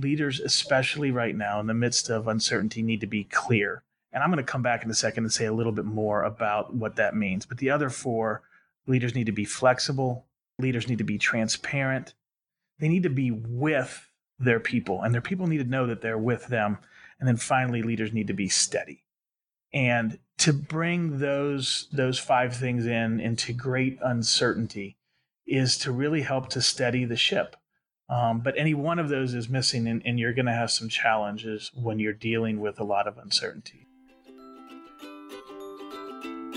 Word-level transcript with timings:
leaders, 0.00 0.40
especially 0.40 1.10
right 1.10 1.36
now 1.36 1.60
in 1.60 1.66
the 1.66 1.74
midst 1.74 2.08
of 2.08 2.28
uncertainty, 2.28 2.82
need 2.82 3.00
to 3.00 3.06
be 3.06 3.24
clear. 3.24 3.82
And 4.12 4.22
I'm 4.22 4.30
going 4.30 4.44
to 4.44 4.52
come 4.52 4.62
back 4.62 4.84
in 4.84 4.90
a 4.90 4.94
second 4.94 5.24
and 5.24 5.32
say 5.32 5.46
a 5.46 5.52
little 5.52 5.72
bit 5.72 5.84
more 5.84 6.24
about 6.24 6.74
what 6.74 6.96
that 6.96 7.14
means. 7.14 7.46
But 7.46 7.58
the 7.58 7.70
other 7.70 7.90
four 7.90 8.42
leaders 8.86 9.14
need 9.14 9.26
to 9.26 9.32
be 9.32 9.44
flexible, 9.44 10.26
leaders 10.58 10.88
need 10.88 10.98
to 10.98 11.04
be 11.04 11.18
transparent, 11.18 12.14
they 12.78 12.88
need 12.88 13.04
to 13.04 13.10
be 13.10 13.30
with 13.30 14.08
their 14.38 14.60
people, 14.60 15.02
and 15.02 15.14
their 15.14 15.20
people 15.20 15.46
need 15.46 15.58
to 15.58 15.64
know 15.64 15.86
that 15.86 16.00
they're 16.00 16.18
with 16.18 16.46
them. 16.48 16.78
And 17.18 17.28
then 17.28 17.36
finally, 17.36 17.82
leaders 17.82 18.12
need 18.12 18.28
to 18.28 18.32
be 18.32 18.48
steady. 18.48 19.04
And 19.72 20.18
to 20.38 20.52
bring 20.52 21.18
those 21.18 21.86
those 21.92 22.18
five 22.18 22.56
things 22.56 22.86
in 22.86 23.20
into 23.20 23.52
great 23.52 23.98
uncertainty 24.02 24.96
is 25.46 25.76
to 25.78 25.92
really 25.92 26.22
help 26.22 26.48
to 26.48 26.62
steady 26.62 27.04
the 27.04 27.16
ship. 27.16 27.56
Um, 28.10 28.40
but 28.40 28.54
any 28.58 28.74
one 28.74 28.98
of 28.98 29.08
those 29.08 29.34
is 29.34 29.48
missing, 29.48 29.86
and, 29.86 30.02
and 30.04 30.18
you're 30.18 30.32
going 30.32 30.46
to 30.46 30.52
have 30.52 30.72
some 30.72 30.88
challenges 30.88 31.70
when 31.74 32.00
you're 32.00 32.12
dealing 32.12 32.58
with 32.58 32.80
a 32.80 32.84
lot 32.84 33.06
of 33.06 33.16
uncertainty. 33.18 33.86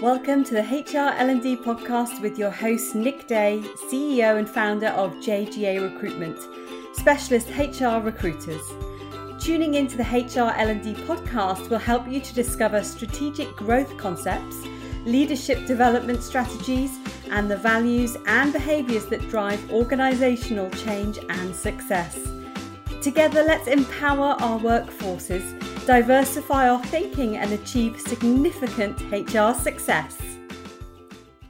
Welcome 0.01 0.43
to 0.45 0.55
the 0.55 0.63
HR 0.63 1.13
L&D 1.15 1.57
podcast 1.57 2.19
with 2.21 2.39
your 2.39 2.49
host 2.49 2.95
Nick 2.95 3.27
Day, 3.27 3.61
CEO 3.87 4.39
and 4.39 4.49
founder 4.49 4.87
of 4.87 5.13
JGA 5.17 5.79
Recruitment, 5.79 6.39
specialist 6.93 7.49
HR 7.51 8.03
recruiters. 8.03 8.63
Tuning 9.39 9.75
into 9.75 9.95
the 9.95 10.03
HR 10.03 10.59
L&D 10.59 10.95
podcast 11.05 11.69
will 11.69 11.77
help 11.77 12.07
you 12.07 12.19
to 12.19 12.33
discover 12.33 12.83
strategic 12.83 13.55
growth 13.55 13.95
concepts, 13.97 14.57
leadership 15.05 15.67
development 15.67 16.23
strategies, 16.23 16.97
and 17.33 17.49
the 17.49 17.57
values 17.57 18.15
and 18.27 18.53
behaviors 18.53 19.07
that 19.07 19.27
drive 19.27 19.59
organizational 19.71 20.69
change 20.69 21.17
and 21.29 21.53
success. 21.53 22.17
Together, 23.01 23.43
let's 23.43 23.67
empower 23.67 24.35
our 24.39 24.59
workforces, 24.59 25.43
diversify 25.85 26.69
our 26.69 26.81
thinking, 26.85 27.37
and 27.37 27.51
achieve 27.51 27.99
significant 27.99 29.01
HR 29.11 29.53
success. 29.59 30.17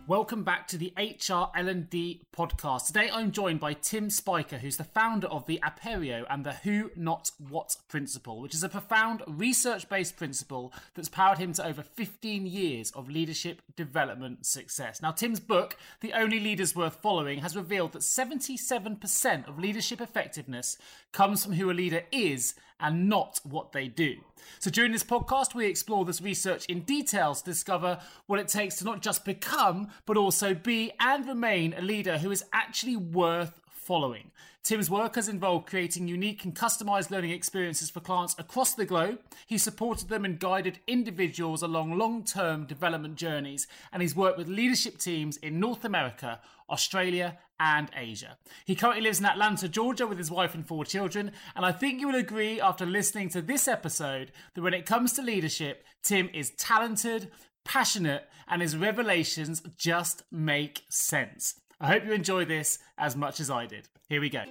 Welcome 0.06 0.44
back 0.44 0.68
to 0.68 0.78
the 0.78 0.92
HR 0.98 1.58
L&D 1.58 2.24
podcast. 2.36 2.88
Today 2.88 3.10
I'm 3.14 3.32
joined 3.32 3.62
by 3.62 3.72
Tim 3.72 4.10
Spiker, 4.10 4.58
who's 4.58 4.76
the 4.76 4.84
founder 4.84 5.28
of 5.28 5.46
the 5.46 5.62
Aperio 5.64 6.26
and 6.30 6.46
the 6.46 6.52
Who 6.52 6.92
Not 6.98 7.32
What 7.38 7.78
principle, 7.88 8.42
which 8.42 8.54
is 8.54 8.66
a 8.66 8.70
profound 8.70 9.24
research-based 9.26 10.18
principle 10.18 10.74
that's 10.94 11.08
powered 11.08 11.38
him 11.38 11.54
to 11.54 11.66
over 11.66 11.82
15 11.82 12.46
years 12.46 12.92
of 12.92 13.10
leadership 13.10 13.62
development 13.78 14.46
success. 14.46 15.02
Now 15.02 15.12
Tim's 15.12 15.40
book, 15.40 15.78
The 16.02 16.12
Only 16.12 16.42
Leaders 16.42 16.76
Worth 16.76 16.96
Following, 16.96 17.40
has 17.40 17.56
revealed 17.56 17.94
that 17.94 18.02
77% 18.02 19.48
of 19.48 19.58
leadership 19.58 20.02
effectiveness 20.02 20.78
comes 21.14 21.46
from 21.46 21.54
who 21.54 21.72
a 21.72 21.74
leader 21.74 22.02
is 22.12 22.56
and 22.80 23.10
not 23.10 23.40
what 23.44 23.72
they 23.72 23.88
do. 23.88 24.18
So, 24.60 24.70
during 24.70 24.92
this 24.92 25.04
podcast, 25.04 25.56
we 25.56 25.66
explore 25.66 26.06
this 26.06 26.22
research 26.22 26.66
in 26.66 26.82
detail 26.82 27.34
to 27.34 27.44
discover 27.44 28.00
what 28.28 28.40
it 28.40 28.48
takes 28.48 28.76
to 28.76 28.86
not 28.86 29.02
just 29.02 29.26
become, 29.26 29.90
but 30.06 30.18
also 30.18 30.54
be 30.54 30.92
and 31.00 31.26
remain 31.26 31.74
a 31.74 31.82
leader 31.82 32.18
who 32.18 32.32
is 32.32 32.44
actually 32.52 32.96
worth 32.96 33.60
following. 33.70 34.32
Tim's 34.64 34.90
work 34.90 35.16
has 35.16 35.28
involved 35.28 35.68
creating 35.68 36.08
unique 36.08 36.46
and 36.46 36.56
customized 36.56 37.12
learning 37.12 37.32
experiences 37.32 37.90
for 37.90 38.00
clients 38.00 38.34
across 38.40 38.74
the 38.74 38.86
globe. 38.86 39.20
He 39.46 39.58
supported 39.58 40.08
them 40.08 40.24
and 40.24 40.40
guided 40.40 40.80
individuals 40.88 41.62
along 41.62 41.98
long 41.98 42.24
term 42.24 42.66
development 42.66 43.18
journeys, 43.18 43.68
and 43.92 44.02
he's 44.02 44.16
worked 44.16 44.38
with 44.38 44.48
leadership 44.48 45.00
teams 45.00 45.36
in 45.36 45.60
North 45.60 45.84
America, 45.84 46.40
Australia, 46.70 47.40
and 47.60 47.92
Asia. 47.94 48.38
He 48.64 48.74
currently 48.74 49.02
lives 49.02 49.20
in 49.20 49.26
Atlanta, 49.26 49.68
Georgia, 49.68 50.08
with 50.08 50.18
his 50.18 50.32
wife 50.32 50.56
and 50.56 50.66
four 50.66 50.86
children, 50.86 51.34
and 51.58 51.66
I 51.66 51.74
think 51.74 52.00
you 52.00 52.08
will 52.08 52.16
agree 52.16 52.62
after 52.62 52.86
listening 52.86 53.28
to 53.30 53.42
this 53.42 53.68
episode 53.68 54.32
that 54.54 54.62
when 54.62 54.74
it 54.74 54.86
comes 54.86 55.12
to 55.14 55.22
leadership, 55.22 55.84
Tim 56.04 56.30
is 56.34 56.52
talented, 56.52 57.30
passionate, 57.66 58.30
and 58.48 58.62
his 58.62 58.78
revelations 58.78 59.62
just 59.78 60.24
make 60.32 60.84
sense. 60.88 61.56
I 61.82 61.88
hope 61.88 62.06
you 62.06 62.14
enjoy 62.14 62.46
this 62.46 62.80
as 62.98 63.18
much 63.18 63.42
as 63.42 63.50
I 63.50 63.66
did. 63.66 63.90
Here 64.14 64.22
we 64.22 64.30
go. 64.30 64.44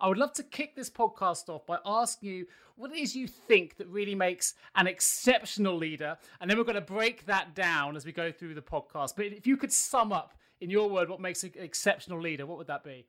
I 0.00 0.06
would 0.06 0.18
love 0.18 0.32
to 0.34 0.44
kick 0.44 0.76
this 0.76 0.88
podcast 0.88 1.48
off 1.48 1.66
by 1.66 1.78
asking 1.84 2.28
you 2.28 2.46
what 2.76 2.92
it 2.92 2.96
is 2.96 3.16
you 3.16 3.26
think 3.26 3.78
that 3.78 3.88
really 3.88 4.14
makes 4.14 4.54
an 4.76 4.86
exceptional 4.86 5.76
leader. 5.76 6.16
And 6.40 6.48
then 6.48 6.56
we're 6.56 6.62
going 6.62 6.76
to 6.76 6.80
break 6.80 7.26
that 7.26 7.56
down 7.56 7.96
as 7.96 8.06
we 8.06 8.12
go 8.12 8.30
through 8.30 8.54
the 8.54 8.62
podcast. 8.62 9.14
But 9.16 9.26
if 9.26 9.48
you 9.48 9.56
could 9.56 9.72
sum 9.72 10.12
up 10.12 10.34
in 10.60 10.70
your 10.70 10.88
word 10.88 11.08
what 11.08 11.20
makes 11.20 11.42
an 11.42 11.54
exceptional 11.56 12.20
leader, 12.20 12.46
what 12.46 12.56
would 12.58 12.68
that 12.68 12.84
be? 12.84 13.04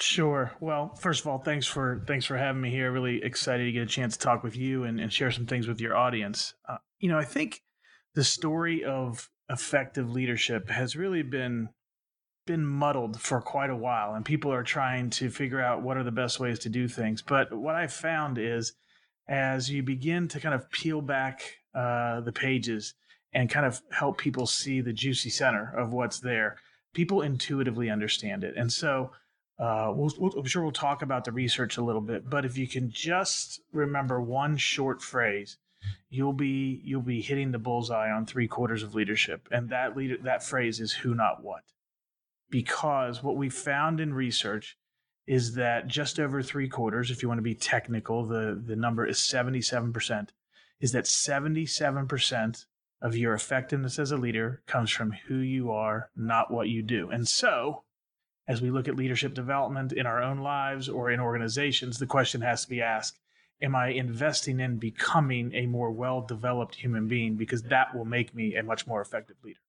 Sure. 0.00 0.52
Well, 0.60 0.94
first 0.94 1.20
of 1.20 1.26
all, 1.26 1.40
thanks 1.40 1.66
for 1.66 2.02
thanks 2.06 2.24
for 2.24 2.38
having 2.38 2.62
me 2.62 2.70
here. 2.70 2.90
Really 2.90 3.22
excited 3.22 3.66
to 3.66 3.72
get 3.72 3.82
a 3.82 3.86
chance 3.86 4.16
to 4.16 4.24
talk 4.24 4.42
with 4.42 4.56
you 4.56 4.84
and, 4.84 4.98
and 4.98 5.12
share 5.12 5.30
some 5.30 5.44
things 5.44 5.68
with 5.68 5.78
your 5.78 5.94
audience. 5.94 6.54
Uh, 6.66 6.78
you 7.00 7.10
know, 7.10 7.18
I 7.18 7.26
think 7.26 7.60
the 8.14 8.24
story 8.24 8.82
of 8.82 9.28
effective 9.48 10.10
leadership 10.10 10.68
has 10.70 10.96
really 10.96 11.22
been 11.22 11.68
been 12.44 12.66
muddled 12.66 13.20
for 13.20 13.40
quite 13.40 13.70
a 13.70 13.76
while 13.76 14.14
and 14.14 14.24
people 14.24 14.52
are 14.52 14.64
trying 14.64 15.08
to 15.08 15.30
figure 15.30 15.60
out 15.60 15.80
what 15.80 15.96
are 15.96 16.02
the 16.02 16.10
best 16.10 16.40
ways 16.40 16.58
to 16.58 16.68
do 16.68 16.88
things. 16.88 17.22
But 17.22 17.52
what 17.52 17.76
i 17.76 17.86
found 17.86 18.36
is 18.36 18.72
as 19.28 19.70
you 19.70 19.82
begin 19.82 20.26
to 20.28 20.40
kind 20.40 20.54
of 20.54 20.68
peel 20.70 21.00
back 21.00 21.42
uh, 21.74 22.20
the 22.20 22.32
pages 22.32 22.94
and 23.32 23.48
kind 23.48 23.64
of 23.64 23.80
help 23.92 24.18
people 24.18 24.46
see 24.46 24.80
the 24.80 24.92
juicy 24.92 25.30
center 25.30 25.72
of 25.76 25.92
what's 25.92 26.20
there 26.20 26.56
people 26.94 27.22
intuitively 27.22 27.88
understand 27.88 28.44
it. 28.44 28.54
And 28.56 28.70
so 28.70 29.12
uh, 29.58 29.92
we'll, 29.94 30.10
we'll, 30.18 30.32
i'm 30.32 30.46
sure 30.46 30.62
we'll 30.62 30.72
talk 30.72 31.02
about 31.02 31.24
the 31.24 31.30
research 31.30 31.76
a 31.76 31.84
little 31.84 32.00
bit 32.00 32.28
but 32.28 32.44
if 32.44 32.56
you 32.56 32.66
can 32.66 32.90
just 32.90 33.60
remember 33.72 34.20
one 34.20 34.56
short 34.56 35.02
phrase 35.02 35.58
you'll 36.10 36.32
be 36.32 36.80
you'll 36.84 37.02
be 37.02 37.20
hitting 37.20 37.52
the 37.52 37.58
bullseye 37.58 38.10
on 38.10 38.26
three 38.26 38.48
quarters 38.48 38.82
of 38.82 38.94
leadership. 38.94 39.48
And 39.50 39.70
that 39.70 39.96
leader 39.96 40.16
that 40.22 40.42
phrase 40.42 40.80
is 40.80 40.92
who 40.92 41.14
not 41.14 41.42
what. 41.42 41.62
Because 42.50 43.22
what 43.22 43.36
we 43.36 43.48
found 43.48 43.98
in 44.00 44.12
research 44.12 44.76
is 45.26 45.54
that 45.54 45.86
just 45.86 46.18
over 46.18 46.42
three 46.42 46.68
quarters 46.68 47.10
if 47.10 47.22
you 47.22 47.28
want 47.28 47.38
to 47.38 47.42
be 47.42 47.54
technical 47.54 48.26
the 48.26 48.60
the 48.64 48.76
number 48.76 49.06
is 49.06 49.18
77% 49.18 50.28
is 50.80 50.92
that 50.92 51.04
77% 51.04 52.64
of 53.00 53.16
your 53.16 53.34
effectiveness 53.34 53.98
as 53.98 54.10
a 54.10 54.16
leader 54.16 54.62
comes 54.66 54.90
from 54.90 55.12
who 55.26 55.36
you 55.36 55.70
are 55.70 56.10
not 56.16 56.52
what 56.52 56.68
you 56.68 56.82
do. 56.82 57.08
And 57.10 57.26
so 57.28 57.84
as 58.48 58.60
we 58.60 58.70
look 58.70 58.88
at 58.88 58.96
leadership 58.96 59.32
development 59.34 59.92
in 59.92 60.06
our 60.06 60.20
own 60.20 60.38
lives 60.38 60.88
or 60.88 61.10
in 61.10 61.20
organizations 61.20 61.98
the 61.98 62.06
question 62.06 62.40
has 62.40 62.62
to 62.64 62.68
be 62.68 62.82
asked 62.82 63.18
am 63.62 63.74
I 63.74 63.88
investing 63.88 64.60
in 64.60 64.78
becoming 64.78 65.54
a 65.54 65.66
more 65.66 65.90
well 65.90 66.20
developed 66.20 66.74
human 66.74 67.08
being? 67.08 67.36
Because 67.36 67.62
that 67.64 67.94
will 67.94 68.04
make 68.04 68.34
me 68.34 68.56
a 68.56 68.62
much 68.62 68.86
more 68.86 69.00
effective 69.00 69.36
leader. 69.44 69.60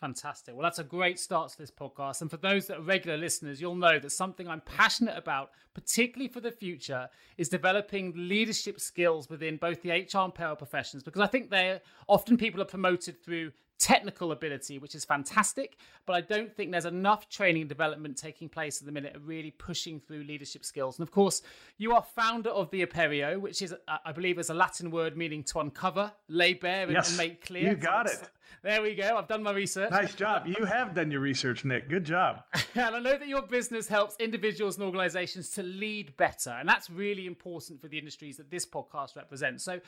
Fantastic. 0.00 0.54
Well, 0.54 0.62
that's 0.62 0.78
a 0.78 0.84
great 0.84 1.20
start 1.20 1.50
to 1.50 1.58
this 1.58 1.70
podcast. 1.70 2.22
And 2.22 2.30
for 2.30 2.38
those 2.38 2.66
that 2.66 2.78
are 2.78 2.82
regular 2.82 3.18
listeners, 3.18 3.60
you'll 3.60 3.74
know 3.74 3.98
that 3.98 4.10
something 4.10 4.48
I'm 4.48 4.62
passionate 4.62 5.16
about, 5.16 5.50
particularly 5.74 6.32
for 6.32 6.40
the 6.40 6.50
future, 6.50 7.08
is 7.36 7.50
developing 7.50 8.14
leadership 8.16 8.80
skills 8.80 9.28
within 9.28 9.58
both 9.58 9.82
the 9.82 9.90
HR 9.90 10.20
and 10.20 10.34
payroll 10.34 10.56
professions 10.56 11.02
because 11.02 11.20
I 11.20 11.26
think 11.26 11.50
they're 11.50 11.82
often 12.08 12.38
people 12.38 12.62
are 12.62 12.66
promoted 12.66 13.22
through 13.22 13.52
technical 13.80 14.30
ability, 14.30 14.78
which 14.78 14.94
is 14.94 15.04
fantastic, 15.04 15.76
but 16.06 16.12
I 16.12 16.20
don't 16.20 16.54
think 16.54 16.70
there's 16.70 16.84
enough 16.84 17.28
training 17.28 17.62
and 17.62 17.68
development 17.68 18.16
taking 18.16 18.48
place 18.48 18.80
at 18.80 18.86
the 18.86 18.92
minute 18.92 19.16
really 19.24 19.50
pushing 19.50 19.98
through 19.98 20.24
leadership 20.24 20.64
skills. 20.64 20.98
And 20.98 21.02
of 21.02 21.10
course, 21.10 21.42
you 21.78 21.92
are 21.94 22.02
founder 22.02 22.50
of 22.50 22.70
the 22.70 22.84
Aperio, 22.84 23.40
which 23.40 23.62
is, 23.62 23.72
uh, 23.72 23.96
I 24.04 24.12
believe, 24.12 24.38
is 24.38 24.50
a 24.50 24.54
Latin 24.54 24.90
word 24.90 25.16
meaning 25.16 25.42
to 25.44 25.60
uncover, 25.60 26.12
lay 26.28 26.54
bare, 26.54 26.84
and, 26.84 26.92
yes, 26.92 27.08
and 27.08 27.18
make 27.18 27.44
clear. 27.44 27.70
You 27.70 27.76
got 27.76 28.06
it. 28.06 28.20
There 28.62 28.82
we 28.82 28.94
go. 28.94 29.16
I've 29.16 29.28
done 29.28 29.42
my 29.42 29.52
research. 29.52 29.90
Nice 29.90 30.14
job. 30.14 30.46
You 30.46 30.66
have 30.66 30.94
done 30.94 31.10
your 31.10 31.20
research, 31.20 31.64
Nick. 31.64 31.88
Good 31.88 32.04
job. 32.04 32.42
and 32.74 32.94
I 32.94 32.98
know 32.98 33.16
that 33.16 33.26
your 33.26 33.42
business 33.42 33.88
helps 33.88 34.16
individuals 34.18 34.76
and 34.76 34.84
organizations 34.84 35.50
to 35.50 35.62
lead 35.62 36.14
better. 36.18 36.50
And 36.50 36.68
that's 36.68 36.90
really 36.90 37.26
important 37.26 37.80
for 37.80 37.88
the 37.88 37.96
industries 37.96 38.36
that 38.36 38.50
this 38.50 38.66
podcast 38.66 39.16
represents. 39.16 39.64
So, 39.64 39.80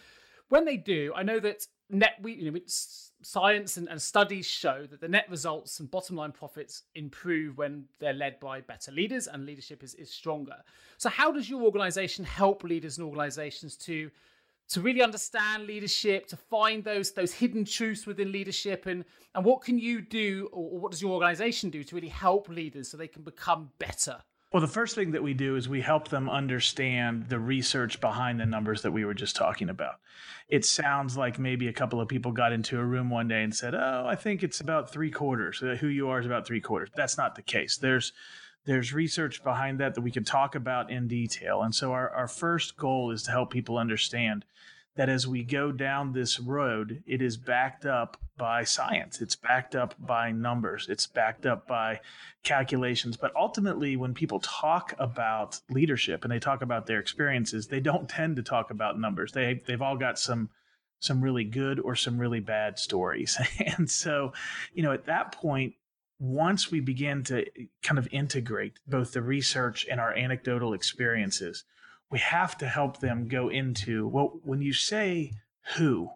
when 0.49 0.65
they 0.65 0.77
do, 0.77 1.13
I 1.17 1.23
know 1.23 1.41
that 1.41 1.67
net 1.93 2.17
we 2.23 2.33
you 2.33 2.51
know 2.51 2.59
science 2.67 3.77
and, 3.77 3.89
and, 3.89 4.01
studies 4.01 4.47
show 4.47 4.85
that 4.91 5.01
the 5.01 5.07
net 5.07 5.27
results 5.31 5.79
and 5.79 5.91
bottom 5.91 6.17
line 6.17 6.33
profits 6.33 6.83
improve 6.97 7.57
when 7.57 7.85
they're 8.01 8.13
led 8.13 8.41
by 8.41 8.61
better 8.61 8.91
leaders 8.91 9.29
and 9.29 9.47
leadership 9.47 9.85
is, 9.85 9.95
is 9.95 10.11
stronger. 10.11 10.57
So 10.99 11.09
how 11.09 11.31
does 11.31 11.49
your 11.49 11.63
organization 11.63 12.25
help 12.25 12.65
leaders 12.65 12.99
and 12.99 13.07
organizations 13.07 13.77
to 13.79 14.11
to 14.71 14.81
really 14.81 15.03
understand 15.03 15.67
leadership, 15.67 16.27
to 16.29 16.37
find 16.37 16.83
those 16.83 17.13
those 17.13 17.33
hidden 17.33 17.65
truths 17.65 18.07
within 18.07 18.33
leadership 18.33 18.87
and 18.87 19.05
and 19.35 19.45
what 19.45 19.63
can 19.63 19.79
you 19.79 20.01
do 20.01 20.49
or, 20.53 20.71
or 20.71 20.81
what 20.81 20.91
does 20.91 21.03
your 21.03 21.13
organization 21.13 21.71
do 21.71 21.85
to 21.85 21.95
really 21.95 22.09
help 22.09 22.49
leaders 22.49 22.89
so 22.89 22.97
they 22.97 23.09
can 23.09 23.23
become 23.23 23.71
better? 23.79 24.19
Well, 24.53 24.61
the 24.61 24.69
first 24.69 24.95
thing 24.95 25.13
that 25.13 25.23
we 25.23 25.33
do 25.33 25.57
is 25.57 25.67
we 25.67 25.81
help 25.81 26.09
them 26.09 26.29
understand 26.29 27.31
the 27.31 27.39
research 27.39 28.03
behind 28.03 28.39
the 28.39 28.45
numbers 28.45 28.83
that 28.83 28.91
we 28.91 29.07
were 29.07 29.15
just 29.15 29.35
talking 29.35 29.71
about. 29.71 29.95
It 30.51 30.67
sounds 30.67 31.17
like 31.17 31.39
maybe 31.39 31.69
a 31.69 31.73
couple 31.73 32.03
of 32.03 32.09
people 32.09 32.33
got 32.33 32.53
into 32.53 32.79
a 32.79 32.85
room 32.85 33.09
one 33.09 33.29
day 33.29 33.43
and 33.43 33.55
said, 33.55 33.75
"Oh, 33.75 34.05
I 34.07 34.15
think 34.15 34.43
it's 34.43 34.61
about 34.61 34.93
three 34.93 35.11
quarters. 35.11 35.63
Uh, 35.63 35.77
who 35.81 35.87
you 35.87 36.11
are 36.11 36.21
is 36.21 36.27
about 36.27 36.47
three 36.47 36.61
quarters." 36.61 36.91
That's 36.95 37.17
not 37.17 37.35
the 37.35 37.43
case. 37.43 37.79
There's 37.79 38.13
there's 38.67 38.93
research 38.93 39.43
behind 39.43 39.81
that 39.81 39.95
that 39.95 40.03
we 40.03 40.11
can 40.11 40.25
talk 40.25 40.55
about 40.55 40.91
in 40.91 41.09
detail. 41.09 41.63
And 41.63 41.75
so 41.75 41.93
our, 41.93 42.11
our 42.11 42.29
first 42.29 42.77
goal 42.77 43.11
is 43.11 43.23
to 43.25 43.31
help 43.31 43.51
people 43.51 43.79
understand 43.79 44.45
that 44.97 45.09
as 45.09 45.27
we 45.27 45.43
go 45.43 45.73
down 45.73 46.13
this 46.13 46.39
road, 46.39 47.03
it 47.07 47.23
is 47.23 47.37
backed 47.37 47.87
up 47.87 48.19
by 48.37 48.65
science. 48.65 49.23
It's 49.23 49.37
backed 49.37 49.75
up 49.75 49.95
by 49.99 50.33
numbers. 50.33 50.87
It's 50.89 51.07
backed 51.07 51.47
up 51.47 51.67
by 51.67 52.01
calculations. 52.43 53.17
But 53.17 53.35
ultimately, 53.35 53.97
when 53.97 54.15
people 54.15 54.41
talk 54.41 54.95
about 54.99 55.61
leadership 55.71 56.25
and 56.25 56.33
they 56.33 56.39
talk 56.39 56.63
about 56.63 56.87
their 56.87 56.99
experiences, 56.99 57.69
they 57.69 57.81
don't 57.81 58.09
tend 58.09 58.37
to 58.37 58.43
talk 58.43 58.71
about 58.71 58.99
numbers. 58.99 59.33
They 59.33 59.63
they've 59.67 59.83
all 59.83 59.97
got 59.97 60.19
some 60.19 60.51
some 60.99 61.21
really 61.21 61.45
good 61.45 61.81
or 61.81 61.97
some 61.97 62.19
really 62.19 62.41
bad 62.41 62.79
stories. 62.79 63.39
and 63.59 63.91
so, 63.91 64.33
you 64.73 64.83
know, 64.83 64.93
at 64.93 65.07
that 65.07 65.33
point, 65.33 65.75
once 66.21 66.71
we 66.71 66.79
begin 66.79 67.25
to 67.25 67.45
kind 67.83 67.99
of 67.99 68.07
integrate 68.13 68.79
both 68.87 69.13
the 69.13 69.23
research 69.23 69.87
and 69.91 70.01
our 70.01 70.17
anecdotal 70.17 70.73
experiences, 70.73 71.65
we 72.13 72.19
have 72.19 72.59
to 72.59 72.69
help 72.69 73.01
them 73.01 73.27
go 73.27 73.49
into 73.49 74.07
well, 74.07 74.39
when 74.45 74.61
you 74.61 74.75
say 74.75 75.33
who, 75.77 76.11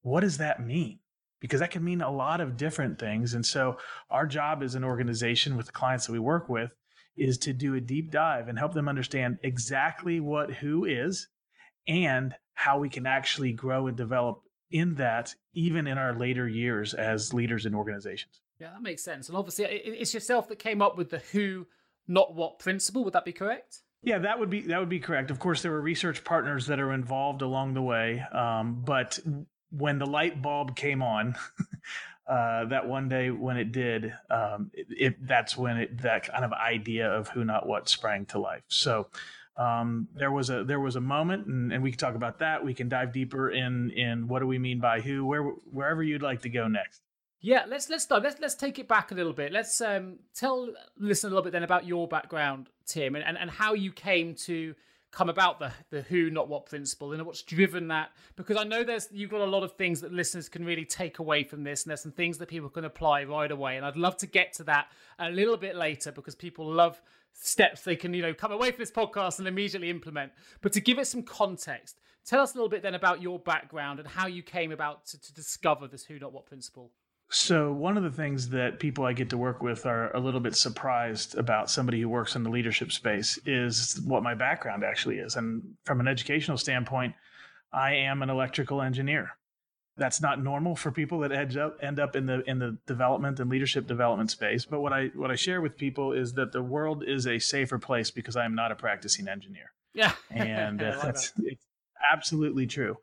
what 0.00 0.20
does 0.20 0.38
that 0.38 0.66
mean? 0.66 0.98
Because 1.40 1.60
that 1.60 1.70
can 1.70 1.84
mean 1.84 2.00
a 2.00 2.10
lot 2.10 2.40
of 2.40 2.56
different 2.56 2.98
things. 2.98 3.34
And 3.34 3.44
so, 3.44 3.76
our 4.10 4.26
job 4.26 4.62
as 4.62 4.74
an 4.74 4.84
organization 4.84 5.56
with 5.56 5.66
the 5.66 5.72
clients 5.72 6.06
that 6.06 6.12
we 6.12 6.18
work 6.18 6.48
with 6.48 6.70
is 7.16 7.36
to 7.38 7.52
do 7.52 7.74
a 7.74 7.80
deep 7.80 8.10
dive 8.10 8.48
and 8.48 8.58
help 8.58 8.72
them 8.72 8.88
understand 8.88 9.38
exactly 9.42 10.20
what 10.20 10.50
who 10.50 10.86
is 10.86 11.28
and 11.86 12.34
how 12.54 12.78
we 12.78 12.88
can 12.88 13.06
actually 13.06 13.52
grow 13.52 13.88
and 13.88 13.96
develop 13.96 14.40
in 14.70 14.94
that, 14.94 15.34
even 15.52 15.86
in 15.86 15.98
our 15.98 16.16
later 16.16 16.48
years 16.48 16.94
as 16.94 17.34
leaders 17.34 17.66
in 17.66 17.74
organizations. 17.74 18.40
Yeah, 18.58 18.70
that 18.72 18.82
makes 18.82 19.04
sense. 19.04 19.28
And 19.28 19.36
obviously, 19.36 19.64
it's 19.66 20.14
yourself 20.14 20.48
that 20.48 20.58
came 20.58 20.80
up 20.80 20.96
with 20.96 21.10
the 21.10 21.18
who, 21.32 21.66
not 22.08 22.34
what 22.34 22.58
principle. 22.60 23.04
Would 23.04 23.12
that 23.12 23.24
be 23.24 23.32
correct? 23.32 23.80
Yeah, 24.02 24.18
that 24.18 24.38
would 24.38 24.50
be 24.50 24.62
that 24.62 24.80
would 24.80 24.88
be 24.88 24.98
correct. 24.98 25.30
Of 25.30 25.38
course, 25.38 25.62
there 25.62 25.70
were 25.70 25.80
research 25.80 26.24
partners 26.24 26.66
that 26.66 26.80
are 26.80 26.92
involved 26.92 27.40
along 27.40 27.74
the 27.74 27.82
way, 27.82 28.24
um, 28.32 28.82
but 28.84 29.18
when 29.70 29.98
the 29.98 30.06
light 30.06 30.42
bulb 30.42 30.74
came 30.74 31.02
on, 31.02 31.36
uh, 32.26 32.64
that 32.66 32.88
one 32.88 33.08
day 33.08 33.30
when 33.30 33.56
it 33.56 33.70
did, 33.70 34.12
um, 34.28 34.70
it, 34.74 34.86
it, 34.90 35.26
that's 35.26 35.56
when 35.56 35.76
it 35.76 36.02
that 36.02 36.28
kind 36.28 36.44
of 36.44 36.52
idea 36.52 37.10
of 37.10 37.28
who 37.28 37.44
not 37.44 37.66
what 37.66 37.88
sprang 37.88 38.26
to 38.26 38.40
life. 38.40 38.62
So 38.68 39.06
um, 39.56 40.08
there 40.14 40.32
was 40.32 40.50
a 40.50 40.64
there 40.64 40.80
was 40.80 40.96
a 40.96 41.00
moment, 41.00 41.46
and, 41.46 41.72
and, 41.72 41.82
we 41.82 41.90
can 41.90 41.98
talk 41.98 42.14
about 42.14 42.38
that. 42.40 42.64
We 42.64 42.74
can 42.74 42.88
dive 42.88 43.12
deeper 43.12 43.50
in 43.50 43.90
in 43.90 44.26
what 44.26 44.40
do 44.40 44.46
we 44.46 44.58
mean 44.58 44.80
by 44.80 45.00
who, 45.00 45.24
where 45.24 45.42
wherever 45.42 46.02
you'd 46.02 46.22
like 46.22 46.42
to 46.42 46.48
go 46.48 46.66
next. 46.68 47.02
Yeah, 47.44 47.64
let's 47.68 47.90
let's 47.90 48.04
start. 48.04 48.22
Let's 48.22 48.40
let's 48.40 48.54
take 48.54 48.78
it 48.78 48.86
back 48.86 49.10
a 49.10 49.14
little 49.16 49.32
bit. 49.32 49.52
Let's 49.52 49.80
um, 49.80 50.20
tell 50.32 50.72
listen 50.96 51.26
a 51.26 51.30
little 51.30 51.42
bit 51.42 51.52
then 51.52 51.64
about 51.64 51.84
your 51.84 52.06
background, 52.06 52.68
Tim, 52.86 53.16
and, 53.16 53.24
and, 53.24 53.36
and 53.36 53.50
how 53.50 53.74
you 53.74 53.90
came 53.90 54.36
to 54.46 54.76
come 55.10 55.28
about 55.28 55.58
the 55.58 55.72
the 55.90 56.02
who 56.02 56.30
not 56.30 56.48
what 56.48 56.66
principle 56.66 57.12
and 57.12 57.26
what's 57.26 57.42
driven 57.42 57.88
that 57.88 58.12
because 58.36 58.56
I 58.56 58.62
know 58.62 58.84
there's 58.84 59.08
you've 59.12 59.30
got 59.30 59.40
a 59.40 59.44
lot 59.44 59.64
of 59.64 59.72
things 59.72 60.00
that 60.00 60.12
listeners 60.12 60.48
can 60.48 60.64
really 60.64 60.84
take 60.84 61.18
away 61.18 61.42
from 61.42 61.64
this 61.64 61.82
and 61.82 61.90
there's 61.90 62.00
some 62.00 62.12
things 62.12 62.38
that 62.38 62.48
people 62.48 62.70
can 62.70 62.84
apply 62.84 63.24
right 63.24 63.50
away 63.50 63.76
and 63.76 63.84
I'd 63.84 63.96
love 63.96 64.16
to 64.18 64.26
get 64.26 64.54
to 64.54 64.64
that 64.64 64.86
a 65.18 65.28
little 65.28 65.58
bit 65.58 65.76
later 65.76 66.12
because 66.12 66.34
people 66.34 66.64
love 66.64 67.02
steps 67.34 67.82
they 67.82 67.94
can 67.94 68.14
you 68.14 68.22
know 68.22 68.32
come 68.32 68.52
away 68.52 68.70
from 68.70 68.78
this 68.78 68.90
podcast 68.90 69.38
and 69.38 69.46
immediately 69.46 69.90
implement 69.90 70.32
but 70.62 70.72
to 70.72 70.80
give 70.80 70.98
it 70.98 71.06
some 71.06 71.22
context 71.22 72.00
tell 72.24 72.40
us 72.40 72.54
a 72.54 72.56
little 72.56 72.70
bit 72.70 72.82
then 72.82 72.94
about 72.94 73.20
your 73.20 73.38
background 73.38 73.98
and 73.98 74.08
how 74.08 74.26
you 74.26 74.42
came 74.42 74.72
about 74.72 75.04
to, 75.04 75.20
to 75.20 75.34
discover 75.34 75.86
this 75.86 76.04
who 76.04 76.18
not 76.18 76.32
what 76.32 76.46
principle 76.46 76.90
so, 77.34 77.72
one 77.72 77.96
of 77.96 78.02
the 78.02 78.10
things 78.10 78.50
that 78.50 78.78
people 78.78 79.06
I 79.06 79.14
get 79.14 79.30
to 79.30 79.38
work 79.38 79.62
with 79.62 79.86
are 79.86 80.14
a 80.14 80.20
little 80.20 80.38
bit 80.38 80.54
surprised 80.54 81.34
about 81.38 81.70
somebody 81.70 81.98
who 81.98 82.08
works 82.10 82.36
in 82.36 82.42
the 82.42 82.50
leadership 82.50 82.92
space 82.92 83.38
is 83.46 83.98
what 84.04 84.22
my 84.22 84.34
background 84.34 84.84
actually 84.84 85.16
is. 85.16 85.36
And 85.36 85.62
from 85.86 86.00
an 86.00 86.08
educational 86.08 86.58
standpoint, 86.58 87.14
I 87.72 87.94
am 87.94 88.20
an 88.20 88.28
electrical 88.28 88.82
engineer. 88.82 89.30
That's 89.96 90.20
not 90.20 90.42
normal 90.42 90.76
for 90.76 90.90
people 90.92 91.20
that 91.20 91.32
end 91.32 91.56
up 91.56 91.78
end 91.80 91.98
up 91.98 92.16
in 92.16 92.26
the 92.26 92.42
in 92.48 92.58
the 92.58 92.76
development 92.86 93.40
and 93.40 93.48
leadership 93.48 93.86
development 93.86 94.30
space. 94.30 94.66
But 94.66 94.82
what 94.82 94.92
I 94.92 95.06
what 95.14 95.30
I 95.30 95.34
share 95.36 95.62
with 95.62 95.78
people 95.78 96.12
is 96.12 96.34
that 96.34 96.52
the 96.52 96.62
world 96.62 97.02
is 97.02 97.26
a 97.26 97.38
safer 97.38 97.78
place 97.78 98.10
because 98.10 98.36
I 98.36 98.44
am 98.44 98.54
not 98.54 98.72
a 98.72 98.74
practicing 98.74 99.26
engineer. 99.26 99.72
Yeah, 99.94 100.12
and 100.30 100.78
that's 100.78 101.30
that. 101.30 101.44
it's 101.46 101.64
absolutely 102.12 102.66
true. 102.66 102.98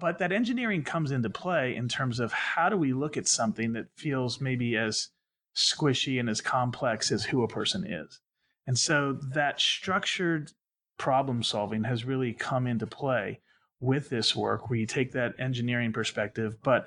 But 0.00 0.18
that 0.18 0.32
engineering 0.32 0.84
comes 0.84 1.10
into 1.10 1.30
play 1.30 1.74
in 1.74 1.88
terms 1.88 2.20
of 2.20 2.32
how 2.32 2.68
do 2.68 2.76
we 2.76 2.92
look 2.92 3.16
at 3.16 3.26
something 3.26 3.72
that 3.72 3.86
feels 3.96 4.40
maybe 4.40 4.76
as 4.76 5.08
squishy 5.56 6.20
and 6.20 6.28
as 6.30 6.40
complex 6.40 7.10
as 7.10 7.24
who 7.24 7.42
a 7.42 7.48
person 7.48 7.84
is. 7.84 8.20
And 8.66 8.78
so 8.78 9.18
that 9.34 9.60
structured 9.60 10.52
problem 10.98 11.42
solving 11.42 11.84
has 11.84 12.04
really 12.04 12.32
come 12.32 12.66
into 12.66 12.86
play 12.86 13.40
with 13.80 14.08
this 14.08 14.36
work 14.36 14.68
where 14.68 14.78
you 14.78 14.86
take 14.86 15.12
that 15.12 15.34
engineering 15.38 15.92
perspective, 15.92 16.56
but 16.62 16.86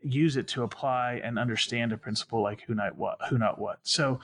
use 0.00 0.36
it 0.36 0.48
to 0.48 0.62
apply 0.62 1.20
and 1.22 1.38
understand 1.38 1.92
a 1.92 1.96
principle 1.96 2.42
like 2.42 2.62
who 2.62 2.74
not 2.74 2.96
what, 2.96 3.18
who 3.28 3.38
not 3.38 3.58
what. 3.58 3.78
So 3.82 4.20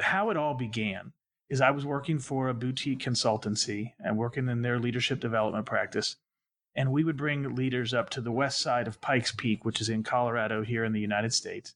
how 0.00 0.30
it 0.30 0.36
all 0.36 0.54
began 0.54 1.12
is 1.48 1.60
I 1.60 1.70
was 1.70 1.84
working 1.84 2.18
for 2.18 2.48
a 2.48 2.54
boutique 2.54 3.00
consultancy 3.00 3.92
and 3.98 4.16
working 4.16 4.48
in 4.48 4.62
their 4.62 4.78
leadership 4.78 5.20
development 5.20 5.66
practice 5.66 6.16
and 6.74 6.92
we 6.92 7.04
would 7.04 7.16
bring 7.16 7.54
leaders 7.54 7.92
up 7.92 8.10
to 8.10 8.20
the 8.20 8.32
west 8.32 8.60
side 8.60 8.86
of 8.86 9.00
Pikes 9.00 9.32
Peak, 9.32 9.64
which 9.64 9.80
is 9.80 9.88
in 9.88 10.02
Colorado 10.02 10.62
here 10.62 10.84
in 10.84 10.92
the 10.92 11.00
United 11.00 11.32
States. 11.32 11.74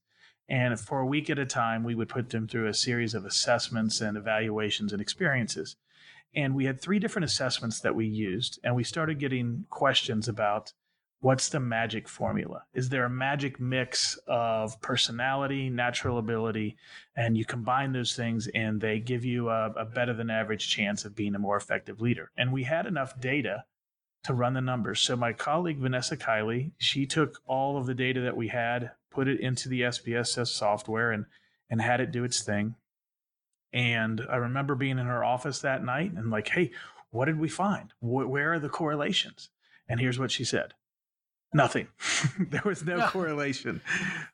And 0.49 0.79
for 0.79 1.01
a 1.01 1.07
week 1.07 1.29
at 1.29 1.39
a 1.39 1.47
time, 1.47 1.83
we 1.83 1.95
would 1.95 2.09
put 2.09 2.31
them 2.31 2.47
through 2.47 2.69
a 2.69 2.75
series 2.75 3.15
of 3.15 3.25
assessments 3.25 4.01
and 4.01 4.17
evaluations 4.17 4.93
and 4.93 5.03
experiences. 5.03 5.77
And 6.35 6.55
we 6.55 6.67
had 6.67 6.81
three 6.81 6.99
different 6.99 7.25
assessments 7.25 7.81
that 7.81 7.95
we 7.95 8.07
used, 8.07 8.61
and 8.63 8.77
we 8.77 8.85
started 8.85 9.19
getting 9.19 9.65
questions 9.71 10.29
about 10.29 10.73
what's 11.21 11.49
the 11.49 11.59
magic 11.59 12.09
formula? 12.09 12.63
Is 12.75 12.89
there 12.89 13.05
a 13.05 13.11
magic 13.11 13.59
mix 13.59 14.19
of 14.29 14.81
personality, 14.81 15.71
natural 15.71 16.19
ability, 16.19 16.77
and 17.17 17.37
you 17.37 17.45
combine 17.45 17.93
those 17.93 18.15
things 18.15 18.49
and 18.55 18.81
they 18.81 19.01
give 19.01 19.25
you 19.25 19.49
a, 19.49 19.71
a 19.73 19.85
better 19.85 20.13
than 20.13 20.31
average 20.31 20.69
chance 20.69 21.05
of 21.05 21.17
being 21.17 21.35
a 21.35 21.39
more 21.39 21.57
effective 21.57 22.01
leader? 22.01 22.31
And 22.37 22.53
we 22.53 22.65
had 22.65 22.87
enough 22.87 23.19
data 23.19 23.65
to 24.27 24.35
run 24.35 24.55
the 24.55 24.61
numbers. 24.61 25.01
So 25.01 25.15
my 25.15 25.33
colleague 25.33 25.79
Vanessa 25.79 26.17
Kiley, 26.17 26.73
she 26.79 27.07
took 27.07 27.41
all 27.47 27.77
of 27.77 27.87
the 27.87 27.95
data 27.95 28.21
that 28.23 28.37
we 28.37 28.49
had, 28.49 28.91
put 29.11 29.29
it 29.29 29.41
into 29.41 29.69
the 29.69 29.83
SPSS 29.83 30.49
software, 30.49 31.13
and 31.13 31.27
and 31.71 31.81
had 31.81 32.01
it 32.01 32.13
do 32.13 32.25
its 32.25 32.43
thing. 32.43 32.75
And 33.73 34.23
I 34.29 34.37
remember 34.37 34.75
being 34.75 34.99
in 34.99 35.07
her 35.07 35.25
office 35.25 35.61
that 35.61 35.85
night 35.85 36.13
and 36.13 36.31
like, 36.31 36.49
hey, 36.49 36.73
what 37.11 37.27
did 37.27 37.39
we 37.39 37.49
find? 37.49 37.93
where 38.01 38.53
are 38.53 38.59
the 38.59 38.69
correlations? 38.69 39.51
And 39.89 40.01
here's 40.01 40.19
what 40.19 40.33
she 40.33 40.45
said: 40.45 40.75
nothing. 41.55 41.87
there 42.51 42.63
was 42.65 42.85
no 42.85 43.07
correlation. 43.09 43.81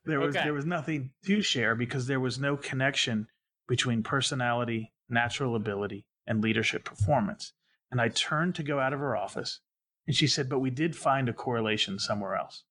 There 0.07 0.21
was 0.21 0.35
okay. 0.35 0.45
there 0.45 0.55
was 0.55 0.67
nothing 0.67 1.11
to 1.27 1.43
share 1.43 1.75
because 1.75 2.07
there 2.07 2.21
was 2.21 2.39
no 2.39 2.57
connection 2.57 3.29
between 3.69 4.03
personality, 4.03 4.93
natural 5.11 5.55
ability, 5.55 6.07
and 6.27 6.43
leadership 6.43 6.85
performance. 6.85 7.53
And 7.91 8.01
I 8.01 8.09
turned 8.09 8.55
to 8.55 8.63
go 8.63 8.81
out 8.81 8.95
of 8.95 9.01
her 9.01 9.15
office 9.15 9.61
and 10.07 10.17
she 10.17 10.27
said, 10.27 10.49
but 10.49 10.59
we 10.59 10.71
did 10.71 10.97
find 10.97 11.29
a 11.29 11.33
correlation 11.33 11.99
somewhere 11.99 12.35
else. 12.35 12.65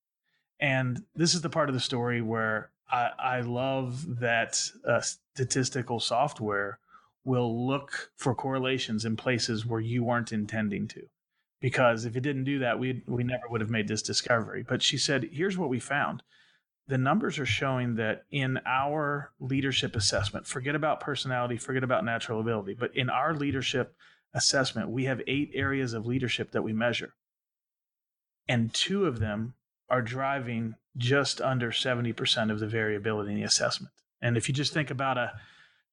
And 0.60 1.04
this 1.16 1.34
is 1.34 1.42
the 1.42 1.50
part 1.50 1.70
of 1.70 1.76
the 1.76 1.80
story 1.80 2.22
where 2.22 2.72
I, 2.90 3.10
I 3.18 3.42
love 3.42 4.20
that 4.20 4.62
uh, 4.86 5.02
statistical 5.02 6.00
software 6.00 6.80
will 7.24 7.68
look 7.68 8.12
for 8.18 8.36
correlations 8.36 9.06
in 9.06 9.16
places 9.16 9.66
where 9.66 9.80
you 9.80 10.04
weren't 10.04 10.32
intending 10.32 10.88
to. 10.90 11.04
Because 11.62 12.06
if 12.06 12.16
it 12.16 12.22
didn't 12.22 12.44
do 12.44 12.60
that, 12.60 12.80
we 12.80 13.04
we 13.08 13.24
never 13.24 13.48
would 13.48 13.62
have 13.62 13.70
made 13.70 13.88
this 13.88 14.02
discovery. 14.02 14.66
But 14.68 14.82
she 14.82 14.98
said, 14.98 15.30
here's 15.32 15.58
what 15.58 15.70
we 15.70 15.80
found. 15.80 16.24
The 16.88 16.98
numbers 16.98 17.38
are 17.38 17.46
showing 17.46 17.96
that 17.96 18.24
in 18.32 18.60
our 18.66 19.32
leadership 19.40 19.96
assessment, 19.96 20.48
forget 20.48 20.74
about 20.74 21.00
personality, 21.00 21.58
forget 21.58 21.84
about 21.84 22.04
natural 22.04 22.42
ability, 22.42 22.74
but 22.74 22.96
in 22.96 23.10
our 23.10 23.36
leadership 23.36 23.96
assessment, 24.34 24.90
we 24.90 25.06
have 25.06 25.22
eight 25.28 25.52
areas 25.54 25.94
of 25.94 26.08
leadership 26.08 26.52
that 26.52 26.64
we 26.64 26.74
measure 26.74 27.14
and 28.48 28.74
two 28.74 29.06
of 29.06 29.20
them 29.20 29.54
are 29.90 30.02
driving 30.02 30.76
just 30.98 31.42
under 31.42 31.72
70% 31.72 32.52
of 32.52 32.60
the 32.60 32.68
variability 32.68 33.32
in 33.32 33.38
the 33.38 33.44
assessment. 33.44 33.94
And 34.22 34.38
if 34.38 34.48
you 34.48 34.54
just 34.54 34.74
think 34.74 34.90
about 34.90 35.18
a 35.18 35.34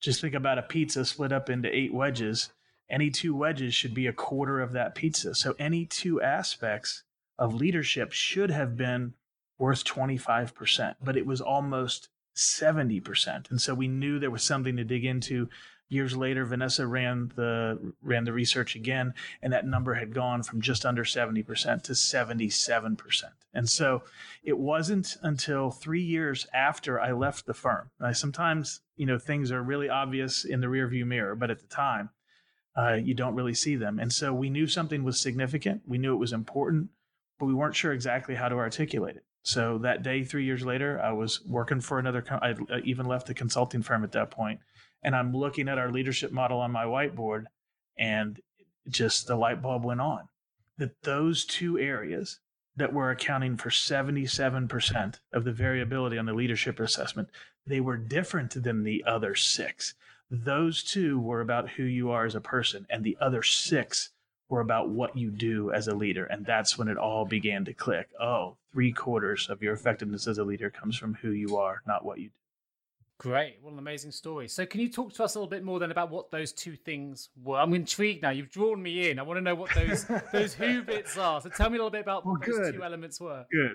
just 0.01 0.21
think 0.21 0.35
about 0.35 0.59
a 0.59 0.63
pizza 0.63 1.05
split 1.05 1.33
up 1.33 1.51
into 1.51 1.75
eight 1.75 1.93
wedges, 1.93 2.51
any 2.89 3.11
two 3.11 3.35
wedges 3.35 3.75
should 3.75 3.95
be 3.95 4.07
a 4.07 4.13
quarter 4.13 4.61
of 4.61 4.73
that 4.73 4.95
pizza. 4.95 5.35
So 5.35 5.57
any 5.59 5.87
two 5.87 6.23
aspects 6.23 7.03
of 7.37 7.55
leadership 7.55 8.13
should 8.13 8.51
have 8.51 8.77
been 8.77 9.15
worth 9.59 9.85
25%, 9.85 10.95
but 11.03 11.17
it 11.17 11.27
was 11.27 11.41
almost 11.41 12.09
70%. 12.37 13.51
And 13.51 13.61
so 13.61 13.75
we 13.75 13.89
knew 13.89 14.19
there 14.19 14.31
was 14.31 14.45
something 14.45 14.77
to 14.77 14.85
dig 14.85 15.05
into 15.05 15.49
Years 15.91 16.17
later, 16.17 16.45
Vanessa 16.45 16.87
ran 16.87 17.33
the 17.35 17.95
ran 18.03 18.25
the 18.25 18.33
research 18.33 18.77
again, 18.77 19.15
and 19.43 19.53
that 19.53 19.67
number 19.67 19.95
had 19.95 20.13
gone 20.13 20.43
from 20.43 20.61
just 20.61 20.85
under 20.85 21.03
70% 21.03 21.83
to 21.83 21.93
77%. 21.93 23.25
And 23.55 23.69
so 23.69 24.03
it 24.45 24.59
wasn't 24.59 25.17
until 25.23 25.71
three 25.71 26.03
years 26.03 26.47
after 26.53 27.01
I 27.01 27.13
left 27.13 27.47
the 27.47 27.55
firm. 27.55 27.91
I, 28.01 28.13
sometimes, 28.13 28.81
you 28.97 29.07
know, 29.07 29.19
things 29.19 29.51
are 29.51 29.63
really 29.63 29.89
obvious 29.89 30.45
in 30.45 30.61
the 30.61 30.67
rearview 30.67 31.07
mirror, 31.07 31.35
but 31.35 31.51
at 31.51 31.61
the 31.61 31.67
time, 31.67 32.11
uh, 32.77 32.95
you 32.95 33.15
don't 33.15 33.35
really 33.35 33.55
see 33.55 33.75
them. 33.75 33.99
And 33.99 34.13
so 34.13 34.33
we 34.33 34.51
knew 34.51 34.67
something 34.67 35.03
was 35.05 35.21
significant. 35.21 35.83
We 35.87 35.99
knew 35.99 36.15
it 36.15 36.19
was 36.19 36.33
important, 36.33 36.91
but 37.39 37.47
we 37.47 37.55
weren't 37.55 37.75
sure 37.75 37.93
exactly 37.93 38.35
how 38.35 38.49
to 38.49 38.57
articulate 38.57 39.17
it. 39.17 39.25
So 39.43 39.79
that 39.79 40.03
day, 40.03 40.25
three 40.25 40.45
years 40.45 40.65
later, 40.65 41.01
I 41.01 41.13
was 41.13 41.41
working 41.47 41.81
for 41.81 41.99
another. 41.99 42.23
I 42.31 42.55
even 42.85 43.07
left 43.07 43.27
the 43.27 43.35
consulting 43.35 43.83
firm 43.83 44.05
at 44.05 44.13
that 44.13 44.31
point, 44.31 44.61
and 45.03 45.15
I'm 45.15 45.35
looking 45.35 45.69
at 45.69 45.79
our 45.79 45.91
leadership 45.91 46.33
model 46.33 46.61
on 46.61 46.73
my 46.73 46.85
whiteboard, 46.85 47.45
and 47.99 48.41
just 48.89 49.27
the 49.27 49.37
light 49.37 49.63
bulb 49.63 49.85
went 49.85 50.01
on. 50.01 50.29
That 50.79 51.03
those 51.03 51.45
two 51.45 51.79
areas 51.79 52.41
that 52.77 52.93
were 52.93 53.11
accounting 53.11 53.57
for 53.57 53.71
77% 53.71 55.19
of 55.33 55.45
the 55.45 55.53
variability 55.53 56.17
on 56.17 56.27
the 56.27 56.33
leadership 56.33 56.79
assessment, 56.79 57.29
they 57.67 57.81
were 57.81 57.97
different 57.97 58.63
than 58.63 58.85
the 58.85 59.05
other 59.05 59.35
six. 59.35 59.95
Those 60.31 60.83
two 60.83 61.19
were 61.19 61.41
about 61.41 61.71
who 61.71 61.83
you 61.83 62.11
are 62.11 62.25
as 62.25 62.35
a 62.35 62.41
person, 62.41 62.87
and 62.89 63.03
the 63.03 63.17
other 63.21 63.43
six 63.43 64.11
were 64.49 64.61
about 64.61 64.89
what 64.89 65.17
you 65.17 65.31
do 65.31 65.71
as 65.73 65.89
a 65.89 65.95
leader. 65.95 66.25
And 66.25 66.47
that's 66.47 66.79
when 66.79 66.89
it 66.89 66.97
all 66.97 67.25
began 67.25 67.65
to 67.67 67.75
click. 67.75 68.09
Oh, 68.21 68.57
three 68.73 68.93
quarters 68.93 69.49
of 69.51 69.63
your 69.63 69.75
effectiveness 69.75 70.27
as 70.27 70.39
a 70.39 70.45
leader 70.45 70.71
comes 70.71 70.97
from 70.97 71.15
who 71.15 71.31
you 71.31 71.57
are, 71.57 71.83
not 71.87 72.05
what 72.05 72.19
you 72.19 72.29
do. 72.29 72.38
Great. 73.19 73.57
What 73.63 73.73
an 73.73 73.81
amazing 73.81 74.13
story. 74.13 74.47
So, 74.47 74.65
can 74.65 74.81
you 74.81 74.89
talk 74.89 75.13
to 75.15 75.25
us 75.25 75.35
a 75.35 75.39
little 75.39 75.51
bit 75.51 75.65
more 75.65 75.81
then 75.81 75.91
about 75.91 76.09
what 76.09 76.31
those 76.31 76.53
two 76.53 76.77
things 76.77 77.31
were? 77.43 77.59
I'm 77.59 77.75
intrigued 77.75 78.23
now. 78.23 78.31
You've 78.31 78.51
drawn 78.51 78.81
me 78.81 79.11
in. 79.11 79.19
I 79.19 79.23
want 79.23 79.39
to 79.39 79.41
know 79.41 79.57
what 79.57 79.75
those 79.75 80.05
those 80.33 80.55
who 80.55 80.83
bits 80.83 81.19
are. 81.19 81.41
So, 81.41 81.49
tell 81.49 81.69
me 81.69 81.77
a 81.77 81.79
little 81.79 81.91
bit 81.91 82.03
about 82.03 82.25
well, 82.25 82.35
what 82.35 82.43
good. 82.43 82.67
those 82.67 82.75
two 82.75 82.85
elements 82.85 83.21
were. 83.21 83.45
Good. 83.51 83.75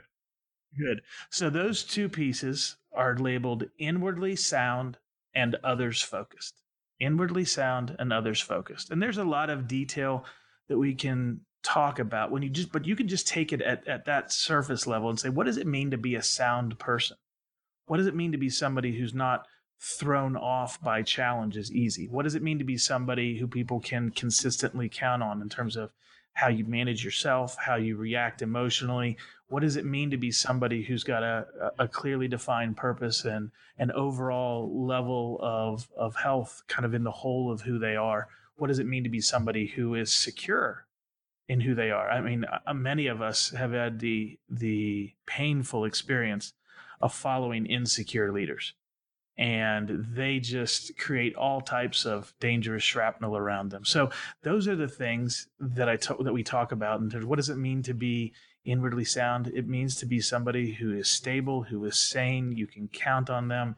Good. 0.78 1.02
So, 1.30 1.50
those 1.50 1.84
two 1.84 2.08
pieces 2.08 2.78
are 2.94 3.18
labeled 3.18 3.66
inwardly 3.78 4.38
sound 4.38 4.98
and 5.36 5.58
others 5.62 6.02
focused. 6.02 6.62
Inwardly 7.02 7.44
sound 7.44 7.98
and 8.00 8.14
others 8.14 8.40
focused. 8.40 8.92
And 8.92 9.02
there's 9.02 9.18
a 9.18 9.26
lot 9.26 9.50
of 9.50 9.68
detail 9.68 10.24
that 10.70 10.78
we 10.78 10.96
can 10.96 11.42
talk 11.64 12.00
about 12.00 12.30
when 12.30 12.44
you 12.44 12.50
just 12.50 12.72
but 12.72 12.86
you 12.86 12.96
can 12.96 13.08
just 13.08 13.26
take 13.26 13.54
it 13.54 13.62
at, 13.62 13.88
at 13.88 14.04
that 14.04 14.34
surface 14.34 14.86
level 14.86 15.10
and 15.10 15.18
say 15.18 15.30
what 15.30 15.46
does 15.46 15.56
it 15.56 15.66
mean 15.66 15.90
to 15.90 15.98
be 15.98 16.16
a 16.16 16.22
sound 16.22 16.78
person 16.78 17.16
what 17.86 17.98
does 17.98 18.08
it 18.08 18.16
mean 18.16 18.32
to 18.32 18.38
be 18.38 18.50
somebody 18.50 18.98
who's 18.98 19.14
not 19.14 19.48
thrown 19.80 20.38
off 20.38 20.82
by 20.82 21.02
challenges 21.02 21.72
easy? 21.72 22.08
What 22.08 22.24
does 22.24 22.36
it 22.36 22.44
mean 22.44 22.60
to 22.60 22.64
be 22.64 22.78
somebody 22.78 23.38
who 23.38 23.48
people 23.48 23.80
can 23.80 24.12
consistently 24.12 24.90
count 24.90 25.22
on 25.22 25.42
in 25.42 25.50
terms 25.50 25.76
of 25.76 25.92
how 26.34 26.48
you 26.48 26.66
manage 26.66 27.06
yourself 27.06 27.56
how 27.58 27.76
you 27.76 27.96
react 27.96 28.42
emotionally? 28.42 29.18
What 29.48 29.62
does 29.62 29.76
it 29.76 29.86
mean 29.86 30.10
to 30.12 30.18
be 30.18 30.32
somebody 30.32 30.84
who's 30.84 31.04
got 31.04 31.24
a, 31.24 31.46
a 31.78 31.88
clearly 31.88 32.28
defined 32.28 32.76
purpose 32.76 33.24
and 33.24 33.52
an 33.78 33.92
overall 33.92 34.86
level 34.86 35.40
of 35.42 35.88
of 35.96 36.16
health 36.16 36.64
kind 36.68 36.86
of 36.86 36.94
in 36.94 37.04
the 37.04 37.12
whole 37.12 37.52
of 37.52 37.62
who 37.62 37.78
they 37.78 37.96
are? 37.96 38.28
What 38.56 38.68
does 38.68 38.80
it 38.80 38.88
mean 38.88 39.04
to 39.04 39.10
be 39.10 39.22
somebody 39.22 39.68
who 39.68 39.96
is 39.96 40.12
secure 40.12 40.86
in 41.48 41.62
who 41.62 41.76
they 41.76 41.92
are? 41.92 42.10
I 42.10 42.22
mean, 42.22 42.46
uh, 42.46 42.74
many 42.74 43.08
of 43.08 43.22
us 43.22 43.52
have 43.52 43.72
had 43.72 44.00
the 44.00 44.40
the 44.50 45.14
painful 45.26 45.86
experience 45.86 46.54
of 47.04 47.14
following 47.14 47.66
insecure 47.66 48.32
leaders, 48.32 48.74
and 49.38 50.06
they 50.16 50.40
just 50.40 50.98
create 50.98 51.36
all 51.36 51.60
types 51.60 52.06
of 52.06 52.34
dangerous 52.40 52.84
shrapnel 52.84 53.36
around 53.36 53.72
them. 53.72 53.84
So 53.84 54.10
those 54.42 54.70
are 54.70 54.78
the 54.78 54.88
things 54.88 55.48
that 55.60 55.90
I 55.90 55.98
that 56.24 56.34
we 56.34 56.44
talk 56.44 56.72
about. 56.72 57.02
And 57.02 57.26
what 57.26 57.36
does 57.36 57.50
it 57.50 57.58
mean 57.58 57.84
to 57.84 57.94
be 57.94 58.32
inwardly 58.64 59.04
sound? 59.04 59.52
It 59.54 59.68
means 59.68 59.98
to 59.98 60.06
be 60.06 60.22
somebody 60.22 60.72
who 60.72 60.94
is 60.94 61.10
stable, 61.10 61.64
who 61.64 61.84
is 61.86 62.00
sane. 62.00 62.54
You 62.54 62.68
can 62.68 62.88
count 62.88 63.30
on 63.30 63.50
them. 63.50 63.76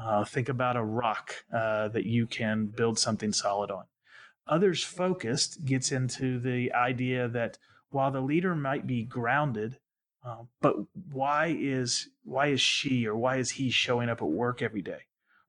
Uh, 0.00 0.24
think 0.24 0.48
about 0.48 0.76
a 0.76 0.84
rock 0.84 1.34
uh, 1.52 1.88
that 1.88 2.04
you 2.04 2.28
can 2.28 2.66
build 2.66 2.96
something 2.98 3.32
solid 3.32 3.72
on. 3.72 3.84
Others 4.46 4.84
focused 4.84 5.64
gets 5.64 5.90
into 5.90 6.38
the 6.38 6.72
idea 6.72 7.26
that 7.28 7.58
while 7.90 8.12
the 8.12 8.20
leader 8.20 8.54
might 8.54 8.86
be 8.86 9.02
grounded, 9.02 9.78
uh, 10.24 10.42
but 10.60 10.76
why 11.12 11.56
is 11.58 12.08
why 12.24 12.48
is 12.48 12.60
she 12.60 13.06
or 13.06 13.16
why 13.16 13.36
is 13.36 13.50
he 13.52 13.70
showing 13.70 14.08
up 14.08 14.20
at 14.20 14.28
work 14.28 14.62
every 14.62 14.82
day? 14.82 15.02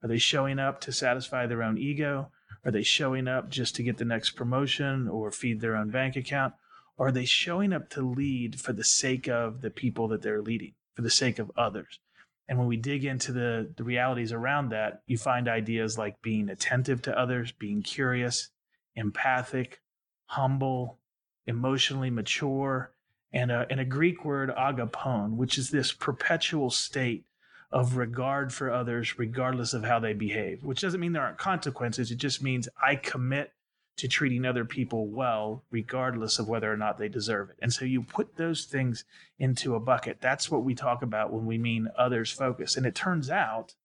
Are 0.04 0.08
they 0.08 0.18
showing 0.18 0.60
up 0.60 0.80
to 0.82 0.92
satisfy 0.92 1.46
their 1.46 1.64
own 1.64 1.78
ego? 1.78 2.32
Are 2.64 2.72
they 2.72 2.84
showing 2.84 3.28
up 3.28 3.50
just 3.50 3.76
to 3.76 3.84
get 3.84 3.98
the 3.98 4.06
next 4.06 4.32
promotion 4.32 5.08
or 5.08 5.32
feed 5.32 5.60
their 5.60 5.76
own 5.76 5.90
bank 5.90 6.16
account? 6.16 6.54
Or 6.98 7.08
are 7.08 7.12
they 7.12 7.26
showing 7.26 7.74
up 7.74 7.90
to 7.92 8.02
lead 8.02 8.60
for 8.60 8.74
the 8.74 8.84
sake 8.84 9.28
of 9.28 9.62
the 9.62 9.70
people 9.70 10.08
that 10.10 10.22
they're 10.22 10.42
leading, 10.42 10.74
for 10.94 11.02
the 11.02 11.10
sake 11.10 11.40
of 11.40 11.52
others? 11.58 12.00
And 12.48 12.58
when 12.58 12.68
we 12.68 12.78
dig 12.78 13.06
into 13.06 13.32
the, 13.32 13.72
the 13.78 13.84
realities 13.84 14.34
around 14.34 14.70
that, 14.70 15.04
you 15.06 15.18
find 15.18 15.48
ideas 15.48 15.98
like 15.98 16.22
being 16.22 16.50
attentive 16.50 17.02
to 17.04 17.18
others, 17.18 17.52
being 17.52 17.84
curious, 17.84 18.50
empathic, 18.96 19.82
humble, 20.26 21.00
emotionally 21.46 22.10
mature, 22.10 22.92
and 23.32 23.52
a, 23.52 23.66
and 23.70 23.80
a 23.80 23.86
Greek 23.86 24.26
word 24.26 24.52
agapon, 24.58 25.36
which 25.36 25.58
is 25.58 25.70
this 25.70 25.92
perpetual 25.92 26.70
state 26.70 27.26
of 27.72 27.98
regard 27.98 28.52
for 28.52 28.72
others, 28.72 29.20
regardless 29.20 29.74
of 29.74 29.84
how 29.84 30.00
they 30.00 30.14
behave, 30.14 30.64
which 30.64 30.82
doesn't 30.82 31.00
mean 31.00 31.14
there 31.14 31.22
aren't 31.22 31.38
consequences. 31.38 32.10
It 32.12 32.18
just 32.18 32.42
means 32.42 32.68
I 32.82 32.96
commit 32.96 33.54
to 33.98 34.08
treating 34.08 34.46
other 34.46 34.64
people 34.64 35.08
well, 35.08 35.64
regardless 35.70 36.40
of 36.40 36.48
whether 36.48 36.72
or 36.72 36.78
not 36.78 36.98
they 36.98 37.10
deserve 37.10 37.50
it. 37.50 37.58
And 37.62 37.72
so 37.72 37.84
you 37.84 38.02
put 38.02 38.38
those 38.38 38.64
things 38.64 39.04
into 39.38 39.76
a 39.76 39.80
bucket. 39.80 40.20
That's 40.22 40.50
what 40.50 40.64
we 40.64 40.74
talk 40.74 41.04
about 41.04 41.34
when 41.34 41.46
we 41.46 41.58
mean 41.58 41.90
others 41.98 42.32
focus. 42.32 42.78
And 42.78 42.86
it 42.86 42.96
turns 42.96 43.30
out 43.30 43.76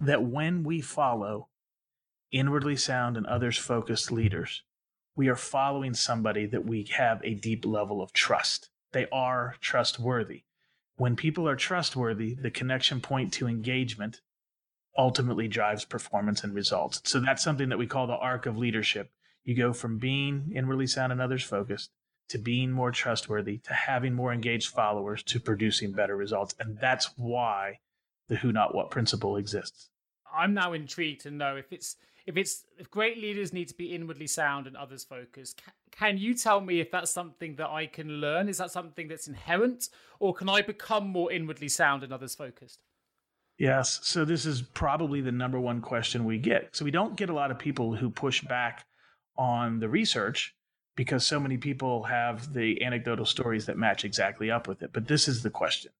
that 0.00 0.22
when 0.22 0.62
we 0.62 0.80
follow 0.80 1.48
inwardly 2.30 2.76
sound 2.76 3.16
and 3.16 3.26
others 3.26 3.58
focused 3.58 4.12
leaders, 4.12 4.62
we 5.18 5.26
are 5.28 5.34
following 5.34 5.94
somebody 5.94 6.46
that 6.46 6.64
we 6.64 6.84
have 6.84 7.20
a 7.24 7.34
deep 7.34 7.66
level 7.66 8.00
of 8.00 8.12
trust. 8.12 8.70
They 8.92 9.08
are 9.10 9.56
trustworthy. 9.60 10.44
When 10.96 11.16
people 11.16 11.48
are 11.48 11.56
trustworthy, 11.56 12.34
the 12.34 12.52
connection 12.52 13.00
point 13.00 13.32
to 13.32 13.48
engagement 13.48 14.20
ultimately 14.96 15.48
drives 15.48 15.84
performance 15.84 16.44
and 16.44 16.54
results. 16.54 17.00
So 17.04 17.18
that's 17.18 17.42
something 17.42 17.68
that 17.68 17.78
we 17.78 17.88
call 17.88 18.06
the 18.06 18.14
arc 18.14 18.46
of 18.46 18.56
leadership. 18.56 19.10
You 19.42 19.56
go 19.56 19.72
from 19.72 19.98
being 19.98 20.52
inwardly 20.54 20.86
sound 20.86 21.10
and 21.10 21.20
others 21.20 21.42
focused 21.42 21.90
to 22.28 22.38
being 22.38 22.70
more 22.70 22.92
trustworthy 22.92 23.58
to 23.58 23.74
having 23.74 24.14
more 24.14 24.32
engaged 24.32 24.72
followers 24.72 25.24
to 25.24 25.40
producing 25.40 25.90
better 25.90 26.16
results. 26.16 26.54
And 26.60 26.78
that's 26.78 27.10
why 27.16 27.80
the 28.28 28.36
who 28.36 28.52
not 28.52 28.72
what 28.72 28.92
principle 28.92 29.36
exists. 29.36 29.90
I'm 30.34 30.54
now 30.54 30.72
intrigued 30.72 31.22
to 31.22 31.30
know 31.30 31.56
if 31.56 31.72
it's 31.72 31.96
if 32.26 32.36
it's 32.36 32.64
if 32.78 32.90
great 32.90 33.18
leaders 33.18 33.52
need 33.52 33.68
to 33.68 33.74
be 33.74 33.94
inwardly 33.94 34.26
sound 34.26 34.66
and 34.66 34.76
others 34.76 35.04
focused. 35.04 35.62
Can, 35.62 35.72
can 35.90 36.18
you 36.18 36.34
tell 36.34 36.60
me 36.60 36.80
if 36.80 36.90
that's 36.90 37.10
something 37.10 37.56
that 37.56 37.68
i 37.70 37.86
can 37.86 38.08
learn? 38.20 38.48
Is 38.48 38.58
that 38.58 38.70
something 38.70 39.08
that's 39.08 39.28
inherent? 39.28 39.88
Or 40.20 40.34
can 40.34 40.48
i 40.48 40.60
become 40.62 41.08
more 41.08 41.32
inwardly 41.32 41.68
sound 41.68 42.02
and 42.02 42.12
others 42.12 42.34
focused? 42.34 42.80
Yes. 43.58 44.00
So 44.02 44.24
this 44.24 44.46
is 44.46 44.62
probably 44.62 45.20
the 45.20 45.32
number 45.32 45.58
one 45.58 45.80
question 45.80 46.24
we 46.24 46.38
get. 46.38 46.76
So 46.76 46.84
we 46.84 46.92
don't 46.92 47.16
get 47.16 47.28
a 47.28 47.34
lot 47.34 47.50
of 47.50 47.58
people 47.58 47.96
who 47.96 48.08
push 48.08 48.42
back 48.42 48.86
on 49.36 49.80
the 49.80 49.88
research 49.88 50.54
because 50.96 51.26
so 51.26 51.40
many 51.40 51.56
people 51.56 52.02
have 52.04 52.52
the 52.52 52.82
anecdotal 52.84 53.24
stories 53.24 53.66
that 53.66 53.78
match 53.78 54.04
exactly 54.04 54.50
up 54.50 54.68
with 54.68 54.82
it. 54.82 54.92
But 54.92 55.08
this 55.08 55.28
is 55.28 55.42
the 55.42 55.50
question. 55.50 55.92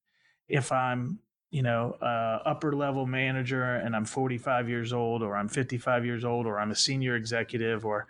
If 0.49 0.73
i'm 0.73 1.19
you 1.51 1.63
know, 1.63 1.97
uh, 2.03 2.43
upper 2.45 2.75
level 2.75 3.07
manager 3.07 3.63
and 3.63 3.97
I'm 3.97 4.05
45 4.05 4.69
years 4.69 4.93
old 4.93 5.23
or 5.23 5.37
I'm 5.37 5.49
55 5.49 6.05
years 6.05 6.25
old 6.25 6.47
or 6.47 6.59
I'm 6.59 6.71
a 6.71 6.77
senior 6.77 7.17
executive 7.17 7.87
or 7.87 8.07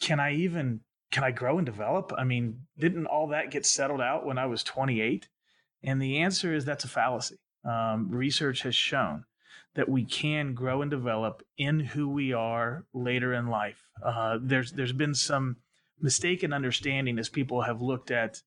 can 0.00 0.20
I 0.20 0.34
even 0.34 0.80
can 1.10 1.24
I 1.24 1.30
grow 1.30 1.58
and 1.58 1.66
develop? 1.66 2.12
I 2.16 2.24
mean, 2.24 2.62
didn't 2.78 3.06
all 3.06 3.28
that 3.28 3.50
get 3.50 3.66
settled 3.66 4.00
out 4.00 4.24
when 4.24 4.38
I 4.38 4.46
was 4.46 4.64
28? 4.64 5.28
And 5.84 6.00
the 6.00 6.18
answer 6.18 6.54
is 6.54 6.64
that's 6.64 6.84
a 6.84 6.88
fallacy. 6.88 7.36
Um, 7.64 8.10
research 8.10 8.62
has 8.62 8.74
shown 8.74 9.24
that 9.74 9.88
we 9.88 10.04
can 10.04 10.54
grow 10.54 10.82
and 10.82 10.90
develop 10.90 11.42
in 11.58 11.80
who 11.80 12.08
we 12.08 12.32
are 12.32 12.86
later 12.94 13.34
in 13.34 13.48
life. 13.48 13.82
Uh, 14.02 14.38
there's 14.40 14.72
there's 14.72 14.92
been 14.92 15.14
some 15.14 15.56
mistaken 16.00 16.52
understanding 16.52 17.18
as 17.18 17.28
people 17.28 17.62
have 17.62 17.80
looked 17.80 18.10
at 18.10 18.42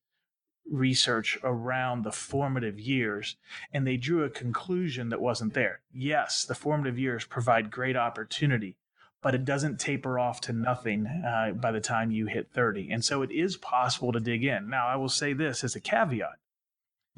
research 0.70 1.38
around 1.42 2.02
the 2.02 2.12
formative 2.12 2.78
years 2.78 3.36
and 3.72 3.86
they 3.86 3.96
drew 3.96 4.24
a 4.24 4.30
conclusion 4.30 5.08
that 5.10 5.20
wasn't 5.20 5.54
there. 5.54 5.80
Yes, 5.92 6.44
the 6.44 6.54
formative 6.54 6.98
years 6.98 7.24
provide 7.24 7.70
great 7.70 7.96
opportunity, 7.96 8.76
but 9.22 9.34
it 9.34 9.44
doesn't 9.44 9.80
taper 9.80 10.18
off 10.18 10.40
to 10.42 10.52
nothing 10.52 11.06
uh, 11.06 11.52
by 11.52 11.72
the 11.72 11.80
time 11.80 12.10
you 12.10 12.26
hit 12.26 12.50
30. 12.52 12.90
And 12.90 13.04
so 13.04 13.22
it 13.22 13.30
is 13.30 13.56
possible 13.56 14.12
to 14.12 14.20
dig 14.20 14.44
in. 14.44 14.68
Now, 14.68 14.86
I 14.86 14.96
will 14.96 15.08
say 15.08 15.32
this 15.32 15.64
as 15.64 15.76
a 15.76 15.80
caveat 15.80 16.38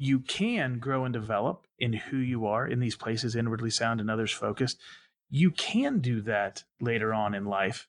you 0.01 0.19
can 0.19 0.79
grow 0.79 1.03
and 1.03 1.13
develop 1.13 1.67
in 1.77 1.91
who 1.91 2.17
you 2.17 2.47
are 2.47 2.65
in 2.65 2.79
these 2.79 2.95
places, 2.95 3.35
inwardly 3.35 3.69
sound 3.69 3.99
and 3.99 4.09
others 4.09 4.31
focused. 4.31 4.79
You 5.29 5.51
can 5.51 5.99
do 5.99 6.21
that 6.21 6.63
later 6.79 7.13
on 7.13 7.35
in 7.35 7.43
life, 7.43 7.88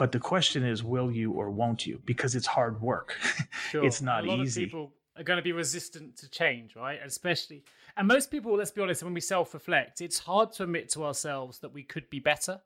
but 0.00 0.12
the 0.12 0.18
question 0.18 0.64
is, 0.64 0.82
will 0.82 1.12
you 1.12 1.30
or 1.32 1.50
won't 1.50 1.86
you? 1.86 2.00
Because 2.06 2.34
it's 2.34 2.46
hard 2.46 2.80
work. 2.80 3.18
Sure. 3.70 3.84
it's 3.84 4.00
not 4.00 4.24
a 4.24 4.26
lot 4.26 4.40
easy. 4.40 4.64
Of 4.64 4.70
people 4.70 4.92
are 5.16 5.22
going 5.22 5.36
to 5.36 5.42
be 5.42 5.52
resistant 5.52 6.16
to 6.16 6.30
change, 6.30 6.74
right? 6.74 6.98
Especially, 7.04 7.62
and 7.98 8.08
most 8.08 8.30
people, 8.30 8.56
let's 8.56 8.70
be 8.70 8.80
honest, 8.80 9.02
when 9.02 9.12
we 9.12 9.20
self-reflect, 9.20 10.00
it's 10.00 10.20
hard 10.20 10.52
to 10.54 10.62
admit 10.62 10.88
to 10.92 11.04
ourselves 11.04 11.58
that 11.58 11.74
we 11.74 11.82
could 11.82 12.08
be 12.08 12.18
better. 12.18 12.62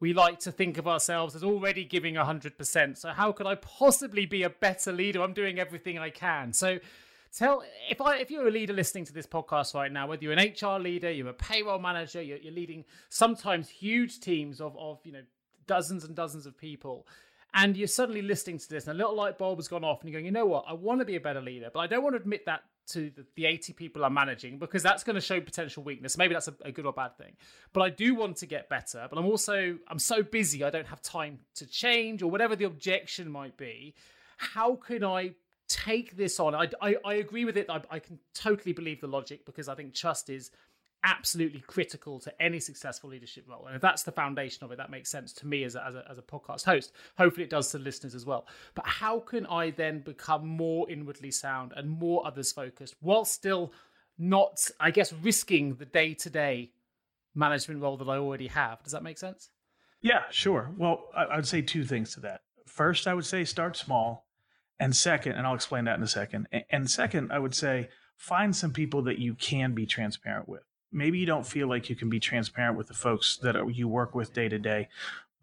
We 0.00 0.14
like 0.14 0.38
to 0.40 0.50
think 0.50 0.78
of 0.78 0.88
ourselves 0.88 1.36
as 1.36 1.44
already 1.44 1.84
giving 1.84 2.14
100%. 2.14 2.96
So 2.96 3.10
how 3.10 3.32
could 3.32 3.46
I 3.46 3.56
possibly 3.56 4.24
be 4.24 4.42
a 4.42 4.50
better 4.50 4.90
leader? 4.90 5.20
I'm 5.20 5.34
doing 5.34 5.58
everything 5.58 5.98
I 5.98 6.08
can. 6.08 6.54
So 6.54 6.78
tell 7.36 7.62
if 7.90 8.00
I 8.00 8.16
if 8.16 8.30
you're 8.30 8.48
a 8.48 8.50
leader 8.50 8.72
listening 8.72 9.04
to 9.04 9.12
this 9.12 9.26
podcast 9.26 9.74
right 9.74 9.92
now, 9.92 10.08
whether 10.08 10.24
you're 10.24 10.32
an 10.32 10.54
HR 10.60 10.80
leader, 10.80 11.10
you're 11.10 11.28
a 11.28 11.34
payroll 11.34 11.78
manager, 11.78 12.22
you're, 12.22 12.38
you're 12.38 12.54
leading 12.54 12.86
sometimes 13.10 13.68
huge 13.68 14.20
teams 14.20 14.60
of 14.60 14.74
of 14.78 15.00
you 15.04 15.12
know 15.12 15.22
dozens 15.68 16.02
and 16.02 16.16
dozens 16.16 16.46
of 16.46 16.58
people, 16.58 17.06
and 17.54 17.76
you're 17.76 17.86
suddenly 17.86 18.22
listening 18.22 18.58
to 18.58 18.68
this, 18.68 18.88
and 18.88 18.94
a 18.94 18.98
little 18.98 19.14
light 19.14 19.38
bulb 19.38 19.58
has 19.58 19.68
gone 19.68 19.84
off, 19.84 20.00
and 20.00 20.10
you're 20.10 20.18
going, 20.18 20.26
you 20.26 20.32
know 20.32 20.46
what, 20.46 20.64
I 20.66 20.72
want 20.72 21.00
to 21.00 21.04
be 21.04 21.14
a 21.14 21.20
better 21.20 21.40
leader, 21.40 21.70
but 21.72 21.80
I 21.80 21.86
don't 21.86 22.02
want 22.02 22.14
to 22.14 22.20
admit 22.20 22.46
that 22.46 22.62
to 22.88 23.10
the, 23.10 23.24
the 23.36 23.46
80 23.46 23.74
people 23.74 24.04
I'm 24.04 24.14
managing 24.14 24.58
because 24.58 24.82
that's 24.82 25.04
going 25.04 25.14
to 25.14 25.20
show 25.20 25.40
potential 25.40 25.82
weakness. 25.82 26.16
Maybe 26.16 26.34
that's 26.34 26.48
a, 26.48 26.54
a, 26.64 26.72
good 26.72 26.86
or 26.86 26.92
bad 26.92 27.16
thing. 27.18 27.36
But 27.72 27.82
I 27.82 27.90
do 27.90 28.14
want 28.14 28.38
to 28.38 28.46
get 28.46 28.70
better. 28.70 29.06
But 29.10 29.18
I'm 29.18 29.26
also 29.26 29.76
I'm 29.88 29.98
so 29.98 30.22
busy 30.22 30.64
I 30.64 30.70
don't 30.70 30.86
have 30.86 31.02
time 31.02 31.38
to 31.56 31.66
change 31.66 32.22
or 32.22 32.30
whatever 32.30 32.56
the 32.56 32.64
objection 32.64 33.30
might 33.30 33.58
be. 33.58 33.94
How 34.38 34.76
can 34.76 35.04
I 35.04 35.34
take 35.68 36.16
this 36.16 36.40
on. 36.40 36.54
I, 36.54 36.68
I, 36.80 36.96
I 37.04 37.14
agree 37.14 37.44
with 37.44 37.56
it. 37.56 37.66
I, 37.68 37.82
I, 37.90 37.98
can 37.98 38.18
totally 38.34 38.72
believe 38.72 39.00
the 39.00 39.06
logic 39.06 39.44
because 39.44 39.68
I 39.68 39.74
think 39.74 39.94
trust 39.94 40.30
is 40.30 40.50
absolutely 41.04 41.60
critical 41.60 42.18
to 42.20 42.42
any 42.42 42.60
successful 42.60 43.10
leadership 43.10 43.44
role. 43.48 43.66
And 43.66 43.76
if 43.76 43.82
that's 43.82 44.02
the 44.02 44.12
foundation 44.12 44.64
of 44.64 44.72
it, 44.72 44.78
that 44.78 44.90
makes 44.90 45.10
sense 45.10 45.32
to 45.34 45.46
me 45.46 45.64
as 45.64 45.74
a, 45.74 45.84
as 45.86 45.94
a, 45.94 46.04
as 46.10 46.18
a 46.18 46.22
podcast 46.22 46.64
host. 46.64 46.92
Hopefully, 47.16 47.44
it 47.44 47.50
does 47.50 47.70
to 47.72 47.78
listeners 47.78 48.14
as 48.14 48.26
well. 48.26 48.46
But 48.74 48.86
how 48.86 49.20
can 49.20 49.46
I 49.46 49.70
then 49.70 50.00
become 50.00 50.46
more 50.46 50.90
inwardly 50.90 51.30
sound 51.30 51.72
and 51.76 51.88
more 51.88 52.26
others 52.26 52.52
focused 52.52 52.96
while 53.00 53.24
still 53.24 53.72
not, 54.18 54.68
I 54.80 54.90
guess, 54.90 55.12
risking 55.12 55.76
the 55.76 55.86
day 55.86 56.14
to 56.14 56.30
day 56.30 56.72
management 57.34 57.80
role 57.80 57.96
that 57.96 58.08
I 58.08 58.18
already 58.18 58.48
have? 58.48 58.82
Does 58.82 58.92
that 58.92 59.02
make 59.02 59.18
sense? 59.18 59.50
Yeah, 60.00 60.22
sure. 60.30 60.70
Well, 60.76 61.04
I, 61.16 61.36
would 61.36 61.46
say 61.46 61.62
two 61.62 61.84
things 61.84 62.14
to 62.14 62.20
that. 62.20 62.42
First, 62.66 63.06
I 63.06 63.14
would 63.14 63.26
say 63.26 63.44
start 63.44 63.76
small 63.76 64.26
and 64.78 64.94
second, 64.94 65.32
and 65.32 65.46
I'll 65.46 65.54
explain 65.54 65.84
that 65.84 65.96
in 65.96 66.02
a 66.02 66.08
second. 66.08 66.48
And 66.70 66.88
second, 66.88 67.32
I 67.32 67.38
would 67.38 67.54
say 67.54 67.88
find 68.16 68.54
some 68.54 68.72
people 68.72 69.02
that 69.02 69.18
you 69.18 69.34
can 69.34 69.74
be 69.74 69.86
transparent 69.86 70.48
with. 70.48 70.62
Maybe 70.92 71.18
you 71.18 71.26
don't 71.26 71.46
feel 71.46 71.68
like 71.68 71.90
you 71.90 71.96
can 71.96 72.08
be 72.08 72.20
transparent 72.20 72.76
with 72.76 72.88
the 72.88 72.94
folks 72.94 73.36
that 73.38 73.56
you 73.74 73.88
work 73.88 74.14
with 74.14 74.32
day 74.32 74.48
to 74.48 74.58
day, 74.58 74.88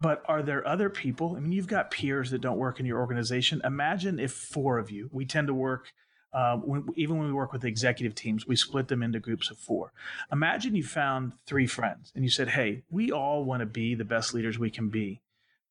but 0.00 0.22
are 0.26 0.42
there 0.42 0.66
other 0.66 0.90
people? 0.90 1.34
I 1.36 1.40
mean, 1.40 1.52
you've 1.52 1.66
got 1.66 1.90
peers 1.90 2.30
that 2.30 2.40
don't 2.40 2.58
work 2.58 2.80
in 2.80 2.86
your 2.86 2.98
organization. 2.98 3.60
Imagine 3.64 4.18
if 4.18 4.32
four 4.32 4.78
of 4.78 4.90
you, 4.90 5.08
we 5.12 5.24
tend 5.24 5.46
to 5.46 5.54
work, 5.54 5.92
uh, 6.32 6.56
when, 6.56 6.86
even 6.96 7.16
when 7.18 7.28
we 7.28 7.32
work 7.32 7.52
with 7.52 7.64
executive 7.64 8.14
teams, 8.14 8.46
we 8.46 8.56
split 8.56 8.88
them 8.88 9.02
into 9.02 9.20
groups 9.20 9.50
of 9.50 9.56
four. 9.56 9.92
Imagine 10.30 10.74
you 10.74 10.82
found 10.82 11.32
three 11.46 11.66
friends 11.66 12.12
and 12.14 12.24
you 12.24 12.30
said, 12.30 12.48
Hey, 12.48 12.82
we 12.90 13.10
all 13.10 13.44
want 13.44 13.60
to 13.60 13.66
be 13.66 13.94
the 13.94 14.04
best 14.04 14.34
leaders 14.34 14.58
we 14.58 14.70
can 14.70 14.88
be 14.88 15.20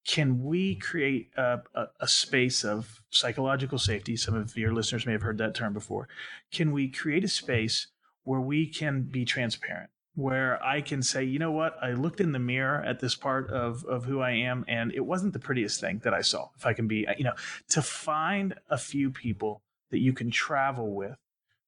can 0.05 0.43
we 0.43 0.75
create 0.75 1.31
a, 1.35 1.61
a, 1.73 1.87
a, 2.01 2.07
space 2.07 2.63
of 2.63 3.01
psychological 3.09 3.79
safety? 3.79 4.15
Some 4.15 4.35
of 4.35 4.55
your 4.55 4.71
listeners 4.71 5.05
may 5.05 5.13
have 5.13 5.23
heard 5.23 5.39
that 5.39 5.55
term 5.55 5.73
before. 5.73 6.07
Can 6.51 6.71
we 6.71 6.87
create 6.87 7.23
a 7.23 7.27
space 7.27 7.87
where 8.25 8.41
we 8.41 8.67
can 8.67 9.03
be 9.03 9.23
transparent? 9.23 9.89
Where 10.15 10.63
I 10.63 10.81
can 10.81 11.01
say, 11.01 11.23
you 11.23 11.39
know 11.39 11.51
what, 11.51 11.77
I 11.81 11.91
looked 11.91 12.21
in 12.21 12.31
the 12.31 12.39
mirror 12.39 12.81
at 12.83 12.99
this 12.99 13.15
part 13.15 13.49
of, 13.49 13.83
of 13.85 14.05
who 14.05 14.21
I 14.21 14.31
am, 14.31 14.63
and 14.67 14.93
it 14.93 15.05
wasn't 15.05 15.33
the 15.33 15.39
prettiest 15.39 15.81
thing 15.81 16.01
that 16.03 16.13
I 16.13 16.21
saw. 16.21 16.49
If 16.57 16.65
I 16.65 16.73
can 16.73 16.87
be, 16.87 17.07
you 17.17 17.23
know, 17.23 17.33
to 17.69 17.81
find 17.81 18.55
a 18.69 18.77
few 18.77 19.11
people 19.11 19.61
that 19.91 19.99
you 19.99 20.13
can 20.13 20.31
travel 20.31 20.93
with 20.93 21.17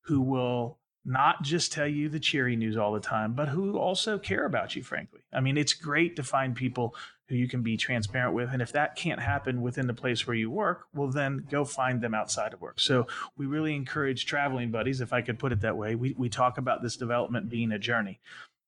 who 0.01 0.21
will 0.21 0.77
not 1.03 1.41
just 1.41 1.71
tell 1.71 1.87
you 1.87 2.09
the 2.09 2.19
cheery 2.19 2.55
news 2.55 2.77
all 2.77 2.93
the 2.93 2.99
time, 2.99 3.33
but 3.33 3.47
who 3.47 3.77
also 3.77 4.17
care 4.17 4.45
about 4.45 4.75
you, 4.75 4.83
frankly. 4.83 5.21
I 5.33 5.39
mean, 5.39 5.57
it's 5.57 5.73
great 5.73 6.15
to 6.17 6.23
find 6.23 6.55
people 6.55 6.95
who 7.27 7.36
you 7.36 7.48
can 7.48 7.62
be 7.62 7.75
transparent 7.75 8.34
with. 8.34 8.50
And 8.53 8.62
if 8.62 8.72
that 8.72 8.96
can't 8.96 9.19
happen 9.19 9.62
within 9.62 9.88
the 9.88 9.93
place 9.93 10.25
where 10.25 10.36
you 10.36 10.50
work, 10.50 10.86
well, 10.93 11.10
then 11.10 11.46
go 11.50 11.65
find 11.65 12.01
them 12.01 12.13
outside 12.13 12.54
of 12.54 12.62
work. 12.62 12.80
So 12.80 13.08
we 13.38 13.45
really 13.45 13.75
encourage 13.75 14.25
traveling 14.25 14.71
buddies, 14.71 15.01
if 15.01 15.12
I 15.12 15.21
could 15.21 15.39
put 15.39 15.51
it 15.51 15.62
that 15.62 15.78
way. 15.78 15.95
We, 15.95 16.15
we 16.17 16.30
talk 16.30 16.58
about 16.58 16.82
this 16.82 16.95
development 16.95 17.49
being 17.49 17.71
a 17.71 17.80
journey. 17.80 18.19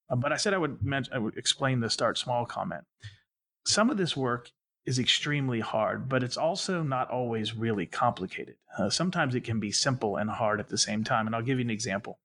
Uh, 0.10 0.18
but 0.18 0.34
I 0.34 0.38
said 0.38 0.54
I 0.54 0.58
would 0.58 0.84
mention, 0.84 1.14
I 1.14 1.20
would 1.20 1.38
explain 1.38 1.80
the 1.80 1.90
start 1.90 2.18
small 2.18 2.46
comment. 2.46 2.84
Some 3.66 3.90
of 3.90 3.98
this 3.98 4.18
work 4.18 4.52
is 4.86 5.00
extremely 5.00 5.60
hard, 5.60 6.10
but 6.10 6.24
it's 6.24 6.38
also 6.38 6.82
not 6.82 7.10
always 7.12 7.56
really 7.56 7.86
complicated. 7.86 8.56
Uh, 8.78 8.90
sometimes 8.90 9.36
it 9.36 9.44
can 9.44 9.60
be 9.60 9.72
simple 9.72 10.18
and 10.18 10.30
hard 10.30 10.60
at 10.60 10.70
the 10.70 10.78
same 10.78 11.04
time. 11.04 11.28
And 11.28 11.36
I'll 11.36 11.44
give 11.44 11.60
you 11.60 11.66
an 11.66 11.70
example. 11.70 12.20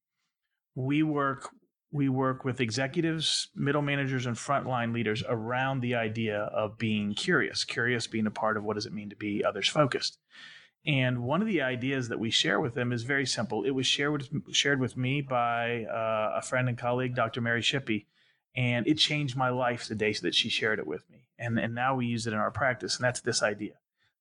We 0.74 1.02
work 1.02 1.50
we 1.94 2.08
work 2.08 2.44
with 2.44 2.60
executives, 2.60 3.50
middle 3.54 3.80
managers, 3.80 4.26
and 4.26 4.36
frontline 4.36 4.92
leaders 4.92 5.22
around 5.28 5.80
the 5.80 5.94
idea 5.94 6.40
of 6.52 6.76
being 6.76 7.14
curious, 7.14 7.62
curious 7.62 8.08
being 8.08 8.26
a 8.26 8.32
part 8.32 8.56
of 8.56 8.64
what 8.64 8.74
does 8.74 8.84
it 8.84 8.92
mean 8.92 9.10
to 9.10 9.16
be 9.16 9.44
others 9.44 9.68
focused. 9.68 10.18
And 10.84 11.22
one 11.22 11.40
of 11.40 11.46
the 11.46 11.62
ideas 11.62 12.08
that 12.08 12.18
we 12.18 12.32
share 12.32 12.58
with 12.58 12.74
them 12.74 12.92
is 12.92 13.04
very 13.04 13.24
simple. 13.24 13.62
It 13.62 13.70
was 13.70 13.86
shared 13.86 14.10
with, 14.10 14.52
shared 14.52 14.80
with 14.80 14.96
me 14.96 15.22
by 15.22 15.84
uh, 15.84 16.32
a 16.34 16.42
friend 16.42 16.68
and 16.68 16.76
colleague, 16.76 17.14
Dr. 17.14 17.40
Mary 17.40 17.62
Shippey, 17.62 18.06
and 18.56 18.88
it 18.88 18.98
changed 18.98 19.36
my 19.36 19.50
life 19.50 19.86
the 19.86 19.94
day 19.94 20.12
that 20.20 20.34
she 20.34 20.48
shared 20.48 20.80
it 20.80 20.88
with 20.88 21.08
me. 21.08 21.28
And, 21.38 21.60
and 21.60 21.76
now 21.76 21.94
we 21.94 22.06
use 22.06 22.26
it 22.26 22.32
in 22.32 22.40
our 22.40 22.50
practice, 22.50 22.96
and 22.96 23.04
that's 23.04 23.20
this 23.20 23.40
idea 23.40 23.74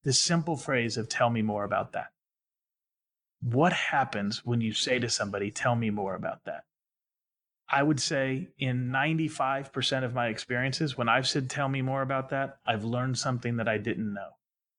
this 0.03 0.19
simple 0.19 0.57
phrase 0.57 0.97
of 0.97 1.07
tell 1.09 1.29
me 1.29 1.41
more 1.41 1.63
about 1.63 1.93
that. 1.93 2.11
What 3.41 3.73
happens 3.73 4.45
when 4.45 4.61
you 4.61 4.73
say 4.73 4.99
to 4.99 5.09
somebody, 5.09 5.49
tell 5.49 5.75
me 5.75 5.89
more 5.89 6.13
about 6.13 6.43
that? 6.45 6.65
I 7.73 7.81
would 7.81 7.99
say 7.99 8.49
in 8.59 8.91
95% 8.91 10.03
of 10.03 10.13
my 10.13 10.27
experiences, 10.27 10.95
when 10.95 11.09
I've 11.09 11.27
said, 11.27 11.49
tell 11.49 11.67
me 11.67 11.81
more 11.81 12.03
about 12.03 12.29
that, 12.29 12.59
I've 12.67 12.83
learned 12.83 13.17
something 13.17 13.57
that 13.57 13.67
I 13.67 13.79
didn't 13.79 14.13
know. 14.13 14.29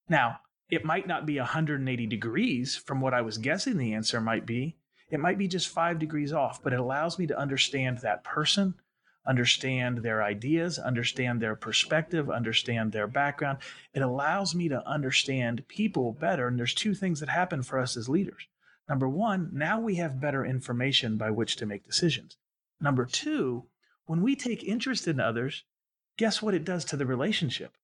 Now, 0.09 0.39
it 0.71 0.85
might 0.85 1.09
not 1.09 1.27
be 1.27 1.41
180 1.41 2.07
degrees 2.07 2.77
from 2.77 3.01
what 3.01 3.13
I 3.13 3.21
was 3.21 3.37
guessing 3.37 3.79
the 3.79 3.95
answer 3.95 4.21
might 4.21 4.47
be. 4.47 4.77
It 5.11 5.19
might 5.19 5.39
be 5.39 5.49
just 5.49 5.71
five 5.71 5.99
degrees 5.99 6.33
off, 6.33 6.63
but 6.63 6.73
it 6.73 6.79
allows 6.79 7.19
me 7.19 7.27
to 7.27 7.37
understand 7.37 7.99
that 7.99 8.23
person, 8.23 8.75
understand 9.27 9.99
their 9.99 10.23
ideas, 10.23 10.79
understand 10.79 11.41
their 11.41 11.57
perspective, 11.57 12.31
understand 12.31 12.93
their 12.93 13.09
background. 13.09 13.59
It 13.93 14.03
allows 14.03 14.55
me 14.55 14.69
to 14.69 14.89
understand 14.89 15.67
people 15.67 16.13
better. 16.13 16.47
And 16.47 16.57
there's 16.57 16.73
two 16.73 16.95
things 16.95 17.19
that 17.19 17.29
happen 17.29 17.65
for 17.65 17.81
us 17.81 17.97
as 17.97 18.09
leaders. 18.09 18.47
Number 18.89 19.09
one, 19.09 19.51
now 19.53 19.81
we 19.81 19.97
have 19.97 20.21
better 20.21 20.47
information 20.47 21.17
by 21.17 21.33
which 21.33 21.57
to 21.57 21.67
make 21.67 21.85
decisions. 21.85 22.37
Number 22.81 23.05
two, 23.05 23.67
when 24.07 24.23
we 24.23 24.37
take 24.37 24.63
interest 24.63 25.09
in 25.09 25.21
others, 25.21 25.65
guess 26.17 26.43
what 26.43 26.55
it 26.55 26.65
does 26.65 26.85
to 26.87 26.97
the 26.97 27.07
relationship? 27.07 27.77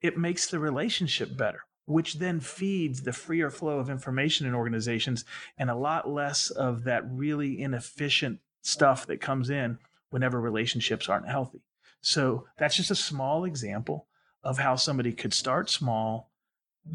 It 0.00 0.18
makes 0.18 0.46
the 0.46 0.58
relationship 0.58 1.36
better, 1.36 1.64
which 1.86 2.14
then 2.14 2.40
feeds 2.40 3.02
the 3.02 3.12
freer 3.12 3.50
flow 3.50 3.78
of 3.78 3.90
information 3.90 4.46
in 4.46 4.54
organizations 4.54 5.24
and 5.56 5.70
a 5.70 5.76
lot 5.76 6.08
less 6.08 6.50
of 6.50 6.84
that 6.84 7.02
really 7.10 7.60
inefficient 7.60 8.40
stuff 8.62 9.06
that 9.06 9.20
comes 9.20 9.50
in 9.50 9.78
whenever 10.10 10.40
relationships 10.40 11.08
aren't 11.08 11.28
healthy. 11.28 11.62
So 12.00 12.46
that's 12.58 12.76
just 12.76 12.90
a 12.90 12.96
small 12.96 13.44
example 13.44 14.06
of 14.42 14.58
how 14.58 14.76
somebody 14.76 15.12
could 15.12 15.34
start 15.34 15.68
small, 15.68 16.30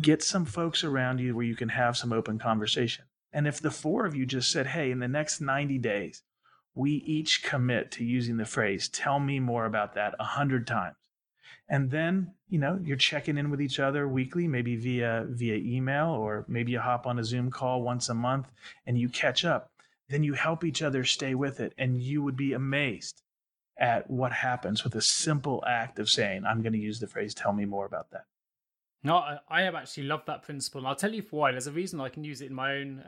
get 0.01 0.23
some 0.23 0.45
folks 0.45 0.83
around 0.83 1.19
you 1.19 1.35
where 1.35 1.45
you 1.45 1.55
can 1.55 1.69
have 1.69 1.97
some 1.97 2.13
open 2.13 2.39
conversation. 2.39 3.05
And 3.31 3.47
if 3.47 3.59
the 3.59 3.71
four 3.71 4.05
of 4.05 4.15
you 4.15 4.25
just 4.25 4.51
said, 4.51 4.67
hey, 4.67 4.91
in 4.91 4.99
the 4.99 5.07
next 5.07 5.41
90 5.41 5.77
days, 5.79 6.21
we 6.75 6.91
each 6.91 7.43
commit 7.43 7.91
to 7.91 8.03
using 8.03 8.37
the 8.37 8.45
phrase, 8.45 8.89
tell 8.89 9.19
me 9.19 9.39
more 9.39 9.65
about 9.65 9.93
that 9.93 10.15
a 10.19 10.23
hundred 10.23 10.65
times. 10.65 10.95
And 11.69 11.91
then, 11.91 12.33
you 12.49 12.59
know, 12.59 12.79
you're 12.83 12.97
checking 12.97 13.37
in 13.37 13.49
with 13.49 13.61
each 13.61 13.79
other 13.79 14.07
weekly, 14.07 14.47
maybe 14.47 14.75
via 14.75 15.25
via 15.29 15.55
email, 15.55 16.09
or 16.09 16.45
maybe 16.47 16.73
you 16.73 16.79
hop 16.79 17.07
on 17.07 17.19
a 17.19 17.23
Zoom 17.23 17.51
call 17.51 17.81
once 17.81 18.09
a 18.09 18.13
month 18.13 18.51
and 18.85 18.97
you 18.97 19.09
catch 19.09 19.45
up. 19.45 19.71
Then 20.09 20.23
you 20.23 20.33
help 20.33 20.63
each 20.63 20.81
other 20.81 21.03
stay 21.03 21.33
with 21.33 21.59
it. 21.59 21.73
And 21.77 22.01
you 22.01 22.21
would 22.21 22.35
be 22.35 22.53
amazed 22.53 23.23
at 23.77 24.09
what 24.09 24.33
happens 24.33 24.83
with 24.83 24.93
a 24.95 25.01
simple 25.01 25.63
act 25.65 25.99
of 25.99 26.09
saying, 26.09 26.45
I'm 26.45 26.61
going 26.61 26.73
to 26.73 26.79
use 26.79 26.99
the 26.99 27.07
phrase, 27.07 27.33
tell 27.33 27.53
me 27.53 27.65
more 27.65 27.85
about 27.85 28.11
that. 28.11 28.25
No, 29.05 29.21
I 29.49 29.63
have 29.63 29.75
actually 29.75 30.03
loved 30.03 30.27
that 30.27 30.43
principle, 30.43 30.79
and 30.79 30.87
I'll 30.87 30.95
tell 30.95 31.13
you 31.13 31.25
why. 31.29 31.51
There's 31.51 31.67
a 31.67 31.73
reason 31.73 31.99
I 31.99 32.07
can 32.07 32.23
use 32.23 32.41
it 32.41 32.45
in 32.45 32.53
my 32.53 32.75
own 32.75 33.03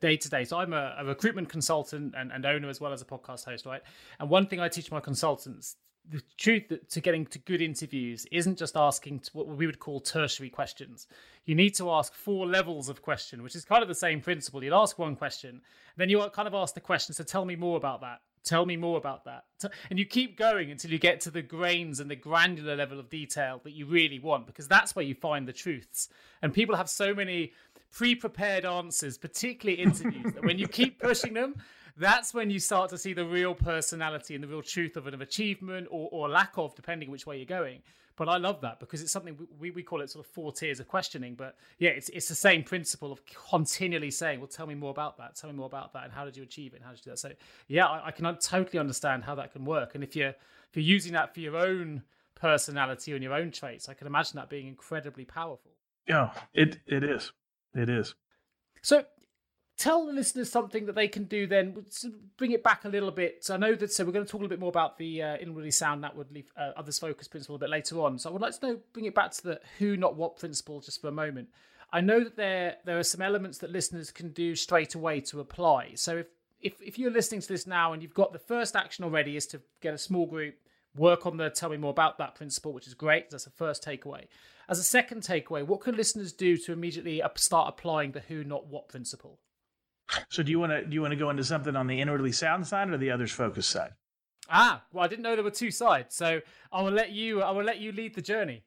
day 0.00 0.16
to 0.16 0.28
day. 0.28 0.44
So 0.44 0.58
I'm 0.58 0.72
a, 0.72 0.94
a 0.98 1.04
recruitment 1.04 1.48
consultant 1.48 2.14
and, 2.16 2.30
and, 2.30 2.46
owner 2.46 2.68
as 2.68 2.80
well 2.80 2.92
as 2.92 3.02
a 3.02 3.04
podcast 3.04 3.46
host, 3.46 3.66
right? 3.66 3.82
And 4.20 4.30
one 4.30 4.46
thing 4.46 4.60
I 4.60 4.68
teach 4.68 4.92
my 4.92 5.00
consultants, 5.00 5.74
the 6.08 6.22
truth 6.38 6.72
to 6.88 7.00
getting 7.00 7.26
to 7.26 7.38
good 7.40 7.60
interviews 7.60 8.26
isn't 8.30 8.58
just 8.58 8.76
asking 8.76 9.22
what 9.32 9.48
we 9.48 9.66
would 9.66 9.80
call 9.80 10.00
tertiary 10.00 10.50
questions. 10.50 11.08
You 11.46 11.56
need 11.56 11.74
to 11.76 11.90
ask 11.90 12.14
four 12.14 12.46
levels 12.46 12.88
of 12.88 13.02
question, 13.02 13.42
which 13.42 13.56
is 13.56 13.64
kind 13.64 13.82
of 13.82 13.88
the 13.88 13.94
same 13.94 14.20
principle. 14.20 14.62
You'd 14.62 14.72
ask 14.72 15.00
one 15.00 15.16
question, 15.16 15.62
then 15.96 16.08
you 16.08 16.24
kind 16.32 16.46
of 16.46 16.54
ask 16.54 16.74
the 16.74 16.80
question. 16.80 17.12
So 17.12 17.24
tell 17.24 17.44
me 17.44 17.56
more 17.56 17.76
about 17.76 18.00
that. 18.02 18.20
Tell 18.44 18.64
me 18.64 18.76
more 18.76 18.96
about 18.96 19.24
that. 19.24 19.44
And 19.90 19.98
you 19.98 20.06
keep 20.06 20.38
going 20.38 20.70
until 20.70 20.90
you 20.90 20.98
get 20.98 21.20
to 21.22 21.30
the 21.30 21.42
grains 21.42 22.00
and 22.00 22.10
the 22.10 22.16
granular 22.16 22.74
level 22.74 22.98
of 22.98 23.10
detail 23.10 23.60
that 23.64 23.72
you 23.72 23.86
really 23.86 24.18
want, 24.18 24.46
because 24.46 24.66
that's 24.66 24.96
where 24.96 25.04
you 25.04 25.14
find 25.14 25.46
the 25.46 25.52
truths. 25.52 26.08
And 26.42 26.52
people 26.52 26.76
have 26.76 26.88
so 26.88 27.14
many 27.14 27.52
pre 27.92 28.14
prepared 28.14 28.64
answers, 28.64 29.18
particularly 29.18 29.82
interviews, 29.82 30.32
that 30.34 30.44
when 30.44 30.58
you 30.58 30.68
keep 30.68 31.00
pushing 31.00 31.34
them, 31.34 31.56
that's 32.00 32.34
when 32.34 32.50
you 32.50 32.58
start 32.58 32.90
to 32.90 32.98
see 32.98 33.12
the 33.12 33.24
real 33.24 33.54
personality 33.54 34.34
and 34.34 34.42
the 34.42 34.48
real 34.48 34.62
truth 34.62 34.96
of 34.96 35.06
an 35.06 35.20
achievement 35.20 35.86
or, 35.90 36.08
or 36.10 36.28
lack 36.28 36.56
of, 36.56 36.74
depending 36.74 37.10
which 37.10 37.26
way 37.26 37.36
you're 37.36 37.44
going. 37.44 37.82
But 38.16 38.28
I 38.28 38.38
love 38.38 38.60
that 38.62 38.80
because 38.80 39.00
it's 39.00 39.12
something 39.12 39.36
we, 39.58 39.70
we 39.70 39.82
call 39.82 40.00
it 40.00 40.10
sort 40.10 40.26
of 40.26 40.32
four 40.32 40.52
tiers 40.52 40.80
of 40.80 40.88
questioning. 40.88 41.34
But 41.36 41.56
yeah, 41.78 41.90
it's 41.90 42.08
it's 42.10 42.28
the 42.28 42.34
same 42.34 42.62
principle 42.64 43.12
of 43.12 43.20
continually 43.48 44.10
saying, 44.10 44.40
"Well, 44.40 44.48
tell 44.48 44.66
me 44.66 44.74
more 44.74 44.90
about 44.90 45.16
that. 45.18 45.36
Tell 45.36 45.48
me 45.48 45.56
more 45.56 45.66
about 45.66 45.92
that, 45.94 46.04
and 46.04 46.12
how 46.12 46.24
did 46.24 46.36
you 46.36 46.42
achieve 46.42 46.72
it? 46.72 46.76
And 46.76 46.84
how 46.84 46.90
did 46.90 46.98
you 46.98 47.04
do 47.04 47.10
that?" 47.12 47.18
So 47.18 47.32
yeah, 47.68 47.86
I, 47.86 48.08
I 48.08 48.10
can 48.10 48.24
totally 48.36 48.78
understand 48.78 49.24
how 49.24 49.34
that 49.36 49.52
can 49.52 49.64
work. 49.64 49.94
And 49.94 50.04
if 50.04 50.14
you're 50.14 50.28
if 50.28 50.74
you're 50.74 50.82
using 50.82 51.14
that 51.14 51.32
for 51.32 51.40
your 51.40 51.56
own 51.56 52.02
personality 52.34 53.12
and 53.12 53.22
your 53.22 53.32
own 53.32 53.52
traits, 53.52 53.88
I 53.88 53.94
can 53.94 54.06
imagine 54.06 54.36
that 54.36 54.50
being 54.50 54.66
incredibly 54.66 55.24
powerful. 55.24 55.72
Yeah, 56.06 56.30
it 56.52 56.78
it 56.86 57.02
is. 57.02 57.32
It 57.74 57.88
is. 57.88 58.14
So 58.82 59.04
tell 59.80 60.04
the 60.04 60.12
listeners 60.12 60.52
something 60.52 60.84
that 60.84 60.94
they 60.94 61.08
can 61.08 61.24
do 61.24 61.46
then 61.46 61.74
bring 62.36 62.52
it 62.52 62.62
back 62.62 62.84
a 62.84 62.88
little 62.88 63.10
bit. 63.10 63.46
I 63.48 63.56
know 63.56 63.74
that 63.74 63.90
so 63.90 64.04
we're 64.04 64.12
going 64.12 64.26
to 64.26 64.30
talk 64.30 64.40
a 64.40 64.42
little 64.42 64.54
bit 64.54 64.60
more 64.60 64.68
about 64.68 64.98
the 64.98 65.22
uh, 65.22 65.36
inwardly 65.38 65.70
sound 65.70 66.04
that 66.04 66.14
would 66.14 66.30
leave 66.30 66.52
uh, 66.56 66.72
others 66.76 66.98
focus 66.98 67.26
principle 67.26 67.56
a 67.56 67.58
bit 67.58 67.70
later 67.70 67.98
on. 68.00 68.18
So 68.18 68.28
i 68.28 68.32
would 68.32 68.42
like 68.42 68.58
to 68.60 68.66
know 68.66 68.78
bring 68.92 69.06
it 69.06 69.14
back 69.14 69.30
to 69.32 69.42
the 69.42 69.60
who 69.78 69.96
not 69.96 70.16
what 70.16 70.38
principle 70.38 70.80
just 70.80 71.00
for 71.00 71.08
a 71.08 71.12
moment. 71.12 71.48
I 71.92 72.02
know 72.02 72.22
that 72.22 72.36
there 72.36 72.76
there 72.84 72.98
are 72.98 73.02
some 73.02 73.22
elements 73.22 73.58
that 73.58 73.70
listeners 73.70 74.10
can 74.10 74.30
do 74.30 74.54
straight 74.54 74.94
away 74.94 75.20
to 75.22 75.40
apply. 75.40 75.92
So 75.94 76.18
if 76.18 76.26
if, 76.60 76.74
if 76.82 76.98
you're 76.98 77.10
listening 77.10 77.40
to 77.40 77.48
this 77.48 77.66
now 77.66 77.94
and 77.94 78.02
you've 78.02 78.12
got 78.12 78.34
the 78.34 78.38
first 78.38 78.76
action 78.76 79.02
already 79.02 79.34
is 79.34 79.46
to 79.46 79.62
get 79.80 79.94
a 79.94 79.98
small 79.98 80.26
group 80.26 80.56
work 80.94 81.24
on 81.24 81.38
the 81.38 81.48
tell 81.48 81.70
me 81.70 81.78
more 81.78 81.90
about 81.90 82.18
that 82.18 82.34
principle 82.34 82.74
which 82.74 82.86
is 82.86 82.92
great 82.92 83.30
that's 83.30 83.44
the 83.44 83.50
first 83.50 83.82
takeaway. 83.82 84.26
As 84.68 84.78
a 84.78 84.84
second 84.84 85.22
takeaway 85.22 85.66
what 85.66 85.80
can 85.80 85.96
listeners 85.96 86.34
do 86.34 86.58
to 86.58 86.72
immediately 86.72 87.22
start 87.36 87.68
applying 87.70 88.12
the 88.12 88.20
who 88.20 88.44
not 88.44 88.66
what 88.66 88.88
principle 88.88 89.38
so 90.28 90.42
do 90.42 90.50
you 90.50 90.58
want 90.58 90.72
to 90.72 90.84
do 90.84 90.94
you 90.94 91.02
want 91.02 91.12
to 91.12 91.16
go 91.16 91.30
into 91.30 91.44
something 91.44 91.76
on 91.76 91.86
the 91.86 92.00
inwardly 92.00 92.32
sound 92.32 92.66
side 92.66 92.90
or 92.90 92.98
the 92.98 93.10
others 93.10 93.32
focus 93.32 93.66
side? 93.66 93.92
Ah, 94.48 94.82
well, 94.92 95.04
I 95.04 95.08
didn't 95.08 95.22
know 95.22 95.34
there 95.34 95.44
were 95.44 95.50
two 95.50 95.70
sides, 95.70 96.14
so 96.16 96.40
I 96.72 96.82
will 96.82 96.90
let 96.90 97.12
you. 97.12 97.42
I 97.42 97.50
will 97.50 97.64
let 97.64 97.78
you 97.78 97.92
lead 97.92 98.14
the 98.14 98.22
journey. 98.22 98.64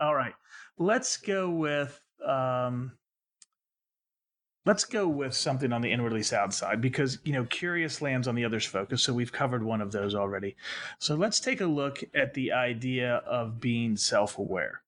All 0.00 0.14
right, 0.14 0.34
let's 0.78 1.16
go 1.16 1.48
with 1.50 2.00
um, 2.26 2.92
let's 4.66 4.84
go 4.84 5.06
with 5.06 5.34
something 5.34 5.72
on 5.72 5.82
the 5.82 5.92
inwardly 5.92 6.22
sound 6.22 6.52
side 6.52 6.80
because 6.80 7.18
you 7.24 7.32
know 7.32 7.44
curious 7.44 8.02
lands 8.02 8.26
on 8.26 8.34
the 8.34 8.44
others 8.44 8.64
focus, 8.64 9.02
so 9.02 9.12
we've 9.12 9.32
covered 9.32 9.62
one 9.62 9.80
of 9.80 9.92
those 9.92 10.14
already. 10.14 10.56
So 10.98 11.14
let's 11.14 11.38
take 11.38 11.60
a 11.60 11.66
look 11.66 12.02
at 12.14 12.34
the 12.34 12.52
idea 12.52 13.16
of 13.26 13.60
being 13.60 13.96
self-aware. 13.96 14.82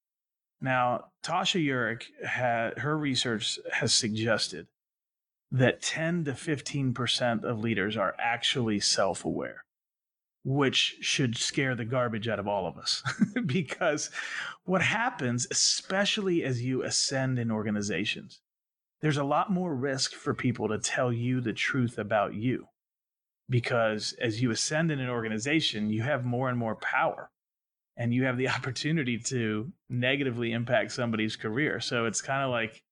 Now, 0.61 1.07
Tasha 1.25 1.65
Eurich, 1.65 2.05
had 2.25 2.79
her 2.79 2.97
research 2.97 3.59
has 3.73 3.93
suggested 3.93 4.67
that 5.53 5.83
10 5.83 6.25
to 6.25 6.33
15% 6.33 7.45
of 7.45 7.61
leaders 7.61 7.97
are 7.97 8.17
actually 8.19 8.81
self 8.81 9.25
aware, 9.25 9.65
which 10.45 10.97
should 11.01 11.37
scare 11.37 11.75
the 11.75 11.85
garbage 11.85 12.27
out 12.27 12.39
of 12.39 12.49
all 12.49 12.67
of 12.67 12.79
us. 12.79 13.03
because 13.47 14.11
what 14.65 14.81
happens, 14.81 15.47
especially 15.51 16.43
as 16.43 16.63
you 16.63 16.83
ascend 16.83 17.39
in 17.39 17.51
organizations, 17.51 18.41
there's 19.03 19.19
a 19.19 19.25
lot 19.25 19.53
more 19.53 19.75
risk 19.75 20.15
for 20.15 20.33
people 20.33 20.69
to 20.69 20.79
tell 20.79 21.13
you 21.13 21.41
the 21.41 21.53
truth 21.53 21.99
about 21.99 22.35
you. 22.35 22.67
Because 23.51 24.15
as 24.23 24.41
you 24.41 24.51
ascend 24.51 24.91
in 24.91 25.01
an 25.01 25.11
organization, 25.11 25.91
you 25.91 26.03
have 26.03 26.25
more 26.25 26.49
and 26.49 26.59
more 26.59 26.77
power 26.77 27.31
and 27.99 28.15
you 28.15 28.25
have 28.25 28.39
the 28.39 28.49
opportunity 28.57 29.19
to 29.19 29.71
negatively 29.91 30.53
impact 30.53 30.93
somebody's 30.93 31.37
career. 31.37 31.79
So 31.79 32.07
it's 32.07 32.23
kind 32.23 32.43
of 32.43 32.51
like, 32.51 32.83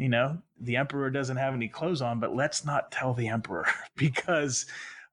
you 0.00 0.08
know, 0.08 0.38
the 0.58 0.78
emperor 0.78 1.10
doesn't 1.10 1.36
have 1.36 1.52
any 1.52 1.68
clothes 1.68 2.00
on, 2.00 2.20
but 2.20 2.34
let's 2.34 2.64
not 2.64 2.90
tell 2.90 3.12
the 3.12 3.28
emperor 3.28 3.66
because 3.96 4.64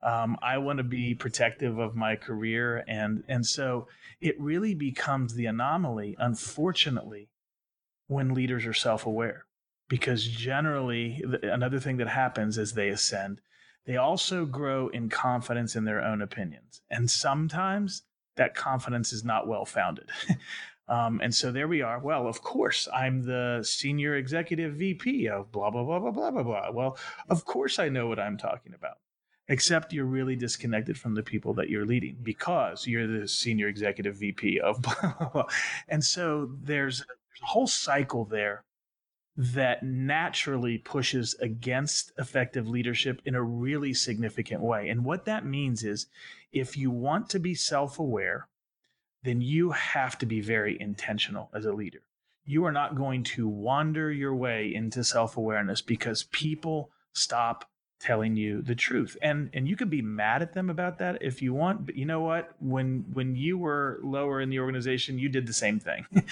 um, 0.02 0.38
I 0.41 0.60
want 0.60 0.78
to 0.78 0.84
be 0.84 1.13
protective 1.13 1.78
of 1.78 1.93
my 1.93 2.15
career, 2.15 2.86
and 2.88 3.23
and 3.28 3.45
so 3.45 3.89
it 4.21 4.39
really 4.39 4.73
becomes 4.73 5.34
the 5.34 5.45
anomaly, 5.45 6.15
unfortunately, 6.17 7.28
when 8.08 8.34
leaders 8.34 8.65
are 8.65 8.73
self-aware, 8.73 9.45
because 9.89 10.26
generally 10.26 11.21
another 11.43 11.82
thing 11.82 11.97
that 11.97 12.08
happens 12.08 12.58
as 12.58 12.71
they 12.71 12.88
ascend, 12.88 13.41
they 13.86 13.97
also 13.97 14.45
grow 14.45 14.88
in 14.88 15.10
confidence 15.10 15.76
in 15.76 15.84
their 15.84 16.02
own 16.02 16.21
opinions, 16.21 16.82
and 16.89 17.12
sometimes 17.12 18.04
that 18.38 18.56
confidence 18.56 19.12
is 19.12 19.26
not 19.26 19.50
well 19.50 19.65
founded. 19.65 20.10
Um, 20.89 21.19
and 21.21 21.34
so 21.34 21.52
there 21.52 21.67
we 21.67 21.82
are. 21.82 22.00
Well, 22.00 22.28
of 22.28 22.41
course, 22.41 22.88
I'm 22.93 23.23
the 23.23 23.62
senior 23.63 24.15
executive 24.15 24.76
VP 24.76 25.28
of 25.28 25.52
blah, 25.52 25.69
blah, 25.69 25.84
blah, 25.84 26.00
blah, 26.00 26.12
blah, 26.12 26.32
blah, 26.32 26.43
blah. 26.43 26.71
Well, 26.71 26.97
of 27.30 27.43
course, 27.45 27.78
I 27.78 27.89
know 27.89 28.08
what 28.08 28.19
I'm 28.19 28.38
talking 28.38 28.73
about, 28.73 28.97
except 29.50 29.91
you're 29.91 30.06
really 30.06 30.38
disconnected 30.38 30.97
from 30.97 31.15
the 31.15 31.23
people 31.23 31.54
that 31.56 31.69
you're 31.69 31.86
leading 31.86 32.17
because 32.23 32.88
you're 32.88 33.08
the 33.08 33.28
senior 33.28 33.67
executive 33.67 34.15
VP 34.15 34.60
of 34.62 34.82
blah, 34.82 35.13
blah, 35.19 35.30
blah. 35.30 35.45
And 35.89 36.04
so 36.04 36.52
there's, 36.62 37.00
there's 37.00 37.41
a 37.43 37.47
whole 37.47 37.67
cycle 37.67 38.23
there 38.23 38.63
that 39.36 39.84
naturally 39.84 40.80
pushes 40.80 41.36
against 41.41 42.12
effective 42.17 42.67
leadership 42.67 43.21
in 43.23 43.36
a 43.36 43.41
really 43.41 43.93
significant 43.93 44.62
way. 44.62 44.89
And 44.89 45.06
what 45.06 45.26
that 45.26 45.45
means 45.45 45.84
is 45.84 46.08
if 46.52 46.76
you 46.76 46.89
want 46.89 47.30
to 47.30 47.39
be 47.39 47.54
self 47.54 48.00
aware, 48.00 48.47
then 49.28 49.42
you 49.42 49.72
have 49.72 50.18
to 50.20 50.26
be 50.26 50.40
very 50.42 50.80
intentional 50.80 51.50
as 51.54 51.66
a 51.66 51.74
leader. 51.74 52.02
You 52.46 52.66
are 52.66 52.72
not 52.72 52.96
going 52.96 53.24
to 53.24 53.48
wander 53.48 54.12
your 54.12 54.34
way 54.34 54.74
into 54.74 55.04
self 55.04 55.36
awareness 55.36 55.82
because 55.82 56.24
people 56.32 56.92
stop 57.12 57.70
telling 58.00 58.36
you 58.38 58.62
the 58.62 58.76
truth. 58.76 59.18
And 59.22 59.50
and 59.54 59.68
you 59.68 59.76
could 59.76 59.90
be 59.90 60.02
mad 60.02 60.42
at 60.42 60.54
them 60.54 60.70
about 60.70 61.00
that 61.00 61.18
if 61.22 61.42
you 61.42 61.54
want 61.54 61.86
but 61.86 61.96
you 61.96 62.06
know 62.06 62.22
what? 62.22 62.52
When 62.60 63.06
when 63.12 63.36
you 63.36 63.58
were 63.58 64.00
lower 64.04 64.40
in 64.40 64.50
the 64.50 64.60
organization 64.60 65.20
you 65.20 65.30
did 65.30 65.46
the 65.48 65.54
same 65.54 65.80
thing. 65.80 66.06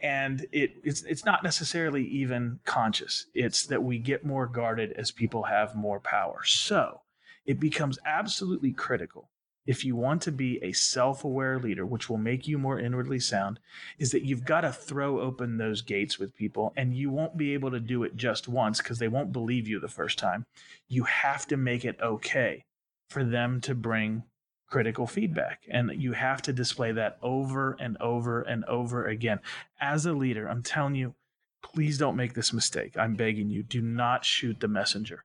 And 0.00 0.44
it 0.52 0.72
it's 0.84 1.02
it's 1.04 1.24
not 1.24 1.44
necessarily 1.44 2.04
even 2.04 2.58
conscious. 2.64 3.26
It's 3.34 3.66
that 3.66 3.82
we 3.82 3.98
get 3.98 4.26
more 4.26 4.46
guarded 4.46 4.92
as 4.92 5.10
people 5.10 5.44
have 5.44 5.76
more 5.76 6.00
power. 6.00 6.42
So 6.44 7.02
it 7.46 7.60
becomes 7.60 7.98
absolutely 8.04 8.72
critical 8.72 9.30
if 9.66 9.84
you 9.84 9.94
want 9.94 10.22
to 10.22 10.32
be 10.32 10.58
a 10.62 10.72
self 10.72 11.24
aware 11.24 11.58
leader, 11.58 11.86
which 11.86 12.10
will 12.10 12.18
make 12.18 12.48
you 12.48 12.58
more 12.58 12.80
inwardly 12.80 13.20
sound, 13.20 13.60
is 13.98 14.10
that 14.10 14.24
you've 14.24 14.44
got 14.44 14.62
to 14.62 14.72
throw 14.72 15.20
open 15.20 15.56
those 15.56 15.82
gates 15.82 16.18
with 16.18 16.36
people. 16.36 16.72
And 16.76 16.94
you 16.94 17.10
won't 17.10 17.36
be 17.36 17.54
able 17.54 17.70
to 17.70 17.80
do 17.80 18.02
it 18.02 18.16
just 18.16 18.48
once 18.48 18.78
because 18.78 18.98
they 18.98 19.08
won't 19.08 19.32
believe 19.32 19.68
you 19.68 19.78
the 19.78 19.88
first 19.88 20.18
time. 20.18 20.46
You 20.88 21.04
have 21.04 21.46
to 21.48 21.56
make 21.56 21.84
it 21.84 22.00
okay 22.00 22.64
for 23.08 23.24
them 23.24 23.60
to 23.62 23.74
bring 23.74 24.24
critical 24.68 25.06
feedback. 25.06 25.60
And 25.70 25.92
you 25.94 26.12
have 26.12 26.42
to 26.42 26.52
display 26.52 26.92
that 26.92 27.18
over 27.22 27.76
and 27.78 27.96
over 28.00 28.42
and 28.42 28.64
over 28.64 29.06
again. 29.06 29.40
As 29.80 30.06
a 30.06 30.12
leader, 30.12 30.48
I'm 30.48 30.62
telling 30.62 30.94
you, 30.94 31.14
please 31.62 31.98
don't 31.98 32.16
make 32.16 32.34
this 32.34 32.52
mistake. 32.52 32.96
I'm 32.96 33.14
begging 33.14 33.50
you, 33.50 33.62
do 33.62 33.80
not 33.80 34.24
shoot 34.24 34.58
the 34.60 34.68
messenger 34.68 35.24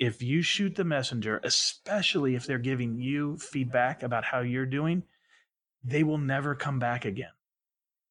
if 0.00 0.22
you 0.22 0.40
shoot 0.40 0.76
the 0.76 0.84
messenger, 0.84 1.40
especially 1.44 2.34
if 2.34 2.46
they're 2.46 2.58
giving 2.58 2.98
you 2.98 3.36
feedback 3.36 4.02
about 4.02 4.24
how 4.24 4.40
you're 4.40 4.64
doing, 4.64 5.02
they 5.84 6.02
will 6.02 6.18
never 6.18 6.54
come 6.54 6.78
back 6.78 7.04
again. 7.04 7.32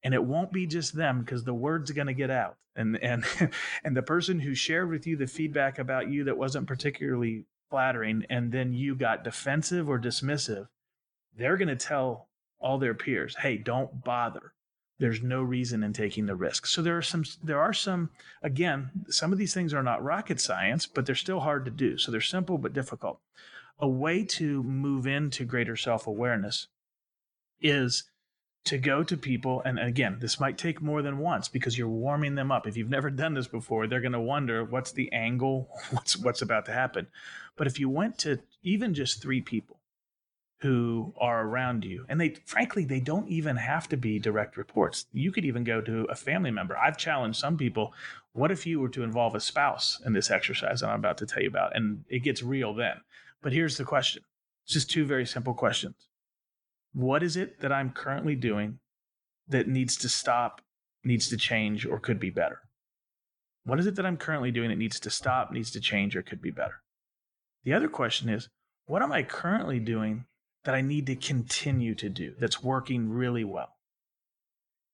And 0.04 0.14
it 0.14 0.24
won't 0.24 0.54
be 0.54 0.68
just 0.68 0.94
them 0.94 1.22
because 1.22 1.44
the 1.44 1.54
word's 1.54 1.92
going 1.92 2.08
to 2.08 2.14
get 2.14 2.30
out. 2.30 2.58
And 2.76 2.96
and 3.04 3.26
and 3.84 3.98
the 3.98 4.04
person 4.04 4.40
who 4.40 4.54
shared 4.54 4.90
with 4.90 5.08
you 5.08 5.18
the 5.18 5.28
feedback 5.28 5.80
about 5.80 6.10
you 6.10 6.24
that 6.26 6.38
wasn't 6.38 6.68
particularly 6.68 7.46
flattering 7.72 8.24
and 8.30 8.52
then 8.52 8.72
you 8.74 8.96
got 8.96 9.24
defensive 9.24 9.90
or 9.90 10.00
dismissive, 10.00 10.68
they're 11.36 11.58
going 11.58 11.68
to 11.68 11.76
tell 11.76 12.30
all 12.60 12.78
their 12.78 12.94
peers, 12.94 13.36
"Hey, 13.38 13.58
don't 13.58 14.04
bother 14.04 14.54
there's 15.00 15.24
no 15.24 15.42
reason 15.42 15.84
in 15.84 15.94
taking 15.94 16.26
the 16.26 16.36
risk. 16.36 16.68
So 16.68 16.82
there 16.82 16.98
are 16.98 17.02
some 17.02 17.24
there 17.44 17.60
are 17.60 17.74
some 17.74 18.10
again, 18.44 18.92
some 19.10 19.32
of 19.32 19.38
these 19.38 19.54
things 19.54 19.74
are 19.74 19.84
not 19.84 20.04
rocket 20.04 20.40
science, 20.40 20.86
but 20.86 21.06
they're 21.06 21.16
still 21.16 21.40
hard 21.40 21.66
to 21.66 21.72
do. 21.72 21.98
So 21.98 22.12
they're 22.12 22.22
simple 22.22 22.58
but 22.58 22.74
difficult. 22.74 23.20
A 23.80 23.88
way 23.88 24.26
to 24.26 24.62
move 24.64 25.08
into 25.08 25.46
greater 25.46 25.78
self-awareness 25.78 26.68
is 27.62 28.04
to 28.66 28.78
go 28.78 29.04
to 29.04 29.16
people 29.16 29.62
and 29.66 29.80
again 29.80 30.18
this 30.20 30.40
might 30.40 30.58
take 30.58 30.82
more 30.82 31.02
than 31.02 31.18
once 31.18 31.48
because 31.48 31.78
you're 31.78 31.88
warming 31.88 32.36
them 32.36 32.52
up 32.52 32.68
if 32.68 32.76
you've 32.76 32.90
never 32.90 33.10
done 33.10 33.34
this 33.34 33.48
before 33.48 33.88
they're 33.88 34.02
going 34.02 34.12
to 34.12 34.20
wonder 34.20 34.66
what's 34.66 34.92
the 34.92 35.12
angle 35.14 35.70
what's 35.92 36.18
what's 36.18 36.42
about 36.42 36.66
to 36.66 36.74
happen 36.74 37.08
but 37.56 37.68
if 37.68 37.80
you 37.80 37.90
went 37.90 38.18
to 38.18 38.38
even 38.62 38.94
just 38.94 39.22
3 39.22 39.42
people 39.42 39.79
who 40.62 41.14
are 41.18 41.46
around 41.46 41.86
you. 41.86 42.06
And 42.10 42.20
they, 42.20 42.36
frankly, 42.46 42.84
they 42.84 43.00
don't 43.00 43.30
even 43.30 43.56
have 43.56 43.88
to 43.90 43.98
be 43.98 44.20
direct 44.20 44.58
reports. 44.58 45.06
You 45.14 45.32
could 45.32 45.46
even 45.46 45.64
go 45.64 45.80
to 45.82 46.06
a 46.10 46.16
family 46.16 46.52
member. 46.52 46.78
I've 46.78 46.98
challenged 46.98 47.40
some 47.40 47.58
people. 47.58 47.94
What 48.34 48.52
if 48.52 48.66
you 48.66 48.82
were 48.82 48.90
to 48.90 49.04
involve 49.04 49.36
a 49.36 49.40
spouse 49.40 50.02
in 50.06 50.12
this 50.12 50.30
exercise 50.30 50.82
that 50.82 50.90
I'm 50.90 51.00
about 51.00 51.18
to 51.20 51.26
tell 51.26 51.42
you 51.42 51.48
about? 51.48 51.76
And 51.76 52.04
it 52.10 52.24
gets 52.24 52.44
real 52.44 52.74
then. 52.74 52.98
But 53.42 53.54
here's 53.54 53.78
the 53.78 53.86
question 53.86 54.24
It's 54.66 54.74
just 54.74 54.90
two 54.90 55.06
very 55.06 55.26
simple 55.26 55.54
questions. 55.54 55.96
What 56.94 57.24
is 57.24 57.38
it 57.38 57.62
that 57.62 57.72
I'm 57.72 57.92
currently 57.92 58.36
doing 58.36 58.80
that 59.48 59.68
needs 59.68 59.96
to 59.98 60.10
stop, 60.10 60.62
needs 61.06 61.30
to 61.30 61.38
change, 61.38 61.86
or 61.86 62.00
could 62.00 62.20
be 62.20 62.32
better? 62.32 62.60
What 63.64 63.80
is 63.80 63.88
it 63.88 63.96
that 63.96 64.06
I'm 64.06 64.18
currently 64.18 64.52
doing 64.52 64.70
that 64.70 64.78
needs 64.78 65.00
to 65.02 65.10
stop, 65.10 65.52
needs 65.52 65.72
to 65.72 65.80
change, 65.80 66.18
or 66.18 66.22
could 66.22 66.42
be 66.42 66.52
better? 66.52 66.82
The 67.64 67.74
other 67.74 67.88
question 67.88 68.28
is, 68.28 68.50
what 68.88 69.02
am 69.02 69.12
I 69.12 69.24
currently 69.24 69.80
doing 69.80 70.26
that 70.70 70.76
I 70.76 70.82
need 70.82 71.08
to 71.08 71.16
continue 71.16 71.96
to 71.96 72.10
do 72.10 72.36
that's 72.40 72.62
working 72.62 73.10
really 73.10 73.44
well? 73.44 73.76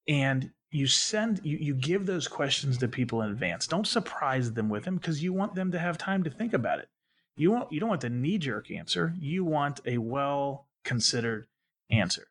And 0.08 0.52
you 0.72 0.88
send 0.88 1.42
you, 1.44 1.58
you 1.58 1.74
give 1.74 2.06
those 2.06 2.30
questions 2.30 2.78
to 2.78 2.88
people 2.88 3.22
in 3.22 3.30
advance. 3.30 3.68
Don't 3.68 3.86
surprise 3.86 4.54
them 4.54 4.70
with 4.70 4.86
them 4.86 4.96
because 4.96 5.22
you 5.22 5.34
want 5.34 5.54
them 5.54 5.74
to 5.74 5.80
have 5.80 5.98
time 5.98 6.24
to 6.24 6.30
think 6.30 6.54
about 6.54 6.80
it. 6.80 6.88
You 7.36 7.52
want 7.52 7.74
you 7.74 7.82
don't 7.82 7.90
want 7.90 8.00
the 8.00 8.10
knee 8.10 8.38
jerk 8.38 8.72
answer. 8.72 9.14
You 9.20 9.44
want 9.44 9.82
a 9.86 9.98
well 9.98 10.70
considered 10.86 11.48
answer. 11.90 12.30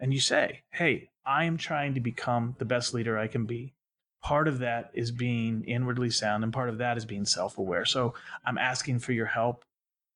And 0.00 0.14
you 0.14 0.20
say, 0.20 0.62
"Hey, 0.70 1.10
I 1.26 1.44
am 1.44 1.58
trying 1.58 1.92
to 1.96 2.00
become 2.00 2.56
the 2.56 2.64
best 2.64 2.94
leader 2.94 3.18
I 3.18 3.26
can 3.26 3.44
be. 3.44 3.74
Part 4.22 4.48
of 4.48 4.60
that 4.60 4.90
is 4.94 5.10
being 5.10 5.64
inwardly 5.64 6.08
sound 6.08 6.44
and 6.44 6.52
part 6.52 6.70
of 6.70 6.78
that 6.78 6.96
is 6.96 7.04
being 7.04 7.26
self-aware. 7.26 7.84
So, 7.84 8.14
I'm 8.46 8.56
asking 8.56 9.00
for 9.00 9.12
your 9.12 9.26
help. 9.26 9.66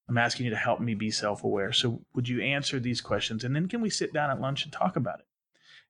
I'm 0.09 0.19
asking 0.19 0.47
you 0.47 0.51
to 0.51 0.57
help 0.57 0.81
me 0.81 0.95
be 0.95 1.11
self-aware. 1.11 1.73
So, 1.73 2.05
would 2.15 2.29
you 2.29 2.41
answer 2.41 2.81
these 2.81 3.01
questions 3.01 3.45
and 3.45 3.55
then 3.55 3.69
can 3.69 3.81
we 3.81 3.91
sit 3.91 4.13
down 4.13 4.31
at 4.31 4.41
lunch 4.41 4.65
and 4.65 4.73
talk 4.73 4.97
about 4.97 5.21
it?" 5.21 5.27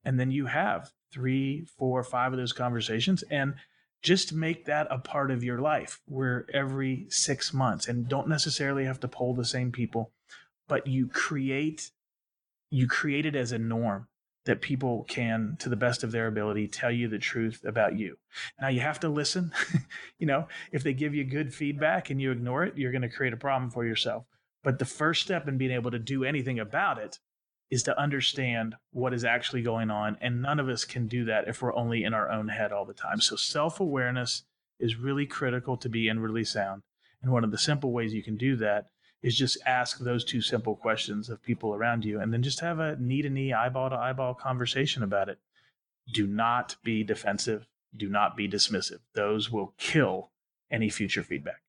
And 0.04 0.18
then 0.18 0.30
you 0.30 0.46
have 0.46 0.92
three, 1.12 1.66
four, 1.78 2.02
five 2.02 2.32
of 2.32 2.38
those 2.38 2.52
conversations 2.52 3.22
and 3.30 3.54
just 4.02 4.32
make 4.32 4.64
that 4.64 4.86
a 4.90 4.98
part 4.98 5.30
of 5.30 5.44
your 5.44 5.58
life 5.58 6.00
where 6.06 6.46
every 6.52 7.06
six 7.10 7.52
months 7.52 7.86
and 7.86 8.08
don't 8.08 8.28
necessarily 8.28 8.84
have 8.84 9.00
to 9.00 9.08
poll 9.08 9.34
the 9.34 9.44
same 9.44 9.70
people 9.72 10.12
but 10.68 10.86
you 10.86 11.06
create 11.08 11.90
you 12.70 12.86
create 12.86 13.26
it 13.26 13.34
as 13.34 13.52
a 13.52 13.58
norm 13.58 14.06
that 14.46 14.62
people 14.62 15.04
can 15.04 15.56
to 15.58 15.68
the 15.68 15.76
best 15.76 16.02
of 16.02 16.12
their 16.12 16.26
ability 16.26 16.66
tell 16.66 16.90
you 16.90 17.08
the 17.08 17.18
truth 17.18 17.62
about 17.64 17.98
you 17.98 18.16
now 18.60 18.68
you 18.68 18.80
have 18.80 19.00
to 19.00 19.08
listen 19.08 19.52
you 20.18 20.26
know 20.26 20.46
if 20.72 20.82
they 20.82 20.92
give 20.92 21.14
you 21.14 21.24
good 21.24 21.52
feedback 21.52 22.10
and 22.10 22.20
you 22.20 22.30
ignore 22.30 22.64
it 22.64 22.76
you're 22.76 22.92
going 22.92 23.02
to 23.02 23.08
create 23.08 23.32
a 23.32 23.38
problem 23.38 23.70
for 23.70 23.84
yourself 23.84 24.24
but 24.62 24.78
the 24.78 24.84
first 24.84 25.22
step 25.22 25.48
in 25.48 25.58
being 25.58 25.70
able 25.70 25.90
to 25.90 25.98
do 25.98 26.24
anything 26.24 26.58
about 26.58 26.98
it 26.98 27.18
is 27.70 27.82
to 27.84 27.98
understand 27.98 28.74
what 28.90 29.14
is 29.14 29.24
actually 29.24 29.62
going 29.62 29.90
on. 29.90 30.16
And 30.20 30.42
none 30.42 30.58
of 30.58 30.68
us 30.68 30.84
can 30.84 31.06
do 31.06 31.24
that 31.26 31.46
if 31.46 31.62
we're 31.62 31.74
only 31.74 32.02
in 32.02 32.14
our 32.14 32.30
own 32.30 32.48
head 32.48 32.72
all 32.72 32.84
the 32.84 32.92
time. 32.92 33.20
So 33.20 33.36
self 33.36 33.80
awareness 33.80 34.42
is 34.78 34.96
really 34.96 35.26
critical 35.26 35.76
to 35.76 35.88
be 35.88 36.08
inwardly 36.08 36.44
sound. 36.44 36.82
And 37.22 37.32
one 37.32 37.44
of 37.44 37.50
the 37.50 37.58
simple 37.58 37.92
ways 37.92 38.12
you 38.12 38.22
can 38.22 38.36
do 38.36 38.56
that 38.56 38.86
is 39.22 39.36
just 39.36 39.58
ask 39.66 39.98
those 39.98 40.24
two 40.24 40.40
simple 40.40 40.74
questions 40.74 41.28
of 41.28 41.42
people 41.42 41.74
around 41.74 42.04
you 42.04 42.20
and 42.20 42.32
then 42.32 42.42
just 42.42 42.60
have 42.60 42.78
a 42.78 42.96
knee 42.96 43.22
to 43.22 43.30
knee, 43.30 43.52
eyeball 43.52 43.90
to 43.90 43.96
eyeball 43.96 44.34
conversation 44.34 45.02
about 45.02 45.28
it. 45.28 45.38
Do 46.12 46.26
not 46.26 46.76
be 46.82 47.04
defensive. 47.04 47.66
Do 47.96 48.08
not 48.08 48.36
be 48.36 48.48
dismissive. 48.48 49.00
Those 49.14 49.50
will 49.50 49.74
kill 49.78 50.30
any 50.70 50.88
future 50.88 51.22
feedback. 51.22 51.62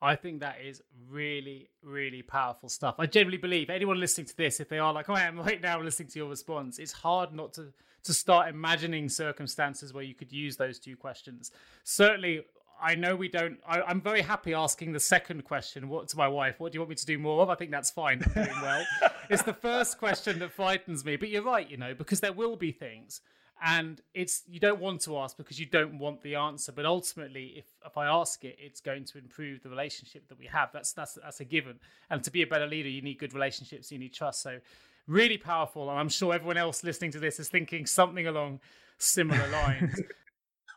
I 0.00 0.14
think 0.14 0.40
that 0.40 0.58
is 0.62 0.82
really, 1.08 1.70
really 1.82 2.22
powerful 2.22 2.68
stuff. 2.68 2.96
I 2.98 3.06
generally 3.06 3.38
believe 3.38 3.70
anyone 3.70 3.98
listening 3.98 4.26
to 4.26 4.36
this, 4.36 4.60
if 4.60 4.68
they 4.68 4.78
are 4.78 4.92
like, 4.92 5.08
oh, 5.08 5.14
I 5.14 5.22
am 5.22 5.38
right 5.38 5.60
now 5.60 5.80
listening 5.80 6.08
to 6.10 6.18
your 6.18 6.28
response, 6.28 6.78
it's 6.78 6.92
hard 6.92 7.32
not 7.32 7.54
to 7.54 7.72
to 8.04 8.14
start 8.14 8.48
imagining 8.48 9.08
circumstances 9.08 9.92
where 9.92 10.04
you 10.04 10.14
could 10.14 10.30
use 10.30 10.56
those 10.56 10.78
two 10.78 10.96
questions. 10.96 11.50
Certainly, 11.82 12.42
I 12.80 12.94
know 12.94 13.16
we 13.16 13.28
don't. 13.28 13.58
I, 13.66 13.90
am 13.90 14.00
very 14.00 14.22
happy 14.22 14.54
asking 14.54 14.92
the 14.92 15.00
second 15.00 15.44
question. 15.44 15.88
What 15.88 16.08
to 16.08 16.16
my 16.16 16.28
wife? 16.28 16.60
What 16.60 16.72
do 16.72 16.76
you 16.76 16.80
want 16.80 16.90
me 16.90 16.96
to 16.96 17.06
do 17.06 17.18
more 17.18 17.42
of? 17.42 17.50
I 17.50 17.54
think 17.54 17.70
that's 17.70 17.90
fine. 17.90 18.22
I'm 18.24 18.44
doing 18.44 18.60
well. 18.60 18.84
it's 19.30 19.42
the 19.42 19.54
first 19.54 19.98
question 19.98 20.38
that 20.40 20.52
frightens 20.52 21.04
me. 21.04 21.16
But 21.16 21.30
you're 21.30 21.42
right, 21.42 21.68
you 21.70 21.76
know, 21.76 21.94
because 21.94 22.20
there 22.20 22.32
will 22.32 22.56
be 22.56 22.72
things 22.72 23.20
and 23.64 24.02
it's 24.12 24.42
you 24.48 24.60
don't 24.60 24.80
want 24.80 25.00
to 25.00 25.16
ask 25.18 25.36
because 25.36 25.58
you 25.58 25.66
don't 25.66 25.98
want 25.98 26.22
the 26.22 26.34
answer 26.34 26.72
but 26.72 26.84
ultimately 26.84 27.54
if 27.56 27.64
if 27.86 27.96
i 27.96 28.06
ask 28.06 28.44
it 28.44 28.56
it's 28.58 28.80
going 28.80 29.04
to 29.04 29.16
improve 29.18 29.62
the 29.62 29.68
relationship 29.68 30.28
that 30.28 30.38
we 30.38 30.46
have 30.46 30.70
that's 30.72 30.92
that's 30.92 31.14
that's 31.22 31.40
a 31.40 31.44
given 31.44 31.78
and 32.10 32.22
to 32.22 32.30
be 32.30 32.42
a 32.42 32.46
better 32.46 32.66
leader 32.66 32.88
you 32.88 33.00
need 33.00 33.18
good 33.18 33.32
relationships 33.32 33.90
you 33.90 33.98
need 33.98 34.12
trust 34.12 34.42
so 34.42 34.58
really 35.06 35.38
powerful 35.38 35.88
and 35.88 35.98
i'm 35.98 36.08
sure 36.08 36.34
everyone 36.34 36.58
else 36.58 36.84
listening 36.84 37.10
to 37.10 37.18
this 37.18 37.40
is 37.40 37.48
thinking 37.48 37.86
something 37.86 38.26
along 38.26 38.60
similar 38.98 39.48
lines 39.48 40.00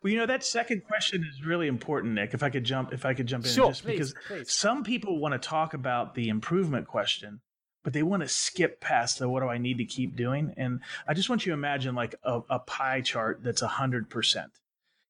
Well, 0.01 0.11
you 0.11 0.17
know 0.17 0.25
that 0.25 0.43
second 0.43 0.85
question 0.85 1.25
is 1.29 1.45
really 1.45 1.67
important, 1.67 2.13
Nick. 2.13 2.33
If 2.33 2.43
I 2.43 2.49
could 2.49 2.63
jump, 2.63 2.93
if 2.93 3.05
I 3.05 3.13
could 3.13 3.27
jump 3.27 3.45
in, 3.45 3.51
sure, 3.51 3.69
just 3.69 3.83
please, 3.83 3.91
because 3.91 4.15
please. 4.27 4.51
some 4.51 4.83
people 4.83 5.19
want 5.19 5.33
to 5.33 5.39
talk 5.39 5.73
about 5.73 6.15
the 6.15 6.29
improvement 6.29 6.87
question, 6.87 7.41
but 7.83 7.93
they 7.93 8.03
want 8.03 8.21
to 8.23 8.29
skip 8.29 8.79
past 8.79 9.19
the 9.19 9.27
what 9.27 9.41
do 9.41 9.49
I 9.49 9.57
need 9.57 9.77
to 9.79 9.85
keep 9.85 10.15
doing. 10.15 10.53
And 10.57 10.81
I 11.07 11.13
just 11.13 11.29
want 11.29 11.45
you 11.45 11.51
to 11.51 11.57
imagine 11.57 11.95
like 11.95 12.15
a, 12.23 12.41
a 12.49 12.59
pie 12.59 13.01
chart 13.01 13.41
that's 13.43 13.61
a 13.61 13.67
hundred 13.67 14.09
percent. 14.09 14.51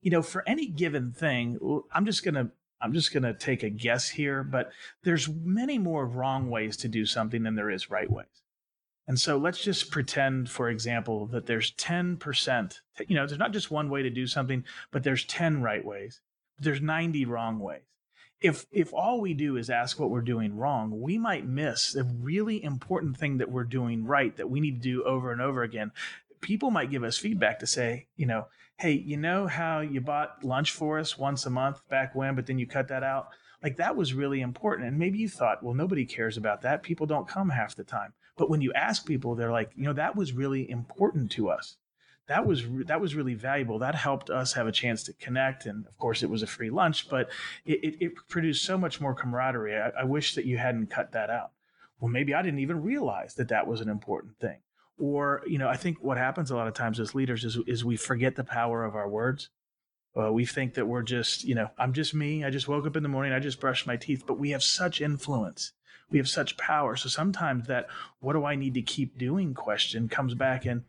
You 0.01 0.11
know, 0.11 0.21
for 0.21 0.47
any 0.47 0.67
given 0.67 1.11
thing, 1.11 1.59
I'm 1.91 2.05
just 2.05 2.23
gonna 2.23 2.51
I'm 2.81 2.93
just 2.93 3.13
gonna 3.13 3.33
take 3.33 3.63
a 3.63 3.69
guess 3.69 4.09
here, 4.09 4.43
but 4.43 4.71
there's 5.03 5.29
many 5.29 5.77
more 5.77 6.05
wrong 6.05 6.49
ways 6.49 6.77
to 6.77 6.87
do 6.87 7.05
something 7.05 7.43
than 7.43 7.55
there 7.55 7.69
is 7.69 7.89
right 7.89 8.09
ways. 8.09 8.25
And 9.09 9.19
so 9.19 9.37
let's 9.37 9.61
just 9.61 9.91
pretend, 9.91 10.49
for 10.49 10.69
example, 10.69 11.25
that 11.27 11.45
there's 11.45 11.73
10%, 11.73 12.79
you 13.07 13.15
know, 13.15 13.27
there's 13.27 13.39
not 13.39 13.51
just 13.51 13.71
one 13.71 13.89
way 13.89 14.03
to 14.03 14.09
do 14.09 14.25
something, 14.25 14.63
but 14.91 15.03
there's 15.03 15.25
10 15.25 15.61
right 15.61 15.83
ways. 15.83 16.21
There's 16.59 16.79
90 16.79 17.25
wrong 17.25 17.59
ways 17.59 17.81
if 18.41 18.65
if 18.71 18.93
all 18.93 19.19
we 19.19 19.33
do 19.33 19.57
is 19.57 19.69
ask 19.69 19.99
what 19.99 20.09
we're 20.09 20.21
doing 20.21 20.55
wrong, 20.55 21.01
we 21.01 21.17
might 21.17 21.45
miss 21.45 21.93
the 21.93 22.03
really 22.03 22.63
important 22.63 23.17
thing 23.17 23.37
that 23.37 23.51
we're 23.51 23.63
doing 23.63 24.05
right 24.05 24.35
that 24.37 24.49
we 24.49 24.59
need 24.59 24.81
to 24.81 24.89
do 24.89 25.03
over 25.03 25.31
and 25.31 25.41
over 25.41 25.63
again. 25.63 25.91
People 26.41 26.71
might 26.71 26.89
give 26.89 27.03
us 27.03 27.17
feedback 27.17 27.59
to 27.59 27.67
say, 27.67 28.07
you 28.15 28.25
know, 28.25 28.47
hey, 28.77 28.93
you 28.93 29.17
know 29.17 29.47
how 29.47 29.81
you 29.81 29.99
bought 29.99 30.43
lunch 30.43 30.71
for 30.71 30.99
us 30.99 31.17
once 31.17 31.45
a 31.45 31.49
month 31.49 31.81
back 31.89 32.15
when, 32.15 32.35
but 32.35 32.45
then 32.45 32.57
you 32.57 32.65
cut 32.65 32.87
that 32.87 33.03
out? 33.03 33.27
Like 33.61 33.75
that 33.75 33.97
was 33.97 34.13
really 34.13 34.39
important. 34.39 34.87
And 34.87 34.97
maybe 34.97 35.19
you 35.19 35.27
thought, 35.27 35.61
well, 35.61 35.73
nobody 35.73 36.05
cares 36.05 36.37
about 36.37 36.61
that. 36.61 36.81
People 36.81 37.05
don't 37.05 37.27
come 37.27 37.49
half 37.49 37.75
the 37.75 37.83
time. 37.83 38.13
But 38.39 38.49
when 38.49 38.61
you 38.61 38.73
ask 38.73 39.05
people, 39.05 39.35
they're 39.35 39.51
like, 39.51 39.69
you 39.75 39.83
know, 39.83 39.93
that 39.93 40.15
was 40.15 40.33
really 40.33 40.67
important 40.67 41.29
to 41.33 41.49
us 41.49 41.77
that 42.29 42.45
was 42.45 42.63
that 42.85 43.01
was 43.01 43.15
really 43.15 43.33
valuable. 43.33 43.79
That 43.79 43.95
helped 43.95 44.29
us 44.29 44.53
have 44.53 44.67
a 44.67 44.71
chance 44.71 45.03
to 45.05 45.13
connect, 45.13 45.65
and 45.65 45.85
of 45.87 45.97
course, 45.97 46.21
it 46.21 46.29
was 46.29 46.43
a 46.43 46.47
free 46.47 46.69
lunch, 46.69 47.09
but 47.09 47.27
it, 47.65 47.83
it, 47.83 47.97
it 47.99 48.11
produced 48.29 48.63
so 48.63 48.77
much 48.77 49.01
more 49.01 49.15
camaraderie. 49.15 49.75
I, 49.75 49.89
I 50.01 50.03
wish 50.03 50.35
that 50.35 50.45
you 50.45 50.59
hadn't 50.59 50.91
cut 50.91 51.11
that 51.13 51.31
out. 51.31 51.51
Well, 51.99 52.09
maybe 52.11 52.35
I 52.35 52.43
didn't 52.43 52.59
even 52.59 52.83
realize 52.83 53.33
that 53.35 53.49
that 53.49 53.67
was 53.67 53.81
an 53.81 53.89
important 53.89 54.37
thing. 54.39 54.59
Or, 54.99 55.41
you 55.47 55.57
know, 55.57 55.67
I 55.67 55.75
think 55.75 55.97
what 56.01 56.17
happens 56.17 56.51
a 56.51 56.55
lot 56.55 56.67
of 56.67 56.75
times 56.75 56.99
as 56.99 57.15
leaders 57.15 57.43
is, 57.43 57.57
is 57.65 57.83
we 57.83 57.97
forget 57.97 58.35
the 58.35 58.43
power 58.43 58.85
of 58.85 58.95
our 58.95 59.09
words. 59.09 59.49
Uh, 60.15 60.31
we 60.31 60.45
think 60.45 60.75
that 60.75 60.87
we're 60.87 61.01
just, 61.01 61.43
you 61.43 61.55
know, 61.55 61.69
I'm 61.77 61.93
just 61.93 62.13
me. 62.13 62.43
I 62.43 62.49
just 62.49 62.67
woke 62.67 62.85
up 62.85 62.95
in 62.95 63.03
the 63.03 63.09
morning. 63.09 63.33
I 63.33 63.39
just 63.39 63.59
brushed 63.59 63.87
my 63.87 63.95
teeth. 63.95 64.23
But 64.27 64.39
we 64.39 64.51
have 64.51 64.63
such 64.63 65.01
influence. 65.01 65.73
We 66.11 66.17
have 66.17 66.29
such 66.29 66.57
power. 66.57 66.95
So 66.95 67.09
sometimes 67.09 67.67
that, 67.67 67.87
what 68.19 68.33
do 68.33 68.45
I 68.45 68.55
need 68.55 68.73
to 68.75 68.81
keep 68.81 69.17
doing 69.17 69.53
question 69.53 70.09
comes 70.09 70.33
back 70.33 70.65
and 70.65 70.83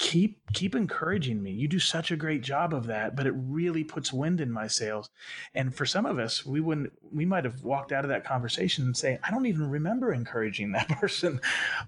keep 0.00 0.40
keep 0.54 0.74
encouraging 0.74 1.42
me. 1.42 1.50
You 1.50 1.68
do 1.68 1.78
such 1.78 2.10
a 2.10 2.16
great 2.16 2.40
job 2.40 2.72
of 2.72 2.86
that 2.86 3.14
but 3.14 3.26
it 3.26 3.34
really 3.36 3.84
puts 3.84 4.14
wind 4.14 4.40
in 4.40 4.50
my 4.50 4.66
sails. 4.66 5.10
And 5.54 5.74
for 5.74 5.84
some 5.84 6.06
of 6.06 6.18
us 6.18 6.44
we 6.44 6.58
wouldn't 6.58 6.90
we 7.12 7.26
might 7.26 7.44
have 7.44 7.62
walked 7.62 7.92
out 7.92 8.06
of 8.06 8.08
that 8.08 8.24
conversation 8.24 8.86
and 8.86 8.96
say 8.96 9.18
i 9.22 9.30
don't 9.30 9.44
even 9.44 9.68
remember 9.68 10.10
encouraging 10.10 10.72
that 10.72 10.88
person. 11.00 11.38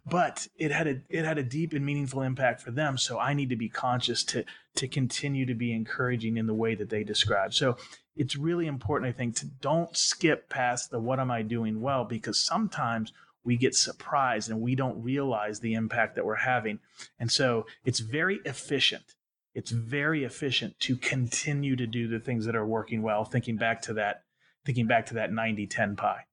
But 0.04 0.46
it 0.58 0.70
had 0.72 0.86
a 0.86 1.00
it 1.08 1.24
had 1.24 1.38
a 1.38 1.42
deep 1.42 1.72
and 1.72 1.86
meaningful 1.86 2.20
impact 2.20 2.60
for 2.60 2.70
them. 2.70 2.98
So 2.98 3.18
i 3.18 3.32
need 3.32 3.48
to 3.48 3.56
be 3.56 3.70
conscious 3.70 4.22
to 4.24 4.44
to 4.74 4.86
continue 4.86 5.46
to 5.46 5.54
be 5.54 5.72
encouraging 5.72 6.36
in 6.36 6.46
the 6.46 6.54
way 6.54 6.74
that 6.74 6.90
they 6.90 7.04
describe. 7.04 7.54
So 7.54 7.78
it's 8.14 8.36
really 8.36 8.66
important 8.66 9.08
i 9.08 9.16
think 9.16 9.34
to 9.34 9.46
don't 9.46 9.96
skip 9.96 10.50
past 10.50 10.90
the 10.90 10.98
what 10.98 11.18
am 11.18 11.30
i 11.30 11.40
doing 11.40 11.80
well? 11.80 12.04
because 12.04 12.44
sometimes 12.44 13.10
we 13.44 13.56
get 13.56 13.74
surprised 13.74 14.50
and 14.50 14.60
we 14.60 14.74
don't 14.74 15.02
realize 15.02 15.60
the 15.60 15.74
impact 15.74 16.14
that 16.16 16.24
we're 16.24 16.36
having. 16.36 16.78
And 17.18 17.30
so 17.30 17.66
it's 17.84 18.00
very 18.00 18.40
efficient. 18.44 19.14
It's 19.54 19.70
very 19.70 20.24
efficient 20.24 20.78
to 20.80 20.96
continue 20.96 21.76
to 21.76 21.86
do 21.86 22.08
the 22.08 22.20
things 22.20 22.46
that 22.46 22.56
are 22.56 22.66
working 22.66 23.02
well, 23.02 23.24
thinking 23.24 23.56
back 23.56 23.82
to 23.82 23.94
that, 23.94 24.22
thinking 24.64 24.86
back 24.86 25.06
to 25.06 25.14
that 25.14 25.32
90 25.32 25.66
10 25.66 25.96
pie. 25.96 26.24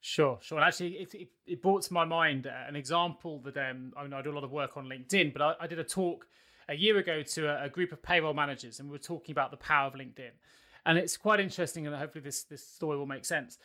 Sure, 0.00 0.38
sure. 0.42 0.58
And 0.58 0.66
actually, 0.66 0.94
it, 0.94 1.14
it, 1.14 1.28
it 1.46 1.62
brought 1.62 1.82
to 1.82 1.92
my 1.92 2.04
mind 2.04 2.48
uh, 2.48 2.68
an 2.68 2.74
example 2.74 3.40
that 3.44 3.56
um, 3.56 3.92
I, 3.96 4.02
mean, 4.02 4.12
I 4.12 4.20
do 4.20 4.32
a 4.32 4.34
lot 4.34 4.42
of 4.42 4.50
work 4.50 4.76
on 4.76 4.86
LinkedIn, 4.86 5.32
but 5.32 5.40
I, 5.40 5.54
I 5.60 5.66
did 5.68 5.78
a 5.78 5.84
talk 5.84 6.26
a 6.68 6.74
year 6.74 6.98
ago 6.98 7.22
to 7.22 7.46
a, 7.46 7.66
a, 7.66 7.68
group 7.68 7.92
of 7.92 8.02
payroll 8.02 8.34
managers, 8.34 8.80
and 8.80 8.88
we 8.88 8.94
were 8.94 9.02
talking 9.02 9.32
about 9.32 9.52
the 9.52 9.56
power 9.56 9.86
of 9.86 9.94
LinkedIn. 9.94 10.30
And 10.84 10.98
it's 10.98 11.16
quite 11.16 11.38
interesting, 11.38 11.86
and 11.86 11.94
hopefully 11.94 12.24
this 12.24 12.42
this 12.42 12.66
story 12.66 12.98
will 12.98 13.06
make 13.06 13.24
sense 13.24 13.58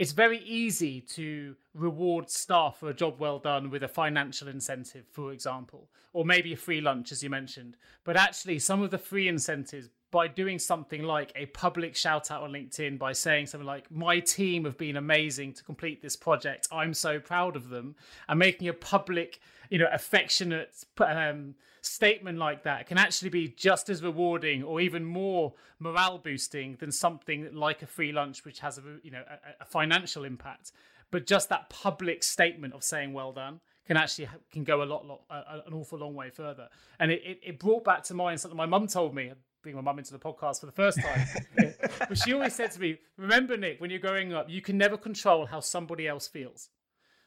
it's 0.00 0.12
very 0.12 0.38
easy 0.38 1.02
to 1.02 1.54
reward 1.74 2.30
staff 2.30 2.78
for 2.78 2.88
a 2.88 2.94
job 2.94 3.20
well 3.20 3.38
done 3.38 3.68
with 3.68 3.82
a 3.82 3.88
financial 3.88 4.48
incentive, 4.48 5.04
for 5.12 5.30
example, 5.30 5.90
or 6.14 6.24
maybe 6.24 6.54
a 6.54 6.56
free 6.56 6.80
lunch, 6.80 7.12
as 7.12 7.22
you 7.22 7.28
mentioned. 7.28 7.76
But 8.02 8.16
actually, 8.16 8.60
some 8.60 8.80
of 8.80 8.90
the 8.90 8.96
free 8.96 9.28
incentives 9.28 9.90
by 10.10 10.26
doing 10.26 10.58
something 10.58 11.02
like 11.02 11.32
a 11.36 11.44
public 11.46 11.94
shout 11.94 12.30
out 12.30 12.42
on 12.42 12.52
LinkedIn 12.52 12.98
by 12.98 13.12
saying 13.12 13.48
something 13.48 13.66
like, 13.66 13.90
My 13.90 14.20
team 14.20 14.64
have 14.64 14.78
been 14.78 14.96
amazing 14.96 15.52
to 15.52 15.64
complete 15.64 16.00
this 16.00 16.16
project. 16.16 16.66
I'm 16.72 16.94
so 16.94 17.20
proud 17.20 17.54
of 17.54 17.68
them. 17.68 17.94
And 18.26 18.38
making 18.38 18.68
a 18.68 18.72
public, 18.72 19.38
you 19.70 19.78
know, 19.78 19.88
affectionate 19.92 20.74
um, 20.98 21.54
statement 21.80 22.38
like 22.38 22.64
that 22.64 22.86
can 22.86 22.98
actually 22.98 23.30
be 23.30 23.48
just 23.48 23.88
as 23.88 24.02
rewarding 24.02 24.62
or 24.62 24.80
even 24.80 25.04
more 25.04 25.54
morale 25.78 26.18
boosting 26.18 26.76
than 26.80 26.92
something 26.92 27.48
like 27.54 27.80
a 27.80 27.86
free 27.86 28.12
lunch, 28.12 28.44
which 28.44 28.60
has 28.60 28.76
a, 28.78 28.82
you 29.02 29.10
know, 29.10 29.22
a, 29.28 29.62
a 29.62 29.64
financial 29.64 30.24
impact. 30.24 30.72
But 31.10 31.26
just 31.26 31.48
that 31.48 31.70
public 31.70 32.22
statement 32.22 32.74
of 32.74 32.84
saying, 32.84 33.12
Well 33.12 33.32
done 33.32 33.60
can 33.86 33.96
actually 33.96 34.28
can 34.52 34.62
go 34.62 34.82
a 34.82 34.84
lot, 34.84 35.04
lot 35.06 35.22
uh, 35.30 35.60
an 35.66 35.72
awful 35.72 35.98
long 35.98 36.14
way 36.14 36.30
further. 36.30 36.68
And 36.98 37.10
it, 37.10 37.22
it, 37.24 37.40
it, 37.42 37.58
brought 37.58 37.82
back 37.82 38.04
to 38.04 38.14
mind 38.14 38.40
something 38.40 38.56
my 38.56 38.66
mum 38.66 38.86
told 38.86 39.14
me 39.14 39.32
bring 39.62 39.74
my 39.74 39.80
mum 39.80 39.98
into 39.98 40.12
the 40.12 40.18
podcast 40.18 40.60
for 40.60 40.66
the 40.66 40.72
first 40.72 41.00
time. 41.00 41.26
but 42.08 42.16
she 42.16 42.32
always 42.32 42.54
said 42.54 42.70
to 42.72 42.80
me, 42.80 42.98
"Remember, 43.16 43.56
Nick, 43.56 43.80
when 43.80 43.90
you're 43.90 43.98
growing 43.98 44.32
up, 44.32 44.48
you 44.48 44.62
can 44.62 44.78
never 44.78 44.96
control 44.96 45.46
how 45.46 45.60
somebody 45.60 46.06
else 46.06 46.28
feels." 46.28 46.68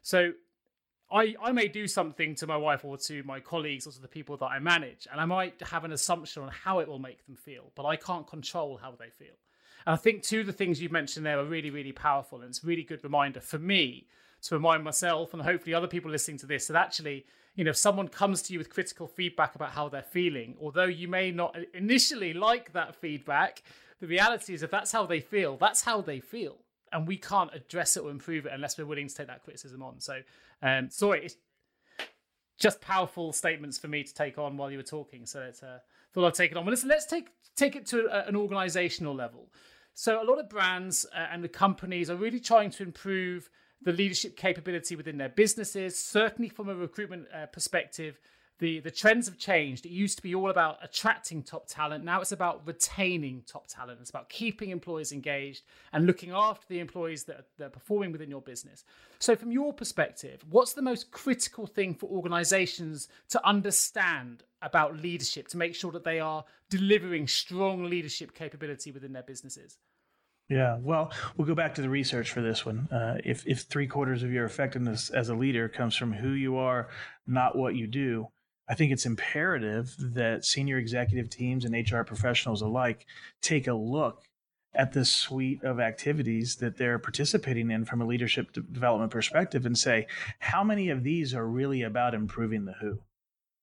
So, 0.01 0.31
I 1.13 1.35
I 1.41 1.51
may 1.51 1.67
do 1.67 1.87
something 1.87 2.35
to 2.35 2.47
my 2.47 2.57
wife 2.57 2.83
or 2.83 2.97
to 2.97 3.23
my 3.23 3.39
colleagues 3.39 3.85
or 3.87 3.91
to 3.91 4.01
the 4.01 4.07
people 4.07 4.37
that 4.37 4.47
I 4.47 4.59
manage, 4.59 5.07
and 5.11 5.21
I 5.21 5.25
might 5.25 5.61
have 5.61 5.83
an 5.83 5.91
assumption 5.91 6.43
on 6.43 6.49
how 6.49 6.79
it 6.79 6.87
will 6.87 6.99
make 6.99 7.25
them 7.25 7.35
feel, 7.35 7.71
but 7.75 7.85
I 7.85 7.95
can't 7.95 8.27
control 8.27 8.77
how 8.77 8.91
they 8.91 9.09
feel. 9.09 9.35
And 9.85 9.93
I 9.93 9.97
think 9.97 10.23
two 10.23 10.41
of 10.41 10.47
the 10.47 10.53
things 10.53 10.81
you've 10.81 10.91
mentioned 10.91 11.25
there 11.25 11.39
are 11.39 11.45
really, 11.45 11.69
really 11.69 11.91
powerful, 11.91 12.41
and 12.41 12.49
it's 12.49 12.63
a 12.63 12.67
really 12.67 12.83
good 12.83 13.03
reminder 13.03 13.41
for 13.41 13.59
me 13.59 14.07
to 14.43 14.55
remind 14.55 14.83
myself 14.83 15.33
and 15.33 15.41
hopefully 15.41 15.73
other 15.73 15.87
people 15.87 16.11
listening 16.11 16.37
to 16.37 16.45
this 16.45 16.67
that 16.67 16.75
actually 16.75 17.25
you 17.55 17.63
know, 17.63 17.69
if 17.69 17.77
someone 17.77 18.07
comes 18.07 18.41
to 18.43 18.53
you 18.53 18.59
with 18.59 18.69
critical 18.69 19.07
feedback 19.07 19.55
about 19.55 19.71
how 19.71 19.87
they're 19.87 20.01
feeling, 20.01 20.55
although 20.59 20.85
you 20.85 21.07
may 21.07 21.31
not 21.31 21.55
initially 21.73 22.33
like 22.33 22.73
that 22.73 22.95
feedback, 22.95 23.61
the 23.99 24.07
reality 24.07 24.53
is 24.53 24.63
if 24.63 24.71
that's 24.71 24.91
how 24.91 25.05
they 25.05 25.19
feel, 25.19 25.57
that's 25.57 25.81
how 25.81 26.01
they 26.01 26.19
feel. 26.19 26.57
And 26.93 27.07
we 27.07 27.17
can't 27.17 27.49
address 27.53 27.97
it 27.97 28.03
or 28.03 28.11
improve 28.11 28.45
it 28.45 28.51
unless 28.53 28.77
we're 28.77 28.85
willing 28.85 29.07
to 29.07 29.15
take 29.15 29.27
that 29.27 29.43
criticism 29.43 29.81
on. 29.81 29.99
So, 29.99 30.21
um, 30.61 30.89
sorry, 30.89 31.25
it's 31.25 31.37
just 32.59 32.79
powerful 32.81 33.33
statements 33.33 33.77
for 33.77 33.87
me 33.87 34.03
to 34.03 34.13
take 34.13 34.37
on 34.37 34.57
while 34.57 34.71
you 34.71 34.77
were 34.77 34.83
talking. 34.83 35.25
So, 35.25 35.41
it's, 35.41 35.63
uh, 35.63 35.79
thought 36.13 36.27
I'd 36.27 36.33
take 36.35 36.51
it 36.51 36.57
on. 36.57 36.65
But 36.65 36.71
listen, 36.71 36.89
let's 36.89 37.05
take 37.05 37.29
take 37.55 37.75
it 37.75 37.85
to 37.87 38.07
a, 38.07 38.27
an 38.27 38.35
organizational 38.35 39.15
level. 39.15 39.49
So, 39.93 40.21
a 40.21 40.25
lot 40.25 40.39
of 40.39 40.49
brands 40.49 41.05
uh, 41.15 41.27
and 41.31 41.43
the 41.43 41.49
companies 41.49 42.09
are 42.09 42.15
really 42.15 42.39
trying 42.39 42.71
to 42.71 42.83
improve 42.83 43.49
the 43.81 43.91
leadership 43.91 44.37
capability 44.37 44.95
within 44.95 45.17
their 45.17 45.29
businesses. 45.29 45.97
Certainly, 45.97 46.49
from 46.49 46.69
a 46.69 46.75
recruitment 46.75 47.27
uh, 47.33 47.47
perspective, 47.47 48.19
the, 48.59 48.79
the 48.79 48.91
trends 48.91 49.27
have 49.27 49.37
changed. 49.37 49.85
It 49.85 49.91
used 49.91 50.17
to 50.17 50.23
be 50.23 50.35
all 50.35 50.49
about 50.49 50.77
attracting 50.83 51.43
top 51.43 51.67
talent. 51.67 52.03
Now 52.03 52.21
it's 52.21 52.31
about 52.31 52.61
retaining 52.65 53.43
top 53.47 53.67
talent. 53.67 53.99
It's 53.99 54.09
about 54.09 54.29
keeping 54.29 54.69
employees 54.69 55.11
engaged 55.11 55.63
and 55.91 56.05
looking 56.05 56.31
after 56.31 56.65
the 56.69 56.79
employees 56.79 57.23
that 57.25 57.35
are, 57.37 57.45
that 57.57 57.65
are 57.65 57.69
performing 57.69 58.11
within 58.11 58.29
your 58.29 58.41
business. 58.41 58.83
So, 59.19 59.35
from 59.35 59.51
your 59.51 59.73
perspective, 59.73 60.43
what's 60.49 60.73
the 60.73 60.81
most 60.81 61.11
critical 61.11 61.65
thing 61.65 61.93
for 61.95 62.09
organizations 62.09 63.07
to 63.29 63.45
understand 63.47 64.43
about 64.61 65.01
leadership 65.01 65.47
to 65.49 65.57
make 65.57 65.75
sure 65.75 65.91
that 65.91 66.03
they 66.03 66.19
are 66.19 66.45
delivering 66.69 67.27
strong 67.27 67.85
leadership 67.85 68.33
capability 68.33 68.91
within 68.91 69.13
their 69.13 69.23
businesses? 69.23 69.77
Yeah, 70.49 70.77
well, 70.81 71.11
we'll 71.35 71.47
go 71.47 71.55
back 71.55 71.73
to 71.75 71.81
the 71.81 71.89
research 71.89 72.31
for 72.31 72.41
this 72.41 72.65
one. 72.65 72.87
Uh, 72.91 73.17
if 73.23 73.47
if 73.47 73.61
three 73.61 73.87
quarters 73.87 74.23
of 74.23 74.31
your 74.31 74.45
effectiveness 74.45 75.09
as 75.09 75.29
a 75.29 75.35
leader 75.35 75.67
comes 75.69 75.95
from 75.95 76.13
who 76.13 76.31
you 76.31 76.57
are, 76.57 76.89
not 77.25 77.57
what 77.57 77.75
you 77.75 77.87
do, 77.87 78.27
I 78.69 78.75
think 78.75 78.91
it's 78.91 79.05
imperative 79.05 79.95
that 79.99 80.45
senior 80.45 80.77
executive 80.77 81.29
teams 81.29 81.65
and 81.65 81.75
HR 81.75 82.03
professionals 82.03 82.61
alike 82.61 83.05
take 83.41 83.67
a 83.67 83.73
look 83.73 84.23
at 84.73 84.93
this 84.93 85.11
suite 85.11 85.63
of 85.63 85.79
activities 85.79 86.55
that 86.55 86.77
they're 86.77 86.97
participating 86.97 87.69
in 87.69 87.85
from 87.85 88.01
a 88.01 88.05
leadership 88.05 88.51
development 88.53 89.11
perspective 89.11 89.65
and 89.65 89.77
say, 89.77 90.07
how 90.39 90.63
many 90.63 90.89
of 90.89 91.03
these 91.03 91.33
are 91.33 91.45
really 91.45 91.83
about 91.83 92.15
improving 92.15 92.65
the 92.65 92.73
who? 92.81 92.99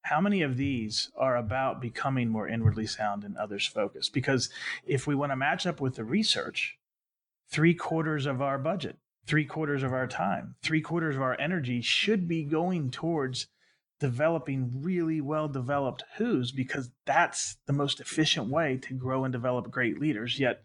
how 0.02 0.20
many 0.20 0.42
of 0.42 0.56
these 0.56 1.10
are 1.16 1.36
about 1.36 1.80
becoming 1.80 2.28
more 2.28 2.48
inwardly 2.48 2.86
sound 2.86 3.24
and 3.24 3.36
others 3.36 3.66
focused? 3.66 4.12
Because 4.12 4.48
if 4.86 5.06
we 5.06 5.14
want 5.14 5.32
to 5.32 5.36
match 5.36 5.66
up 5.66 5.80
with 5.80 5.96
the 5.96 6.04
research, 6.04 6.78
three 7.50 7.74
quarters 7.74 8.26
of 8.26 8.40
our 8.40 8.58
budget, 8.58 8.96
three 9.26 9.44
quarters 9.44 9.82
of 9.82 9.92
our 9.92 10.06
time, 10.06 10.56
three 10.62 10.80
quarters 10.80 11.16
of 11.16 11.22
our 11.22 11.38
energy 11.38 11.80
should 11.82 12.26
be 12.26 12.44
going 12.44 12.90
towards 12.90 13.48
developing 14.00 14.82
really 14.82 15.20
well 15.20 15.46
developed 15.46 16.02
who's 16.16 16.50
because 16.50 16.90
that's 17.04 17.58
the 17.66 17.72
most 17.72 18.00
efficient 18.00 18.48
way 18.48 18.78
to 18.82 18.94
grow 18.94 19.24
and 19.24 19.32
develop 19.32 19.70
great 19.70 20.00
leaders. 20.00 20.40
Yet, 20.40 20.62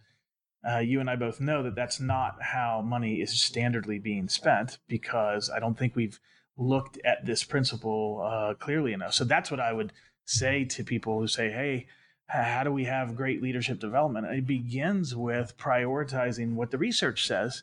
uh, 0.67 0.79
you 0.79 0.99
and 0.99 1.09
I 1.09 1.15
both 1.15 1.39
know 1.39 1.61
that 1.63 1.75
that's 1.75 1.99
not 1.99 2.37
how 2.41 2.81
money 2.81 3.15
is 3.21 3.31
standardly 3.31 4.01
being 4.01 4.29
spent 4.29 4.79
because 4.87 5.49
I 5.49 5.59
don't 5.59 5.77
think 5.77 5.95
we've 5.95 6.19
looked 6.57 6.97
at 7.05 7.25
this 7.25 7.43
principle 7.43 8.25
uh, 8.25 8.53
clearly 8.55 8.93
enough. 8.93 9.13
So 9.13 9.25
that's 9.25 9.51
what 9.51 9.59
I 9.59 9.73
would 9.73 9.91
say 10.23 10.63
to 10.65 10.83
people 10.83 11.19
who 11.19 11.27
say, 11.27 11.51
hey, 11.51 11.87
how 12.27 12.63
do 12.63 12.71
we 12.71 12.85
have 12.85 13.15
great 13.15 13.43
leadership 13.43 13.79
development? 13.79 14.25
It 14.27 14.47
begins 14.47 15.15
with 15.15 15.57
prioritizing 15.57 16.53
what 16.53 16.71
the 16.71 16.77
research 16.77 17.27
says 17.27 17.61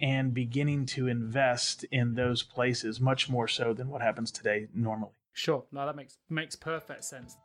and 0.00 0.32
beginning 0.32 0.86
to 0.86 1.06
invest 1.06 1.84
in 1.90 2.14
those 2.14 2.42
places 2.42 3.00
much 3.00 3.28
more 3.28 3.48
so 3.48 3.72
than 3.72 3.88
what 3.88 4.02
happens 4.02 4.30
today 4.30 4.68
normally. 4.74 5.12
Sure. 5.32 5.64
No, 5.72 5.86
that 5.86 5.96
makes 5.96 6.18
makes 6.28 6.56
perfect 6.56 7.04
sense. 7.04 7.36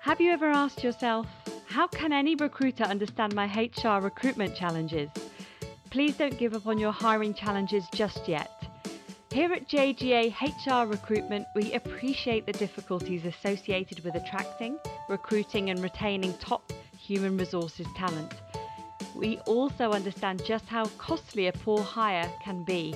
Have 0.00 0.20
you 0.20 0.32
ever 0.32 0.50
asked 0.50 0.82
yourself, 0.82 1.26
how 1.66 1.86
can 1.86 2.12
any 2.12 2.34
recruiter 2.34 2.84
understand 2.84 3.34
my 3.34 3.46
HR 3.46 4.02
recruitment 4.02 4.56
challenges? 4.56 5.08
Please 5.90 6.16
don't 6.16 6.36
give 6.38 6.54
up 6.54 6.66
on 6.66 6.78
your 6.78 6.92
hiring 6.92 7.34
challenges 7.34 7.84
just 7.94 8.26
yet. 8.26 8.50
Here 9.32 9.50
at 9.54 9.66
JGA 9.66 10.34
HR 10.42 10.86
Recruitment, 10.86 11.46
we 11.54 11.72
appreciate 11.72 12.44
the 12.44 12.52
difficulties 12.52 13.24
associated 13.24 14.04
with 14.04 14.14
attracting, 14.14 14.76
recruiting, 15.08 15.70
and 15.70 15.82
retaining 15.82 16.34
top 16.34 16.70
human 16.98 17.38
resources 17.38 17.86
talent. 17.96 18.41
We 19.14 19.38
also 19.38 19.92
understand 19.92 20.44
just 20.44 20.66
how 20.66 20.86
costly 20.98 21.46
a 21.48 21.52
poor 21.52 21.82
hire 21.82 22.30
can 22.42 22.64
be. 22.64 22.94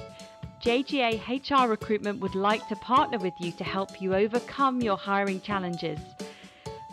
JGA 0.63 1.21
HR 1.29 1.69
Recruitment 1.69 2.21
would 2.21 2.35
like 2.35 2.67
to 2.69 2.77
partner 2.77 3.19
with 3.19 3.35
you 3.39 3.53
to 3.53 3.65
help 3.65 4.01
you 4.01 4.15
overcome 4.15 4.81
your 4.81 4.97
hiring 4.97 5.41
challenges. 5.41 6.01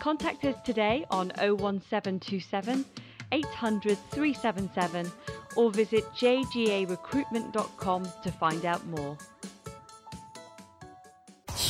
Contact 0.00 0.44
us 0.44 0.56
today 0.64 1.06
on 1.10 1.32
01727 1.38 2.84
800 3.32 3.98
377 4.10 5.10
or 5.56 5.70
visit 5.70 6.04
jgarecruitment.com 6.14 8.08
to 8.22 8.30
find 8.30 8.64
out 8.64 8.86
more 8.86 9.16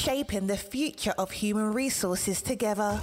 shaping 0.05 0.47
the 0.47 0.57
future 0.57 1.15
of 1.17 1.31
human 1.31 1.73
resources 1.73 2.43
together. 2.43 3.01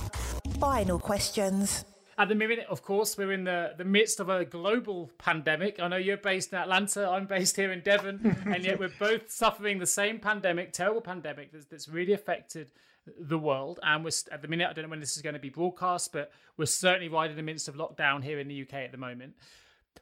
Final 0.59 0.99
questions. 0.99 1.83
At 2.21 2.29
the 2.29 2.35
minute, 2.35 2.67
of 2.69 2.83
course, 2.83 3.17
we're 3.17 3.31
in 3.31 3.45
the, 3.45 3.73
the 3.75 3.83
midst 3.83 4.19
of 4.19 4.29
a 4.29 4.45
global 4.45 5.09
pandemic. 5.17 5.79
I 5.79 5.87
know 5.87 5.97
you're 5.97 6.17
based 6.17 6.53
in 6.53 6.59
Atlanta, 6.59 7.09
I'm 7.09 7.25
based 7.25 7.55
here 7.55 7.71
in 7.71 7.79
Devon, 7.81 8.37
and 8.45 8.63
yet 8.63 8.79
we're 8.79 8.91
both 8.99 9.31
suffering 9.31 9.79
the 9.79 9.87
same 9.87 10.19
pandemic, 10.19 10.71
terrible 10.71 11.01
pandemic 11.01 11.51
that's, 11.51 11.65
that's 11.65 11.89
really 11.89 12.13
affected 12.13 12.71
the 13.19 13.39
world. 13.39 13.79
And 13.81 14.03
we're 14.03 14.11
at 14.31 14.43
the 14.43 14.47
minute, 14.47 14.67
I 14.69 14.73
don't 14.73 14.83
know 14.83 14.91
when 14.91 14.99
this 14.99 15.15
is 15.15 15.23
going 15.23 15.33
to 15.33 15.39
be 15.39 15.49
broadcast, 15.49 16.13
but 16.13 16.31
we're 16.57 16.67
certainly 16.67 17.09
right 17.09 17.27
in 17.27 17.35
the 17.35 17.41
midst 17.41 17.67
of 17.67 17.73
lockdown 17.73 18.23
here 18.23 18.39
in 18.39 18.47
the 18.47 18.61
UK 18.61 18.75
at 18.75 18.91
the 18.91 18.99
moment. 18.99 19.33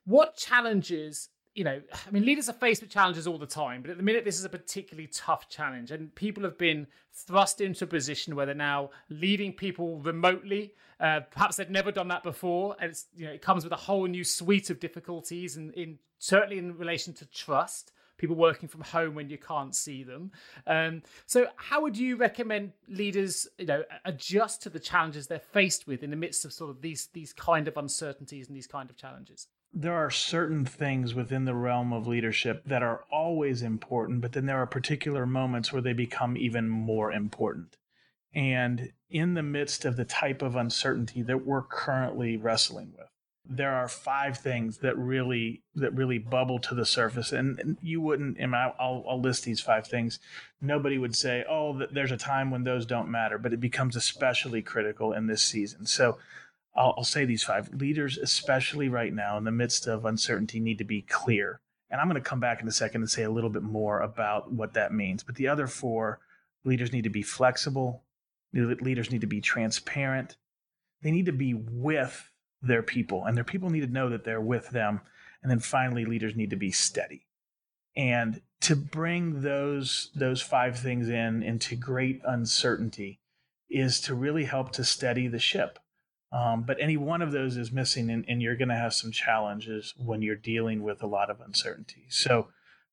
What 0.04 0.36
challenges 0.36 1.30
you 1.56 1.64
know, 1.64 1.82
I 2.08 2.12
mean, 2.12 2.26
leaders 2.26 2.48
are 2.48 2.54
faced 2.54 2.82
with 2.82 2.90
challenges 2.90 3.28
all 3.28 3.38
the 3.38 3.46
time, 3.46 3.82
but 3.82 3.92
at 3.92 3.98
the 3.98 4.04
minute, 4.04 4.24
this 4.24 4.38
is 4.38 4.46
a 4.46 4.50
particularly 4.50 5.08
tough 5.08 5.50
challenge. 5.50 5.92
And 5.92 6.14
people 6.16 6.44
have 6.44 6.58
been 6.58 6.88
thrust 7.12 7.60
into 7.60 7.86
a 7.86 7.88
position 7.88 8.36
where 8.36 8.46
they're 8.46 8.56
now 8.56 8.92
leading 9.10 9.54
people 9.54 10.00
remotely. 10.00 10.74
Uh, 11.00 11.22
perhaps 11.32 11.56
they've 11.56 11.70
never 11.70 11.92
done 11.92 12.10
that 12.10 12.24
before. 12.24 12.76
And 12.80 12.92
it's, 12.92 13.08
you 13.16 13.26
know, 13.26 13.32
it 13.32 13.42
comes 13.42 13.64
with 13.64 13.74
a 13.74 13.78
whole 13.78 14.06
new 14.06 14.24
suite 14.24 14.70
of 14.70 14.80
difficulties, 14.80 15.56
and 15.56 15.74
in, 15.74 16.00
certainly 16.18 16.58
in 16.58 16.78
relation 16.78 17.14
to 17.16 17.26
trust. 17.26 17.92
People 18.18 18.36
working 18.36 18.68
from 18.68 18.82
home 18.82 19.16
when 19.16 19.30
you 19.30 19.38
can't 19.38 19.74
see 19.74 20.04
them. 20.04 20.34
Um, 20.68 21.04
so, 21.26 21.48
how 21.56 21.82
would 21.82 21.98
you 21.98 22.18
recommend 22.18 22.74
leaders, 22.90 23.48
you 23.58 23.66
know, 23.66 23.86
adjust 24.04 24.62
to 24.64 24.70
the 24.70 24.78
challenges 24.78 25.28
they're 25.28 25.40
faced 25.40 25.88
with 25.88 26.04
in 26.04 26.10
the 26.10 26.18
midst 26.18 26.44
of 26.44 26.52
sort 26.52 26.70
of 26.70 26.82
these 26.82 27.08
these 27.14 27.32
kind 27.32 27.70
of 27.70 27.78
uncertainties 27.78 28.50
and 28.50 28.58
these 28.58 28.68
kind 28.68 28.90
of 28.90 28.98
challenges? 28.98 29.48
there 29.74 29.94
are 29.94 30.10
certain 30.10 30.66
things 30.66 31.14
within 31.14 31.46
the 31.46 31.54
realm 31.54 31.94
of 31.94 32.08
leadership 32.08 32.64
that 32.66 32.82
are 32.82 33.04
always 33.12 33.62
important, 33.62 34.22
but 34.22 34.32
then 34.32 34.46
there 34.46 34.58
are 34.58 34.66
particular 34.66 35.26
moments 35.26 35.72
where 35.72 35.82
they 35.82 35.94
become 35.94 36.36
even 36.38 36.68
more 36.68 37.12
important. 37.12 37.78
And 38.34 38.92
in 39.10 39.34
the 39.34 39.44
midst 39.44 39.86
of 39.86 39.98
the 39.98 40.06
type 40.06 40.42
of 40.42 40.56
uncertainty 40.56 41.22
that 41.24 41.46
we're 41.46 41.64
currently 41.64 42.38
wrestling 42.38 42.94
with, 42.98 43.08
there 43.52 43.74
are 43.74 43.88
five 43.88 44.38
things 44.38 44.78
that 44.80 44.96
really 44.96 45.64
that 45.74 45.96
really 45.96 46.20
bubble 46.20 46.60
to 46.60 46.76
the 46.76 46.86
surface, 46.86 47.32
and, 47.32 47.78
you 47.82 48.00
wouldn't. 48.00 48.38
And 48.38 48.56
I'll, 48.56 49.04
I'll 49.10 49.20
list 49.20 49.44
these 49.44 49.60
five 49.60 49.88
things. 49.88 50.20
Nobody 50.62 51.00
would 51.00 51.16
say, 51.16 51.44
"Oh, 51.50 51.82
there's 51.92 52.12
a 52.12 52.18
time 52.18 52.52
when 52.52 52.64
those 52.64 52.86
don't 52.86 53.10
matter," 53.10 53.40
but 53.40 53.54
it 53.54 53.60
becomes 53.60 53.96
especially 53.96 54.62
critical 54.62 55.14
in 55.14 55.28
this 55.28 55.42
season. 55.42 55.86
So. 55.86 56.18
I'll, 56.76 56.94
I'll 56.98 57.04
say 57.04 57.26
these 57.26 57.44
five 57.44 57.74
leaders, 57.74 58.18
especially 58.18 58.90
right 58.90 59.12
now 59.12 59.38
in 59.40 59.44
the 59.44 59.52
midst 59.52 59.88
of 59.88 60.06
uncertainty, 60.06 60.60
need 60.60 60.78
to 60.78 60.84
be 60.84 61.02
clear. 61.02 61.60
And 61.90 62.00
I'm 62.00 62.08
going 62.08 62.22
to 62.22 62.30
come 62.30 62.40
back 62.40 62.62
in 62.62 62.68
a 62.68 62.72
second 62.72 63.02
and 63.02 63.10
say 63.10 63.24
a 63.24 63.32
little 63.32 63.50
bit 63.50 63.64
more 63.64 64.00
about 64.02 64.52
what 64.52 64.74
that 64.76 64.94
means. 64.94 65.24
But 65.24 65.36
the 65.36 65.48
other 65.48 65.66
four 65.66 66.20
leaders 66.64 66.94
need 66.94 67.06
to 67.06 67.10
be 67.10 67.24
flexible, 67.24 68.04
leaders 68.54 69.12
need 69.12 69.22
to 69.22 69.28
be 69.28 69.42
transparent, 69.42 70.38
they 71.02 71.12
need 71.12 71.26
to 71.26 71.32
be 71.32 71.54
with 71.54 72.32
their 72.62 72.84
people, 72.84 73.26
and 73.26 73.38
their 73.38 73.44
people 73.44 73.70
need 73.70 73.82
to 73.82 73.88
know 73.88 74.10
that 74.10 74.24
they're 74.24 74.42
with 74.42 74.70
them. 74.70 75.02
And 75.42 75.50
then 75.50 75.60
finally, 75.60 76.04
leaders 76.04 76.36
need 76.36 76.50
to 76.50 76.58
be 76.58 76.72
steady. 76.72 77.26
And 77.96 78.42
to 78.62 78.76
bring 78.76 79.42
those 79.42 80.12
those 80.16 80.42
five 80.42 80.78
things 80.78 81.08
in 81.10 81.44
into 81.44 81.76
great 81.76 82.22
uncertainty 82.26 83.20
is 83.70 84.02
to 84.02 84.16
really 84.16 84.46
help 84.46 84.72
to 84.74 84.84
steady 84.84 85.28
the 85.28 85.40
ship. 85.40 85.80
Um, 86.32 86.64
but 86.64 86.78
any 86.80 86.98
one 86.98 87.22
of 87.22 87.32
those 87.32 87.58
is 87.58 87.72
missing, 87.72 88.10
and, 88.10 88.24
and 88.28 88.42
you're 88.42 88.56
going 88.56 88.70
to 88.70 88.76
have 88.76 88.94
some 88.94 89.12
challenges 89.12 89.96
when 89.98 90.22
you're 90.22 90.36
dealing 90.36 90.84
with 90.84 91.02
a 91.02 91.08
lot 91.08 91.32
of 91.32 91.42
uncertainty. 91.42 92.06
So, 92.10 92.50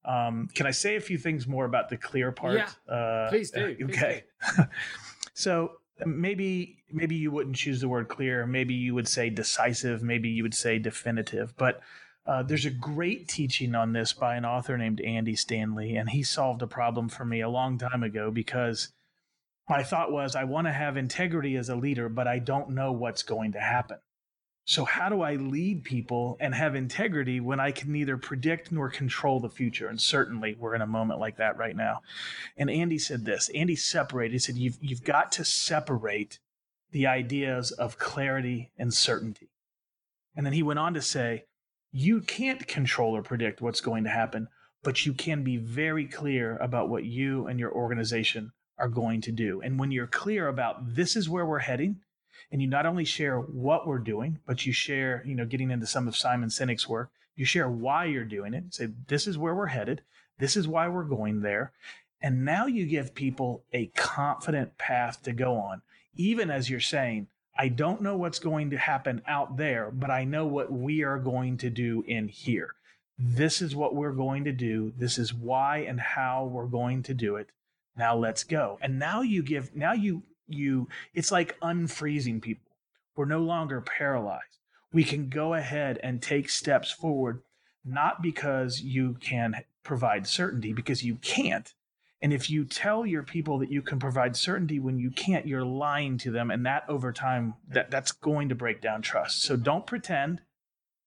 um, 0.07 0.49
can 0.55 0.67
I 0.67 0.71
say 0.71 0.97
a 0.97 1.01
few 1.01 1.19
things 1.19 1.47
more 1.47 1.67
about 1.67 1.91
the 1.91 1.99
clear 1.99 2.33
part? 2.33 2.55
Yeah, 2.89 2.95
uh, 2.95 3.29
please 3.29 3.51
do. 3.51 3.75
Please 3.75 3.85
okay. 3.91 4.25
Do. 4.57 4.63
so 5.37 5.73
maybe 6.07 6.79
maybe 6.91 7.15
you 7.15 7.31
wouldn't 7.31 7.57
choose 7.57 7.83
the 7.83 7.89
word 7.89 8.09
clear. 8.09 8.47
Maybe 8.47 8.73
you 8.73 8.95
would 8.95 9.07
say 9.07 9.29
decisive. 9.29 10.03
Maybe 10.03 10.31
you 10.31 10.43
would 10.43 10.55
say 10.55 10.79
definitive. 10.79 11.55
But 11.59 11.81
uh, 12.27 12.43
there's 12.43 12.65
a 12.65 12.71
great 12.71 13.29
teaching 13.29 13.75
on 13.75 13.93
this 13.93 14.15
by 14.15 14.37
an 14.37 14.47
author 14.47 14.79
named 14.79 15.03
Andy 15.03 15.37
Stanley, 15.37 15.95
and 15.97 16.09
he 16.09 16.23
solved 16.23 16.63
a 16.63 16.67
problem 16.67 17.11
for 17.11 17.27
me 17.27 17.43
a 17.43 17.51
long 17.51 17.77
time 17.77 18.03
ago 18.03 18.31
because 18.31 18.89
my 19.69 19.83
thought 19.83 20.11
was 20.11 20.35
I 20.35 20.45
want 20.45 20.69
to 20.69 20.73
have 20.73 20.97
integrity 20.97 21.55
as 21.57 21.69
a 21.69 21.77
leader, 21.77 22.09
but 22.09 22.27
I 22.27 22.39
don't 22.39 22.71
know 22.71 22.93
what's 22.93 23.23
going 23.23 23.53
to 23.53 23.61
happen. 23.61 23.99
So, 24.69 24.85
how 24.85 25.09
do 25.09 25.23
I 25.23 25.37
lead 25.37 25.85
people 25.85 26.37
and 26.41 26.53
have 26.53 26.75
integrity 26.75 27.39
when 27.39 27.61
I 27.61 27.71
can 27.71 27.93
neither 27.93 28.17
predict 28.17 28.73
nor 28.73 28.91
control 28.91 29.39
the 29.39 29.49
future? 29.49 29.87
And 29.87 30.01
certainly, 30.01 30.57
we're 30.59 30.75
in 30.75 30.83
a 30.83 30.89
moment 30.89 31.21
like 31.21 31.37
that 31.37 31.57
right 31.57 31.77
now. 31.77 32.01
And 32.57 32.69
Andy 32.69 32.99
said 32.99 33.25
this 33.25 33.49
Andy 33.55 33.77
separated, 33.77 34.33
he 34.33 34.39
said, 34.41 34.57
You've, 34.57 34.79
you've 34.81 35.05
got 35.05 35.31
to 35.33 35.45
separate 35.45 36.41
the 36.91 37.07
ideas 37.07 37.71
of 37.71 38.01
clarity 38.01 38.73
and 38.77 38.93
certainty. 38.93 39.51
And 40.35 40.45
then 40.45 40.53
he 40.53 40.65
went 40.65 40.81
on 40.81 40.95
to 40.95 41.03
say, 41.03 41.45
You 41.93 42.21
can't 42.21 42.67
control 42.67 43.15
or 43.17 43.23
predict 43.23 43.61
what's 43.61 43.81
going 43.81 44.03
to 44.03 44.11
happen, 44.11 44.49
but 44.83 45.07
you 45.07 45.13
can 45.13 45.45
be 45.45 45.59
very 45.59 46.07
clear 46.07 46.57
about 46.57 46.89
what 46.89 47.05
you 47.05 47.47
and 47.47 47.61
your 47.61 47.71
organization 47.73 48.51
are 48.79 48.89
going 48.89 49.21
to 49.21 49.33
do. 49.33 49.61
And 49.61 49.79
when 49.79 49.93
you're 49.93 50.09
clear 50.09 50.49
about 50.49 50.97
this 50.97 51.15
is 51.15 51.29
where 51.29 51.47
we're 51.47 51.61
heading, 51.61 52.01
and 52.51 52.63
you 52.63 52.69
not 52.69 52.87
only 52.87 53.05
share 53.05 53.39
what 53.39 53.87
we're 53.87 53.99
doing, 53.99 54.39
but 54.47 54.67
you 54.67 54.73
share, 54.73 55.23
you 55.27 55.35
know, 55.35 55.47
getting 55.47 55.71
into 55.71 55.87
some 55.87 56.07
of 56.07 56.17
Simon 56.17 56.49
Sinek's 56.49 56.89
work, 56.89 57.11
you 57.35 57.45
share 57.45 57.69
why 57.69 58.07
you're 58.07 58.25
doing 58.25 58.55
it. 58.55 58.75
Say, 58.75 58.89
this 59.09 59.27
is 59.27 59.37
where 59.37 59.55
we're 59.55 59.67
headed. 59.67 60.03
This 60.39 60.57
is 60.57 60.69
why 60.69 60.89
we're 60.89 61.05
going 61.05 61.41
there. 61.41 61.73
And 62.21 62.45
now 62.45 62.67
you 62.67 62.87
give 62.87 63.15
people 63.15 63.63
a 63.73 63.87
confident 63.95 64.79
path 64.79 65.23
to 65.23 65.33
go 65.33 65.57
on, 65.57 65.83
even 66.17 66.51
as 66.51 66.71
you're 66.71 66.81
saying, 66.81 67.29
I 67.59 67.69
don't 67.69 68.03
know 68.03 68.17
what's 68.17 68.39
going 68.39 68.71
to 68.71 68.79
happen 68.79 69.23
out 69.27 69.57
there, 69.57 69.91
but 69.91 70.11
I 70.11 70.25
know 70.25 70.47
what 70.47 70.71
we 70.71 71.03
are 71.03 71.19
going 71.19 71.57
to 71.59 71.71
do 71.71 72.05
in 72.07 72.29
here. 72.29 72.75
This 73.19 73.63
is 73.63 73.75
what 73.75 73.95
we're 73.95 74.13
going 74.13 74.45
to 74.45 74.53
do. 74.53 74.93
This 74.99 75.19
is 75.19 75.33
why 75.33 75.79
and 75.79 75.99
how 75.99 76.45
we're 76.45 76.67
going 76.67 77.03
to 77.05 77.15
do 77.15 77.37
it. 77.37 77.49
Now 77.97 78.15
let's 78.15 78.45
go. 78.45 78.79
And 78.83 78.99
now 78.99 79.23
you 79.23 79.43
give, 79.43 79.75
now 79.75 79.95
you 79.95 80.23
you 80.49 80.89
it's 81.15 81.33
like 81.33 81.59
unfreezing 81.61 82.43
people. 82.43 82.73
We're 83.17 83.25
no 83.25 83.41
longer 83.41 83.81
paralyzed. 83.81 84.59
We 84.93 85.05
can 85.05 85.29
go 85.29 85.55
ahead 85.55 85.99
and 86.03 86.23
take 86.23 86.49
steps 86.49 86.91
forward, 86.91 87.43
not 87.85 88.23
because 88.23 88.81
you 88.81 89.17
can 89.21 89.65
provide 89.83 90.27
certainty, 90.27 90.73
because 90.73 91.03
you 91.03 91.17
can't. 91.17 91.73
And 92.23 92.33
if 92.33 92.49
you 92.51 92.65
tell 92.65 93.05
your 93.05 93.23
people 93.23 93.59
that 93.59 93.71
you 93.71 93.83
can 93.83 93.99
provide 93.99 94.37
certainty 94.37 94.81
when 94.81 94.99
you 94.99 95.11
can't, 95.11 95.47
you're 95.47 95.65
lying 95.65 96.19
to 96.19 96.31
them. 96.31 96.51
And 96.51 96.65
that 96.67 96.85
over 96.89 97.13
time, 97.13 97.55
that, 97.69 97.91
that's 97.91 98.13
going 98.13 98.49
to 98.49 98.55
break 98.55 98.81
down 98.81 99.03
trust. 99.03 99.43
So 99.43 99.57
don't 99.57 99.87
pretend. 99.87 100.41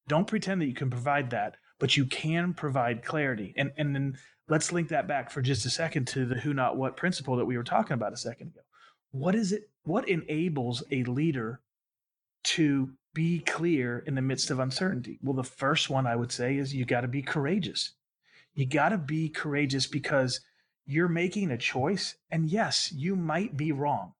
Don't 0.08 0.28
pretend 0.28 0.62
that 0.62 0.68
you 0.68 0.74
can 0.74 0.90
provide 0.90 1.32
that, 1.32 1.56
but 1.80 1.98
you 1.98 2.06
can 2.06 2.54
provide 2.54 3.04
clarity. 3.04 3.54
And, 3.58 3.72
and 3.78 3.96
then 3.96 4.18
let's 4.48 4.72
link 4.72 4.90
that 4.90 5.08
back 5.08 5.32
for 5.32 5.42
just 5.42 5.66
a 5.66 5.70
second 5.70 6.08
to 6.10 6.26
the 6.26 6.36
who, 6.36 6.54
not 6.54 6.78
what 6.78 6.96
principle 6.96 7.36
that 7.38 7.46
we 7.46 7.58
were 7.58 7.64
talking 7.64 7.94
about 7.94 8.14
a 8.14 8.18
second 8.18 8.48
ago 8.50 8.62
what 9.12 9.36
is 9.36 9.52
it 9.52 9.70
what 9.84 10.08
enables 10.08 10.84
a 10.92 11.04
leader 11.04 11.62
to 12.44 12.92
be 13.14 13.40
clear 13.40 14.00
in 14.00 14.16
the 14.16 14.22
midst 14.22 14.52
of 14.52 14.60
uncertainty? 14.60 15.20
Well 15.22 15.36
the 15.36 15.44
first 15.44 15.90
one 15.90 16.08
i 16.08 16.16
would 16.16 16.32
say 16.32 16.58
is 16.58 16.74
you 16.74 16.86
got 16.86 17.02
to 17.02 17.08
be 17.08 17.22
courageous. 17.22 17.94
You 18.54 18.66
got 18.66 18.90
to 18.90 18.98
be 18.98 19.30
courageous 19.30 19.88
because 19.88 20.42
you're 20.86 21.08
making 21.08 21.52
a 21.52 21.58
choice 21.58 22.16
and 22.32 22.50
yes 22.50 22.92
you 22.92 23.16
might 23.16 23.56
be 23.56 23.72
wrong 23.72 24.14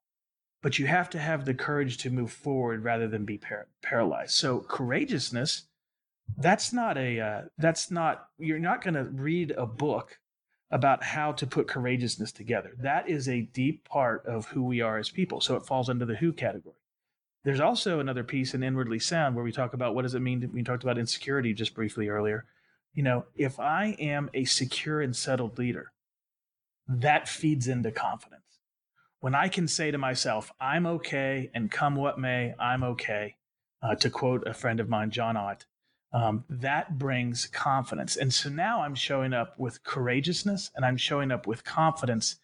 but 0.62 0.78
you 0.78 0.88
have 0.88 1.10
to 1.10 1.20
have 1.20 1.46
the 1.46 1.54
courage 1.54 1.98
to 1.98 2.10
move 2.10 2.32
forward 2.32 2.84
rather 2.84 3.08
than 3.08 3.26
be 3.26 3.38
par- 3.38 3.68
paralyzed. 3.82 4.32
So 4.32 4.60
courageousness 4.60 5.64
that's 6.38 6.72
not 6.72 6.98
a 6.98 7.20
uh, 7.20 7.42
that's 7.58 7.90
not 7.92 8.28
you're 8.38 8.60
not 8.60 8.84
going 8.84 8.94
to 8.94 9.04
read 9.04 9.52
a 9.52 9.66
book 9.66 10.20
about 10.72 11.04
how 11.04 11.32
to 11.32 11.48
put 11.48 11.68
courageousness 11.68 12.32
together. 12.32 12.76
That 12.80 13.10
is 13.10 13.28
a 13.28 13.42
deep 13.42 13.88
part 13.88 14.26
of 14.26 14.48
who 14.48 14.64
we 14.64 14.82
are 14.82 14.98
as 14.98 15.10
people. 15.10 15.42
So 15.42 15.56
it 15.56 15.66
falls 15.66 15.90
under 15.90 16.06
the 16.06 16.16
who 16.16 16.32
category. 16.32 16.76
There's 17.44 17.60
also 17.60 18.00
another 18.00 18.24
piece 18.24 18.54
in 18.54 18.64
Inwardly 18.64 19.00
Sound 19.00 19.36
where 19.36 19.44
we 19.44 19.52
talk 19.52 19.74
about 19.74 19.96
what 19.96 20.04
does 20.04 20.14
it 20.14 20.20
mean 20.20 20.42
to, 20.42 20.48
we 20.48 20.62
talked 20.62 20.84
about 20.84 20.98
insecurity 20.98 21.54
just 21.54 21.74
briefly 21.74 22.10
earlier. 22.10 22.46
You 22.94 23.04
know, 23.04 23.26
if 23.36 23.60
I 23.60 23.96
am 24.00 24.30
a 24.34 24.46
secure 24.46 25.02
and 25.02 25.16
settled 25.16 25.58
leader, 25.58 25.92
that 26.88 27.30
feeds 27.30 27.68
into 27.68 27.92
confidence. 27.92 28.42
When 29.22 29.36
I 29.36 29.48
can 29.48 29.68
say 29.68 29.92
to 29.92 29.98
myself, 29.98 30.52
I'm 30.60 30.86
okay 30.86 31.50
and 31.54 31.72
come 31.72 31.96
what 31.96 32.20
may, 32.20 32.54
I'm 32.60 32.84
okay, 32.84 33.36
uh, 33.82 33.96
to 33.96 34.10
quote 34.10 34.48
a 34.48 34.54
friend 34.54 34.80
of 34.80 34.90
mine, 34.90 35.12
John 35.12 35.38
Ott, 35.38 35.66
um, 36.12 36.44
that 36.50 36.98
brings 36.98 37.48
confidence. 37.48 38.16
And 38.16 38.34
so 38.34 38.50
now 38.50 38.82
I'm 38.82 38.96
showing 38.96 39.34
up 39.34 39.60
with 39.60 39.84
courageousness 39.84 40.72
and 40.76 40.84
I'm 40.84 40.98
showing 40.98 41.32
up 41.32 41.46
with 41.46 41.64
confidence. 41.64 42.38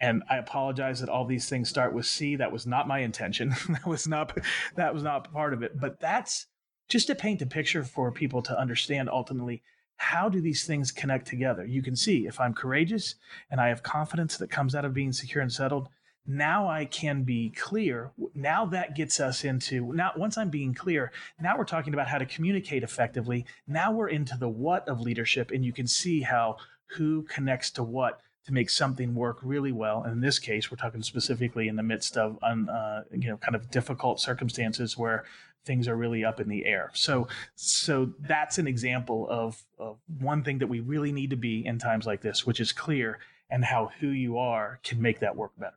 And 0.00 0.22
I 0.30 0.36
apologize 0.36 1.00
that 1.00 1.08
all 1.08 1.24
these 1.24 1.48
things 1.48 1.68
start 1.68 1.92
with 1.92 2.06
C. 2.06 2.36
That 2.36 2.52
was 2.52 2.66
not 2.66 2.86
my 2.86 3.00
intention. 3.00 3.54
that 3.68 3.86
was 3.86 4.06
not 4.06 4.38
that 4.76 4.94
was 4.94 5.02
not 5.02 5.32
part 5.32 5.52
of 5.52 5.62
it. 5.62 5.80
But 5.80 5.98
that's 6.00 6.46
just 6.88 7.06
to 7.08 7.14
paint 7.14 7.42
a 7.42 7.46
picture 7.46 7.82
for 7.82 8.12
people 8.12 8.42
to 8.42 8.58
understand 8.58 9.08
ultimately 9.08 9.62
how 9.96 10.28
do 10.28 10.40
these 10.40 10.64
things 10.66 10.92
connect 10.92 11.26
together. 11.26 11.64
You 11.64 11.82
can 11.82 11.96
see 11.96 12.26
if 12.26 12.40
I'm 12.40 12.54
courageous 12.54 13.14
and 13.50 13.60
I 13.60 13.68
have 13.68 13.82
confidence 13.82 14.36
that 14.36 14.50
comes 14.50 14.74
out 14.74 14.84
of 14.84 14.92
being 14.92 15.12
secure 15.12 15.42
and 15.42 15.52
settled, 15.52 15.88
now 16.26 16.68
I 16.68 16.86
can 16.86 17.22
be 17.22 17.50
clear. 17.50 18.12
Now 18.34 18.64
that 18.66 18.94
gets 18.94 19.20
us 19.20 19.44
into 19.44 19.92
now 19.92 20.12
once 20.16 20.38
I'm 20.38 20.50
being 20.50 20.74
clear, 20.74 21.12
now 21.40 21.56
we're 21.56 21.64
talking 21.64 21.92
about 21.92 22.08
how 22.08 22.18
to 22.18 22.26
communicate 22.26 22.82
effectively. 22.82 23.44
Now 23.66 23.92
we're 23.92 24.08
into 24.08 24.36
the 24.36 24.48
what 24.48 24.88
of 24.88 25.00
leadership 25.00 25.50
and 25.50 25.64
you 25.64 25.72
can 25.72 25.86
see 25.86 26.22
how 26.22 26.56
who 26.96 27.22
connects 27.22 27.70
to 27.72 27.82
what 27.82 28.20
to 28.46 28.52
make 28.52 28.70
something 28.70 29.14
work 29.14 29.38
really 29.42 29.72
well. 29.72 30.02
And 30.02 30.12
in 30.12 30.20
this 30.20 30.38
case, 30.38 30.70
we're 30.70 30.76
talking 30.76 31.02
specifically 31.02 31.68
in 31.68 31.76
the 31.76 31.82
midst 31.82 32.16
of 32.16 32.38
un, 32.42 32.68
uh, 32.68 33.04
you 33.12 33.28
know 33.28 33.36
kind 33.36 33.54
of 33.54 33.70
difficult 33.70 34.20
circumstances 34.20 34.96
where 34.96 35.24
things 35.64 35.88
are 35.88 35.96
really 35.96 36.24
up 36.24 36.40
in 36.40 36.48
the 36.48 36.64
air. 36.64 36.90
So 36.94 37.28
so 37.54 38.12
that's 38.20 38.58
an 38.58 38.66
example 38.66 39.26
of, 39.28 39.62
of 39.78 39.98
one 40.20 40.42
thing 40.42 40.58
that 40.58 40.68
we 40.68 40.80
really 40.80 41.12
need 41.12 41.30
to 41.30 41.36
be 41.36 41.66
in 41.66 41.78
times 41.78 42.06
like 42.06 42.22
this, 42.22 42.46
which 42.46 42.60
is 42.60 42.72
clear 42.72 43.18
and 43.50 43.64
how 43.64 43.90
who 44.00 44.08
you 44.08 44.38
are 44.38 44.80
can 44.82 45.00
make 45.00 45.20
that 45.20 45.36
work 45.36 45.52
better. 45.58 45.76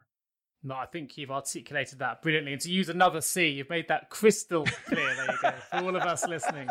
No, 0.67 0.75
I 0.75 0.85
think 0.85 1.17
you've 1.17 1.31
articulated 1.31 1.99
that 1.99 2.21
brilliantly. 2.21 2.51
And 2.51 2.61
to 2.61 2.69
use 2.69 2.89
another 2.89 3.21
C, 3.21 3.47
you've 3.47 3.69
made 3.69 3.87
that 3.87 4.09
crystal 4.09 4.65
clear. 4.85 5.15
There 5.15 5.25
you 5.25 5.37
go, 5.41 5.53
for 5.71 5.77
all 5.77 5.95
of 5.95 6.01
us 6.01 6.27
listening. 6.27 6.67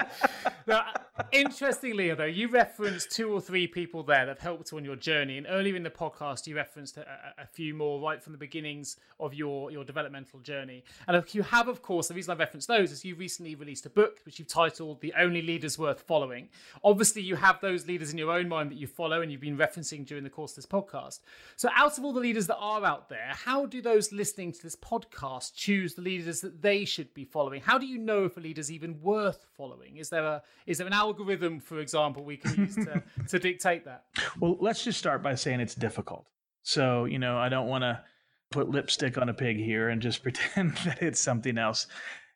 Now, 0.66 0.92
interestingly, 1.32 2.12
though, 2.12 2.24
you 2.24 2.48
referenced 2.48 3.10
two 3.10 3.32
or 3.32 3.40
three 3.40 3.66
people 3.66 4.02
there 4.02 4.26
that 4.26 4.36
have 4.36 4.38
helped 4.40 4.74
on 4.74 4.84
your 4.84 4.96
journey. 4.96 5.38
And 5.38 5.46
earlier 5.48 5.76
in 5.76 5.82
the 5.82 5.88
podcast, 5.88 6.46
you 6.46 6.54
referenced 6.56 6.98
a, 6.98 7.06
a, 7.38 7.46
few 7.46 7.72
more 7.72 7.98
right 7.98 8.22
from 8.22 8.32
the 8.32 8.38
beginnings 8.38 8.96
of 9.18 9.32
your, 9.32 9.70
your 9.70 9.82
developmental 9.82 10.40
journey. 10.40 10.84
And 11.08 11.24
you 11.34 11.42
have, 11.42 11.68
of 11.68 11.80
course, 11.80 12.08
the 12.08 12.14
reason 12.14 12.32
I 12.32 12.36
referenced 12.36 12.68
those 12.68 12.92
is 12.92 13.02
you 13.02 13.14
recently 13.14 13.54
released 13.54 13.86
a 13.86 13.90
book 13.90 14.18
which 14.26 14.38
you've 14.38 14.48
titled 14.48 15.00
The 15.00 15.14
Only 15.18 15.40
Leaders 15.40 15.78
Worth 15.78 16.02
Following. 16.02 16.50
Obviously, 16.84 17.22
you 17.22 17.36
have 17.36 17.62
those 17.62 17.86
leaders 17.86 18.12
in 18.12 18.18
your 18.18 18.30
own 18.30 18.46
mind 18.46 18.70
that 18.72 18.76
you 18.76 18.86
follow 18.86 19.22
and 19.22 19.32
you've 19.32 19.40
been 19.40 19.56
referencing 19.56 20.04
during 20.04 20.24
the 20.24 20.30
course 20.30 20.52
of 20.52 20.56
this 20.56 20.66
podcast. 20.66 21.20
So, 21.56 21.70
out 21.74 21.96
of 21.96 22.04
all 22.04 22.12
the 22.12 22.20
leaders 22.20 22.46
that 22.48 22.56
are 22.56 22.84
out 22.84 23.08
there, 23.08 23.32
how 23.32 23.64
do 23.64 23.80
those 23.86 24.10
listening 24.10 24.52
to 24.52 24.62
this 24.62 24.74
podcast 24.74 25.54
choose 25.54 25.94
the 25.94 26.02
leaders 26.02 26.40
that 26.40 26.60
they 26.60 26.84
should 26.84 27.14
be 27.14 27.24
following? 27.24 27.62
How 27.62 27.78
do 27.78 27.86
you 27.86 27.98
know 27.98 28.24
if 28.24 28.36
a 28.36 28.40
leader 28.40 28.60
is 28.60 28.72
even 28.72 29.00
worth 29.00 29.46
following? 29.56 29.96
Is 29.96 30.08
there 30.08 30.24
a 30.24 30.42
is 30.66 30.78
there 30.78 30.86
an 30.86 30.92
algorithm, 30.92 31.60
for 31.60 31.78
example, 31.78 32.24
we 32.24 32.36
can 32.36 32.66
use 32.66 32.74
to, 32.74 33.02
to 33.28 33.38
dictate 33.38 33.84
that? 33.84 34.04
Well, 34.40 34.56
let's 34.60 34.82
just 34.82 34.98
start 34.98 35.22
by 35.22 35.36
saying 35.36 35.60
it's 35.60 35.76
difficult. 35.76 36.26
So, 36.62 37.04
you 37.04 37.20
know, 37.20 37.38
I 37.38 37.48
don't 37.48 37.68
want 37.68 37.82
to 37.82 38.02
put 38.50 38.68
lipstick 38.68 39.18
on 39.18 39.28
a 39.28 39.34
pig 39.34 39.56
here 39.56 39.88
and 39.88 40.02
just 40.02 40.22
pretend 40.24 40.76
that 40.78 41.00
it's 41.00 41.20
something 41.20 41.56
else. 41.56 41.86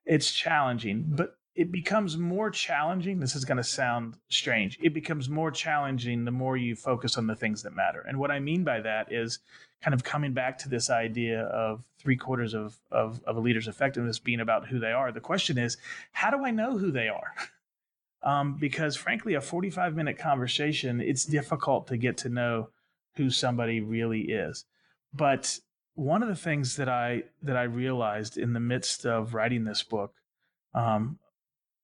It's 0.06 0.30
challenging, 0.30 1.04
but 1.08 1.34
it 1.56 1.72
becomes 1.72 2.16
more 2.16 2.50
challenging. 2.50 3.18
This 3.18 3.34
is 3.34 3.44
going 3.44 3.58
to 3.58 3.64
sound 3.64 4.14
strange. 4.28 4.78
It 4.80 4.94
becomes 4.94 5.28
more 5.28 5.50
challenging 5.50 6.24
the 6.24 6.30
more 6.30 6.56
you 6.56 6.76
focus 6.76 7.18
on 7.18 7.26
the 7.26 7.34
things 7.34 7.64
that 7.64 7.74
matter. 7.74 8.04
And 8.08 8.18
what 8.18 8.30
I 8.30 8.38
mean 8.38 8.62
by 8.62 8.80
that 8.82 9.12
is 9.12 9.40
kind 9.82 9.94
of 9.94 10.04
coming 10.04 10.32
back 10.32 10.58
to 10.58 10.68
this 10.68 10.90
idea 10.90 11.42
of 11.44 11.82
three 11.98 12.16
quarters 12.16 12.54
of, 12.54 12.78
of, 12.90 13.20
of 13.24 13.36
a 13.36 13.40
leader's 13.40 13.68
effectiveness 13.68 14.18
being 14.18 14.40
about 14.40 14.68
who 14.68 14.78
they 14.78 14.92
are. 14.92 15.10
The 15.10 15.20
question 15.20 15.58
is, 15.58 15.76
how 16.12 16.30
do 16.30 16.44
I 16.44 16.50
know 16.50 16.78
who 16.78 16.90
they 16.90 17.08
are? 17.08 17.34
Um, 18.22 18.58
because 18.60 18.96
frankly, 18.96 19.32
a 19.32 19.40
45 19.40 19.96
minute 19.96 20.18
conversation, 20.18 21.00
it's 21.00 21.24
difficult 21.24 21.86
to 21.86 21.96
get 21.96 22.18
to 22.18 22.28
know 22.28 22.68
who 23.14 23.30
somebody 23.30 23.80
really 23.80 24.20
is. 24.20 24.66
But 25.14 25.58
one 25.94 26.22
of 26.22 26.28
the 26.28 26.36
things 26.36 26.76
that 26.76 26.88
I 26.88 27.22
that 27.42 27.56
I 27.56 27.62
realized 27.62 28.36
in 28.36 28.52
the 28.52 28.60
midst 28.60 29.06
of 29.06 29.32
writing 29.32 29.64
this 29.64 29.82
book 29.82 30.12
um, 30.74 31.18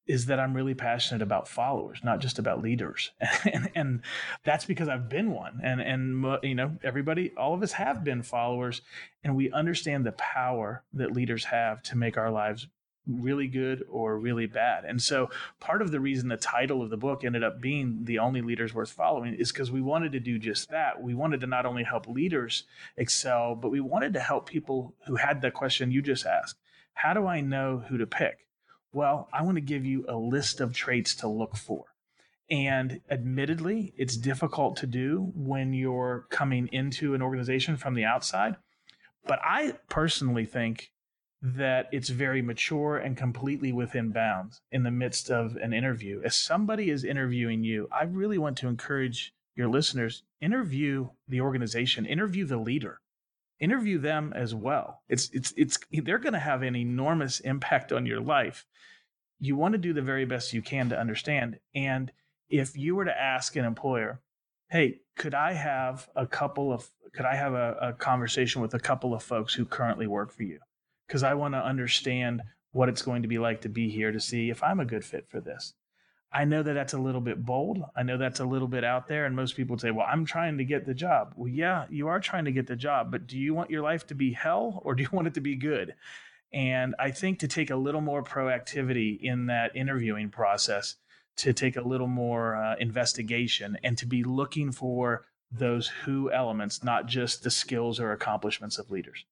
is 0.07 0.27
that 0.27 0.39
I'm 0.39 0.55
really 0.55 0.75
passionate 0.75 1.23
about 1.23 1.49
followers, 1.49 2.01
not 2.05 2.21
just 2.21 2.39
about 2.39 2.63
leaders, 2.63 3.11
and, 3.53 3.71
and 3.75 4.01
that's 4.45 4.65
because 4.65 4.89
I've 4.89 5.09
been 5.09 5.33
one, 5.33 5.61
and 5.63 5.81
and 5.81 6.25
you 6.43 6.55
know 6.55 6.77
everybody, 6.83 7.33
all 7.37 7.55
of 7.55 7.63
us 7.63 7.73
have 7.73 8.05
been 8.05 8.23
followers, 8.23 8.83
and 9.25 9.37
we 9.37 9.51
understand 9.51 10.07
the 10.07 10.13
power 10.13 10.85
that 10.95 11.13
leaders 11.13 11.45
have 11.45 11.83
to 11.85 11.97
make 11.97 12.17
our 12.17 12.31
lives 12.31 12.69
really 13.07 13.47
good 13.47 13.85
or 13.89 14.19
really 14.19 14.47
bad. 14.47 14.85
And 14.85 15.01
so 15.01 15.31
part 15.61 15.81
of 15.81 15.91
the 15.91 16.01
reason 16.01 16.29
the 16.29 16.37
title 16.37 16.83
of 16.83 16.91
the 16.91 16.97
book 16.97 17.25
ended 17.25 17.45
up 17.45 17.61
being 17.61 18.01
The 18.05 18.19
Only 18.19 18.43
Leaders 18.43 18.75
Worth 18.75 18.91
Following 18.91 19.35
is 19.35 19.53
because 19.53 19.71
we 19.71 19.81
wanted 19.81 20.13
to 20.13 20.21
do 20.21 20.39
just 20.39 20.71
that. 20.71 21.01
We 21.01 21.15
wanted 21.15 21.41
to 21.41 21.47
not 21.47 21.67
only 21.67 21.85
help 21.85 22.09
leaders 22.09 22.65
excel, 22.97 23.55
but 23.55 23.71
we 23.71 23.81
wanted 23.81 24.15
to 24.15 24.21
help 24.21 24.49
people 24.49 24.95
who 25.07 25.17
had 25.17 25.41
the 25.41 25.51
question 25.51 25.93
you 25.93 26.03
just 26.03 26.27
asked. 26.27 26.59
How 26.95 27.15
do 27.15 27.27
I 27.27 27.41
know 27.41 27.85
who 27.89 27.99
to 27.99 28.07
pick? 28.07 28.46
Well, 28.93 29.29
I 29.33 29.43
want 29.43 29.57
to 29.57 29.63
give 29.63 29.85
you 29.85 30.05
a 30.09 30.17
list 30.17 30.61
of 30.61 30.73
traits 30.73 31.15
to 31.17 31.29
look 31.29 31.57
for. 31.57 31.85
And 32.51 33.01
admittedly, 33.11 33.93
it's 33.97 34.17
difficult 34.17 34.77
to 34.79 34.87
do 34.87 35.33
when 35.35 35.73
you're 35.73 36.27
coming 36.31 36.69
into 36.73 37.15
an 37.15 37.23
organization 37.23 37.77
from 37.77 37.95
the 37.95 38.05
outside. 38.05 38.57
But 39.27 39.41
I 39.43 39.75
personally 39.89 40.45
think 40.45 40.93
that 41.43 41.89
it's 41.93 42.09
very 42.09 42.43
mature 42.43 42.97
and 42.97 43.17
completely 43.17 43.73
within 43.73 44.11
bounds 44.11 44.61
in 44.71 44.85
the 44.85 44.91
midst 44.91 45.31
of 45.31 45.57
an 45.57 45.73
interview. 45.73 46.23
As 46.25 46.37
somebody 46.37 46.91
is 46.91 47.05
interviewing 47.05 47.65
you, 47.65 47.89
I 47.93 48.05
really 48.05 48.39
want 48.39 48.57
to 48.59 48.69
encourage 48.69 49.35
your 49.55 49.69
listeners 49.69 50.23
interview 50.41 51.09
the 51.29 51.41
organization, 51.41 52.07
interview 52.07 52.45
the 52.45 52.57
leader 52.59 53.01
interview 53.61 53.99
them 53.99 54.33
as 54.35 54.55
well. 54.55 55.03
It's 55.09 55.31
it's 55.33 55.53
it's 55.57 55.79
they're 55.91 56.19
going 56.19 56.33
to 56.33 56.39
have 56.39 56.63
an 56.63 56.77
enormous 56.77 57.41
impact 57.41 57.93
on 57.93 58.07
your 58.07 58.21
life. 58.21 58.67
You 59.39 59.57
want 59.57 59.73
to 59.73 59.79
do 59.79 59.93
the 59.93 60.03
very 60.03 60.25
best 60.25 60.53
you 60.53 60.63
can 60.63 60.89
to 60.91 60.99
understand. 60.99 61.59
And 61.75 62.13
if 62.49 62.77
you 62.77 62.95
were 62.97 63.05
to 63.05 63.21
ask 63.21 63.57
an 63.57 63.65
employer, 63.65 64.21
"Hey, 64.71 65.01
could 65.17 65.35
I 65.35 65.53
have 65.53 66.09
a 66.15 66.27
couple 66.27 66.73
of 66.73 66.91
could 67.13 67.27
I 67.27 67.35
have 67.35 67.55
a, 67.55 67.77
a 67.81 67.93
conversation 67.93 68.61
with 68.61 68.75
a 68.75 68.81
couple 68.81 69.15
of 69.15 69.23
folks 69.23 69.55
who 69.55 69.65
currently 69.65 70.07
work 70.07 70.33
for 70.33 70.43
you? 70.43 70.61
Because 71.07 71.23
I 71.23 71.35
want 71.35 71.55
to 71.55 71.65
understand 71.65 72.43
what 72.73 72.89
it's 72.89 73.03
going 73.03 73.23
to 73.23 73.29
be 73.29 73.39
like 73.39 73.63
to 73.63 73.69
be 73.69 73.89
here 73.89 74.13
to 74.13 74.21
see 74.21 74.51
if 74.51 74.63
I'm 74.63 74.81
a 74.81 74.85
good 74.85 75.05
fit 75.05 75.29
for 75.29 75.41
this." 75.41 75.75
I 76.33 76.45
know 76.45 76.63
that 76.63 76.73
that's 76.75 76.93
a 76.93 76.99
little 76.99 77.21
bit 77.21 77.45
bold. 77.45 77.83
I 77.97 78.03
know 78.03 78.19
that's 78.19 78.41
a 78.41 78.45
little 78.45 78.69
bit 78.69 78.85
out 78.85 79.07
there. 79.09 79.27
And 79.27 79.35
most 79.35 79.57
people 79.57 79.79
say, 79.79 79.91
well, 79.91 80.07
I'm 80.11 80.25
trying 80.25 80.59
to 80.59 80.65
get 80.65 80.85
the 80.85 80.95
job. 80.95 81.33
Well, 81.37 81.49
yeah, 81.49 81.87
you 81.89 82.09
are 82.09 82.21
trying 82.21 82.45
to 82.47 82.53
get 82.53 82.67
the 82.67 82.77
job, 82.77 83.11
but 83.11 83.27
do 83.27 83.39
you 83.39 83.55
want 83.55 83.71
your 83.71 83.83
life 83.83 84.07
to 84.09 84.15
be 84.15 84.33
hell 84.33 84.83
or 84.85 84.95
do 84.95 85.03
you 85.03 85.09
want 85.13 85.29
it 85.29 85.35
to 85.35 85.41
be 85.41 85.57
good? 85.57 85.95
And 86.53 86.95
I 86.99 87.11
think 87.11 87.39
to 87.41 87.49
take 87.49 87.71
a 87.71 87.77
little 87.77 88.01
more 88.01 88.23
proactivity 88.23 89.21
in 89.21 89.47
that 89.47 89.75
interviewing 89.75 90.31
process, 90.31 90.97
to 91.39 91.53
take 91.53 91.77
a 91.77 91.87
little 91.87 92.07
more 92.07 92.57
uh, 92.57 92.77
investigation, 92.79 93.77
and 93.83 93.99
to 93.99 94.07
be 94.07 94.23
looking 94.23 94.73
for 94.73 95.27
those 95.51 95.89
who 95.89 96.31
elements, 96.33 96.83
not 96.83 97.07
just 97.07 97.43
the 97.43 97.51
skills 97.51 98.01
or 98.01 98.13
accomplishments 98.13 98.79
of 98.79 98.91
leaders. 98.91 99.25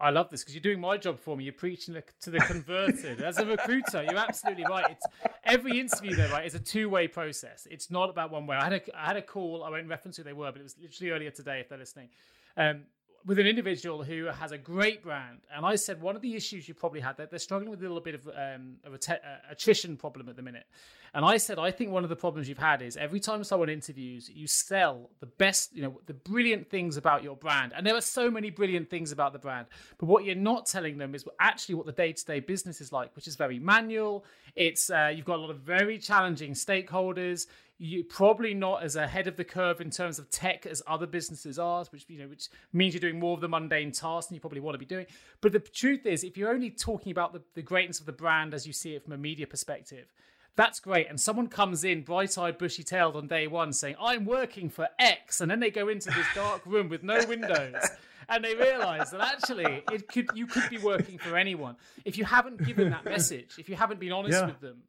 I 0.00 0.10
love 0.10 0.30
this 0.30 0.42
because 0.42 0.54
you're 0.54 0.62
doing 0.62 0.80
my 0.80 0.96
job 0.96 1.18
for 1.18 1.36
me. 1.36 1.44
You're 1.44 1.52
preaching 1.52 1.96
to 2.20 2.30
the 2.30 2.38
converted. 2.38 3.20
As 3.20 3.38
a 3.38 3.46
recruiter, 3.46 4.04
you're 4.04 4.16
absolutely 4.16 4.64
right. 4.64 4.90
It's 4.90 5.06
every 5.44 5.80
interview 5.80 6.14
though, 6.14 6.30
right, 6.30 6.46
is 6.46 6.54
a 6.54 6.60
two-way 6.60 7.08
process. 7.08 7.66
It's 7.70 7.90
not 7.90 8.08
about 8.08 8.30
one 8.30 8.46
way. 8.46 8.56
I 8.56 8.64
had 8.64 8.72
a 8.74 8.96
I 8.96 9.06
had 9.06 9.16
a 9.16 9.22
call. 9.22 9.64
I 9.64 9.70
won't 9.70 9.88
reference 9.88 10.16
who 10.16 10.22
they 10.22 10.32
were, 10.32 10.52
but 10.52 10.60
it 10.60 10.64
was 10.64 10.76
literally 10.80 11.10
earlier 11.10 11.30
today. 11.30 11.60
If 11.60 11.68
they're 11.68 11.78
listening, 11.78 12.10
um, 12.56 12.82
with 13.26 13.38
an 13.38 13.46
individual 13.46 14.02
who 14.02 14.26
has 14.26 14.52
a 14.52 14.58
great 14.58 15.02
brand, 15.02 15.38
and 15.54 15.66
I 15.66 15.76
said 15.76 16.00
one 16.00 16.16
of 16.16 16.22
the 16.22 16.34
issues 16.34 16.68
you 16.68 16.74
probably 16.74 17.00
had 17.00 17.16
that 17.18 17.30
they're 17.30 17.38
struggling 17.38 17.70
with 17.70 17.80
a 17.80 17.82
little 17.82 18.00
bit 18.00 18.14
of, 18.14 18.26
um, 18.28 18.76
a 18.84 19.12
uh, 19.12 19.16
attrition 19.50 19.96
problem 19.96 20.28
at 20.28 20.36
the 20.36 20.42
minute. 20.42 20.66
And 21.14 21.24
I 21.24 21.38
said 21.38 21.58
I 21.58 21.70
think 21.70 21.90
one 21.90 22.04
of 22.04 22.10
the 22.10 22.16
problems 22.16 22.48
you've 22.48 22.58
had 22.58 22.80
is 22.82 22.96
every 22.96 23.20
time 23.20 23.42
someone 23.44 23.68
interviews, 23.68 24.30
you 24.32 24.46
sell 24.46 25.10
the 25.20 25.26
best, 25.26 25.74
you 25.74 25.82
know, 25.82 26.00
the 26.06 26.14
brilliant 26.14 26.70
things 26.70 26.96
about 26.96 27.22
your 27.22 27.36
brand, 27.36 27.72
and 27.74 27.86
there 27.86 27.96
are 27.96 28.00
so 28.00 28.30
many 28.30 28.50
brilliant 28.50 28.88
things 28.88 29.12
about 29.12 29.32
the 29.32 29.38
brand. 29.38 29.66
But 29.98 30.06
what 30.06 30.24
you're 30.24 30.34
not 30.34 30.66
telling 30.66 30.98
them 30.98 31.14
is 31.14 31.24
actually 31.40 31.74
what 31.74 31.86
the 31.86 31.92
day-to-day 31.92 32.40
business 32.40 32.80
is 32.80 32.92
like, 32.92 33.14
which 33.16 33.26
is 33.26 33.36
very 33.36 33.58
manual. 33.58 34.24
It's 34.54 34.90
uh, 34.90 35.12
you've 35.14 35.26
got 35.26 35.36
a 35.36 35.42
lot 35.42 35.50
of 35.50 35.58
very 35.58 35.98
challenging 35.98 36.52
stakeholders 36.52 37.46
you 37.78 38.02
probably 38.02 38.54
not 38.54 38.82
as 38.82 38.96
ahead 38.96 39.28
of 39.28 39.36
the 39.36 39.44
curve 39.44 39.80
in 39.80 39.90
terms 39.90 40.18
of 40.18 40.28
tech 40.30 40.66
as 40.66 40.82
other 40.86 41.06
businesses 41.06 41.58
are, 41.58 41.84
which 41.90 42.04
you 42.08 42.18
know, 42.18 42.26
which 42.26 42.48
means 42.72 42.92
you're 42.92 43.00
doing 43.00 43.20
more 43.20 43.34
of 43.34 43.40
the 43.40 43.48
mundane 43.48 43.92
tasks 43.92 44.28
than 44.28 44.34
you 44.34 44.40
probably 44.40 44.60
want 44.60 44.74
to 44.74 44.78
be 44.78 44.84
doing. 44.84 45.06
But 45.40 45.52
the 45.52 45.60
truth 45.60 46.04
is, 46.04 46.24
if 46.24 46.36
you're 46.36 46.50
only 46.50 46.70
talking 46.70 47.12
about 47.12 47.32
the, 47.32 47.42
the 47.54 47.62
greatness 47.62 48.00
of 48.00 48.06
the 48.06 48.12
brand 48.12 48.52
as 48.52 48.66
you 48.66 48.72
see 48.72 48.94
it 48.94 49.04
from 49.04 49.12
a 49.12 49.18
media 49.18 49.46
perspective, 49.46 50.12
that's 50.56 50.80
great. 50.80 51.08
And 51.08 51.20
someone 51.20 51.46
comes 51.46 51.84
in 51.84 52.02
bright 52.02 52.36
eyed, 52.36 52.58
bushy 52.58 52.82
tailed 52.82 53.14
on 53.14 53.28
day 53.28 53.46
one 53.46 53.72
saying, 53.72 53.94
I'm 54.00 54.24
working 54.24 54.68
for 54.70 54.88
X. 54.98 55.40
And 55.40 55.48
then 55.48 55.60
they 55.60 55.70
go 55.70 55.88
into 55.88 56.10
this 56.10 56.26
dark 56.34 56.66
room 56.66 56.88
with 56.88 57.04
no 57.04 57.24
windows. 57.28 57.76
and 58.28 58.44
they 58.44 58.56
realize 58.56 59.12
that 59.12 59.20
actually 59.20 59.84
it 59.92 60.08
could 60.08 60.30
you 60.34 60.48
could 60.48 60.68
be 60.68 60.78
working 60.78 61.16
for 61.16 61.36
anyone. 61.36 61.76
If 62.04 62.18
you 62.18 62.24
haven't 62.24 62.64
given 62.64 62.90
that 62.90 63.04
message, 63.04 63.54
if 63.56 63.68
you 63.68 63.76
haven't 63.76 64.00
been 64.00 64.10
honest 64.10 64.40
yeah. 64.40 64.46
with 64.46 64.60
them, 64.60 64.82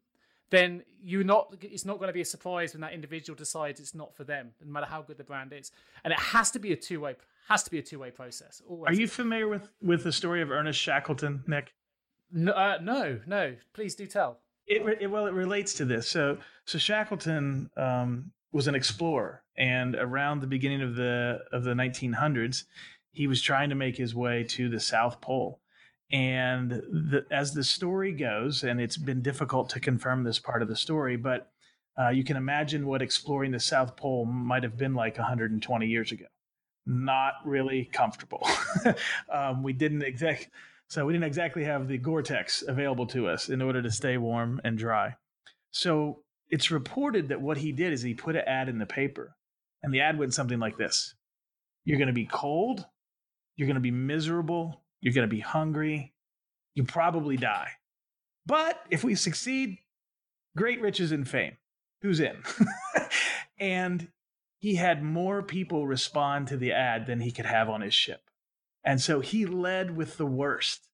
then 0.50 0.82
you're 1.02 1.24
not 1.24 1.54
it's 1.62 1.84
not 1.84 1.98
going 1.98 2.08
to 2.08 2.12
be 2.12 2.20
a 2.20 2.26
surprise 2.26 2.74
when 2.74 2.80
that 2.82 2.92
individual 2.92 3.36
decides 3.36 3.80
it's 3.80 3.94
not 3.94 4.14
for 4.14 4.24
them 4.24 4.50
no 4.64 4.70
matter 4.70 4.86
how 4.86 5.02
good 5.02 5.16
the 5.16 5.24
brand 5.24 5.52
is. 5.52 5.72
And 6.04 6.12
it 6.12 6.18
has 6.18 6.50
to 6.52 6.58
be 6.58 6.72
a 6.72 6.76
two-way 6.76 7.16
has 7.48 7.62
to 7.64 7.70
be 7.70 7.78
a 7.78 7.82
two-way 7.82 8.10
process 8.10 8.60
always. 8.68 8.90
are 8.90 9.00
you 9.00 9.08
familiar 9.08 9.48
with 9.48 9.72
with 9.82 10.04
the 10.04 10.12
story 10.12 10.42
of 10.42 10.50
ernest 10.50 10.78
shackleton 10.78 11.42
nick? 11.46 11.72
No 12.32 12.52
uh, 12.52 12.78
no, 12.82 13.20
no. 13.26 13.56
Please 13.72 13.94
do 13.94 14.06
tell. 14.06 14.38
It, 14.66 14.82
it, 15.00 15.06
well 15.08 15.26
it 15.26 15.32
relates 15.32 15.74
to 15.74 15.84
this. 15.84 16.08
So 16.08 16.38
so 16.64 16.78
shackleton 16.78 17.70
um, 17.76 18.32
was 18.52 18.68
an 18.68 18.74
explorer 18.74 19.42
and 19.56 19.94
around 19.94 20.40
the 20.40 20.46
beginning 20.46 20.82
of 20.82 20.94
the 20.96 21.40
of 21.52 21.64
the 21.64 21.72
1900s 21.72 22.64
he 23.12 23.26
was 23.26 23.42
trying 23.42 23.68
to 23.70 23.74
make 23.74 23.96
his 23.96 24.14
way 24.14 24.44
to 24.44 24.68
the 24.68 24.80
south 24.80 25.20
pole 25.20 25.60
and 26.12 26.70
the, 26.70 27.24
as 27.30 27.54
the 27.54 27.62
story 27.62 28.12
goes, 28.12 28.64
and 28.64 28.80
it's 28.80 28.96
been 28.96 29.22
difficult 29.22 29.70
to 29.70 29.80
confirm 29.80 30.24
this 30.24 30.38
part 30.38 30.62
of 30.62 30.68
the 30.68 30.76
story, 30.76 31.16
but 31.16 31.50
uh, 31.98 32.08
you 32.08 32.24
can 32.24 32.36
imagine 32.36 32.86
what 32.86 33.02
exploring 33.02 33.52
the 33.52 33.60
South 33.60 33.96
Pole 33.96 34.24
might 34.24 34.62
have 34.62 34.76
been 34.76 34.94
like 34.94 35.18
120 35.18 35.86
years 35.86 36.10
ago. 36.10 36.24
Not 36.86 37.34
really 37.44 37.84
comfortable. 37.92 38.46
um, 39.32 39.62
we 39.62 39.72
didn't 39.72 40.02
exact, 40.02 40.50
so 40.88 41.06
we 41.06 41.12
didn't 41.12 41.26
exactly 41.26 41.64
have 41.64 41.86
the 41.86 41.98
Gore-Tex 41.98 42.64
available 42.66 43.06
to 43.08 43.28
us 43.28 43.48
in 43.48 43.62
order 43.62 43.80
to 43.82 43.90
stay 43.90 44.16
warm 44.16 44.60
and 44.64 44.76
dry. 44.76 45.14
So 45.70 46.22
it's 46.48 46.72
reported 46.72 47.28
that 47.28 47.40
what 47.40 47.58
he 47.58 47.70
did 47.70 47.92
is 47.92 48.02
he 48.02 48.14
put 48.14 48.34
an 48.34 48.42
ad 48.46 48.68
in 48.68 48.78
the 48.78 48.86
paper, 48.86 49.36
and 49.82 49.94
the 49.94 50.00
ad 50.00 50.18
went 50.18 50.34
something 50.34 50.58
like 50.58 50.76
this: 50.76 51.14
"You're 51.84 51.98
going 51.98 52.08
to 52.08 52.12
be 52.12 52.26
cold, 52.26 52.84
you're 53.56 53.68
going 53.68 53.74
to 53.74 53.80
be 53.80 53.92
miserable, 53.92 54.82
you're 55.00 55.14
going 55.14 55.28
to 55.28 55.34
be 55.34 55.40
hungry. 55.40 56.12
You 56.74 56.84
probably 56.84 57.36
die. 57.36 57.70
But 58.46 58.80
if 58.90 59.04
we 59.04 59.14
succeed, 59.14 59.78
great 60.56 60.80
riches 60.80 61.12
and 61.12 61.28
fame. 61.28 61.56
Who's 62.02 62.20
in? 62.20 62.36
and 63.58 64.08
he 64.58 64.74
had 64.74 65.02
more 65.02 65.42
people 65.42 65.86
respond 65.86 66.48
to 66.48 66.56
the 66.56 66.72
ad 66.72 67.06
than 67.06 67.20
he 67.20 67.30
could 67.30 67.46
have 67.46 67.68
on 67.68 67.80
his 67.80 67.94
ship. 67.94 68.30
And 68.84 69.00
so 69.00 69.20
he 69.20 69.46
led 69.46 69.96
with 69.96 70.16
the 70.16 70.26
worst. 70.26 70.88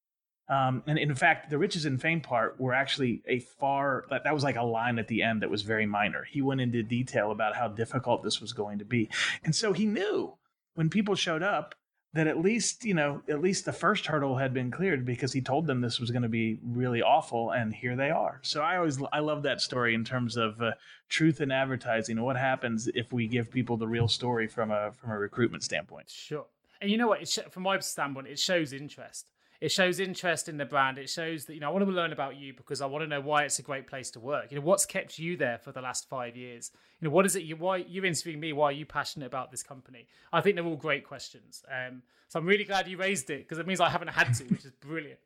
Um, 0.49 0.85
and 0.87 0.99
in 0.99 1.15
fact, 1.15 1.51
the 1.51 1.59
riches 1.59 1.85
and 1.85 2.01
fame 2.01 2.21
part 2.21 2.61
were 2.61 2.73
actually 2.73 3.23
a 3.27 3.41
far, 3.41 4.05
that, 4.11 4.25
that 4.25 4.35
was 4.35 4.45
like 4.45 4.57
a 4.57 4.63
line 4.63 4.99
at 4.99 5.09
the 5.09 5.23
end 5.23 5.43
that 5.43 5.51
was 5.51 5.63
very 5.63 5.87
minor. 5.87 6.25
He 6.25 6.43
went 6.43 6.61
into 6.61 6.83
detail 6.83 7.33
about 7.33 7.57
how 7.57 7.69
difficult 7.69 8.23
this 8.23 8.41
was 8.41 8.53
going 8.53 8.79
to 8.79 8.85
be. 8.85 9.09
And 9.43 9.55
so 9.55 9.73
he 9.73 9.87
knew 9.87 10.35
when 10.75 10.89
people 10.91 11.17
showed 11.17 11.43
up, 11.43 11.75
that 12.17 12.27
at 12.27 12.41
least 12.41 12.85
you 12.85 12.95
know 12.95 13.21
at 13.29 13.41
least 13.41 13.65
the 13.65 13.73
first 13.73 14.07
hurdle 14.07 14.37
had 14.37 14.53
been 14.55 14.71
cleared 14.71 15.05
because 15.05 15.33
he 15.33 15.41
told 15.41 15.67
them 15.67 15.81
this 15.81 16.01
was 16.01 16.11
going 16.11 16.23
to 16.23 16.29
be 16.29 16.59
really 16.65 17.03
awful 17.03 17.51
and 17.51 17.75
here 17.75 17.95
they 17.95 18.11
are. 18.11 18.41
So 18.43 18.63
i 18.63 18.77
always 18.77 18.99
i 19.13 19.21
love 19.21 19.43
that 19.43 19.61
story 19.61 19.95
in 19.95 20.05
terms 20.05 20.37
of 20.37 20.61
uh, 20.61 20.73
truth 21.09 21.41
in 21.41 21.51
advertising 21.51 22.21
what 22.21 22.37
happens 22.37 22.89
if 22.95 23.13
we 23.13 23.27
give 23.29 23.51
people 23.51 23.77
the 23.77 23.87
real 23.87 24.09
story 24.09 24.49
from 24.49 24.71
a 24.71 24.93
from 24.93 25.11
a 25.11 25.19
recruitment 25.19 25.63
standpoint. 25.63 26.11
Sure. 26.11 26.47
And 26.81 26.91
you 26.91 26.97
know 26.97 27.09
what? 27.09 27.29
Sh- 27.29 27.39
from 27.51 27.63
my 27.65 27.79
standpoint 27.81 28.27
it 28.27 28.39
shows 28.39 28.73
interest 28.73 29.27
it 29.61 29.71
shows 29.71 30.01
interest 30.01 30.49
in 30.49 30.57
the 30.57 30.65
brand. 30.65 30.99
It 30.99 31.09
shows 31.09 31.45
that 31.47 31.55
you 31.55 31.61
know 31.61 31.69
i 31.69 31.71
want 31.71 31.85
to 31.85 31.91
learn 31.91 32.13
about 32.13 32.37
you 32.37 32.53
because 32.55 32.81
i 32.81 32.87
want 32.87 33.03
to 33.03 33.09
know 33.09 33.21
why 33.21 33.45
it's 33.45 33.59
a 33.59 33.63
great 33.63 33.87
place 33.87 34.11
to 34.13 34.21
work. 34.21 34.51
You 34.51 34.59
know 34.59 34.65
what's 34.65 34.87
kept 34.87 35.19
you 35.19 35.37
there 35.37 35.59
for 35.59 35.73
the 35.73 35.81
last 35.81 36.09
five 36.09 36.37
years? 36.37 36.71
You 37.01 37.09
know 37.09 37.15
what 37.15 37.27
is 37.27 37.37
it 37.37 37.43
you 37.43 37.57
why 37.57 37.79
you're 37.79 38.05
interviewing 38.05 38.41
me 38.41 38.53
why 38.53 38.67
are 38.67 38.73
you 38.73 38.87
passionate 38.87 39.27
about 39.27 39.51
this 39.51 39.63
company? 39.63 40.07
I 40.33 40.41
think 40.41 40.57
they're 40.57 40.65
all 40.65 40.77
great 40.77 41.07
questions. 41.07 41.65
Um, 41.71 42.03
so 42.29 42.41
i'm 42.41 42.47
really 42.47 42.65
glad 42.65 42.89
you 42.89 42.97
raised 42.97 43.31
it 43.31 43.45
because 43.45 43.59
it 43.59 43.67
means 43.67 43.81
i 43.81 43.89
haven't 43.89 44.09
had 44.09 44.33
to 44.35 44.45
which 44.45 44.65
is 44.65 44.73
brilliant. 44.73 45.21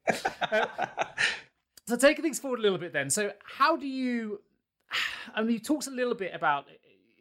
Uh, 0.50 0.66
so 1.86 1.96
taking 1.96 2.22
things 2.22 2.38
forward 2.38 2.60
a 2.60 2.62
little 2.62 2.78
bit 2.78 2.92
then. 2.92 3.10
So 3.10 3.32
how 3.44 3.76
do 3.76 3.86
you 3.86 4.40
i 5.34 5.42
mean 5.42 5.52
you 5.52 5.58
talked 5.58 5.86
a 5.86 5.90
little 5.90 6.14
bit 6.14 6.32
about 6.34 6.66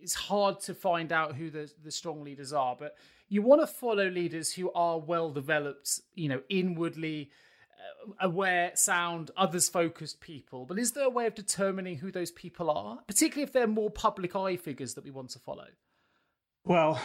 it's 0.01 0.13
hard 0.13 0.61
to 0.61 0.73
find 0.73 1.11
out 1.11 1.35
who 1.35 1.49
the, 1.49 1.69
the 1.83 1.91
strong 1.91 2.23
leaders 2.23 2.53
are 2.53 2.75
but 2.79 2.95
you 3.29 3.41
want 3.41 3.61
to 3.61 3.67
follow 3.67 4.09
leaders 4.09 4.53
who 4.53 4.71
are 4.73 4.99
well 4.99 5.29
developed 5.31 6.01
you 6.15 6.29
know 6.29 6.41
inwardly 6.49 7.29
uh, 7.71 8.27
aware, 8.27 8.71
sound, 8.75 9.31
others 9.37 9.69
focused 9.69 10.19
people. 10.19 10.65
But 10.65 10.79
is 10.79 10.91
there 10.91 11.05
a 11.05 11.09
way 11.09 11.27
of 11.27 11.35
determining 11.35 11.97
who 11.97 12.11
those 12.11 12.31
people 12.31 12.69
are, 12.69 12.99
particularly 13.07 13.43
if 13.43 13.53
they're 13.53 13.67
more 13.67 13.89
public 13.89 14.35
eye 14.35 14.57
figures 14.57 14.95
that 14.95 15.03
we 15.03 15.11
want 15.11 15.29
to 15.31 15.39
follow? 15.39 15.67
Well, 16.65 17.01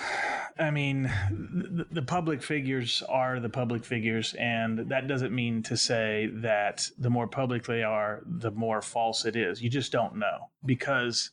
I 0.58 0.70
mean, 0.70 1.04
the, 1.30 1.86
the, 1.90 2.02
public 2.02 2.42
figures 2.42 3.02
are 3.08 3.40
the 3.40 3.48
public 3.48 3.84
figures, 3.84 4.34
and 4.34 4.90
that 4.90 5.06
doesn't 5.06 5.34
mean 5.34 5.62
to 5.64 5.76
say 5.76 6.28
that 6.34 6.88
the 6.98 7.10
more 7.10 7.28
public 7.28 7.64
they 7.64 7.82
are, 7.82 8.22
the 8.26 8.50
more 8.50 8.82
false 8.82 9.24
it 9.24 9.36
is. 9.36 9.62
You 9.62 9.70
just 9.70 9.92
don't 9.92 10.16
know. 10.16 10.50
Because, 10.64 11.30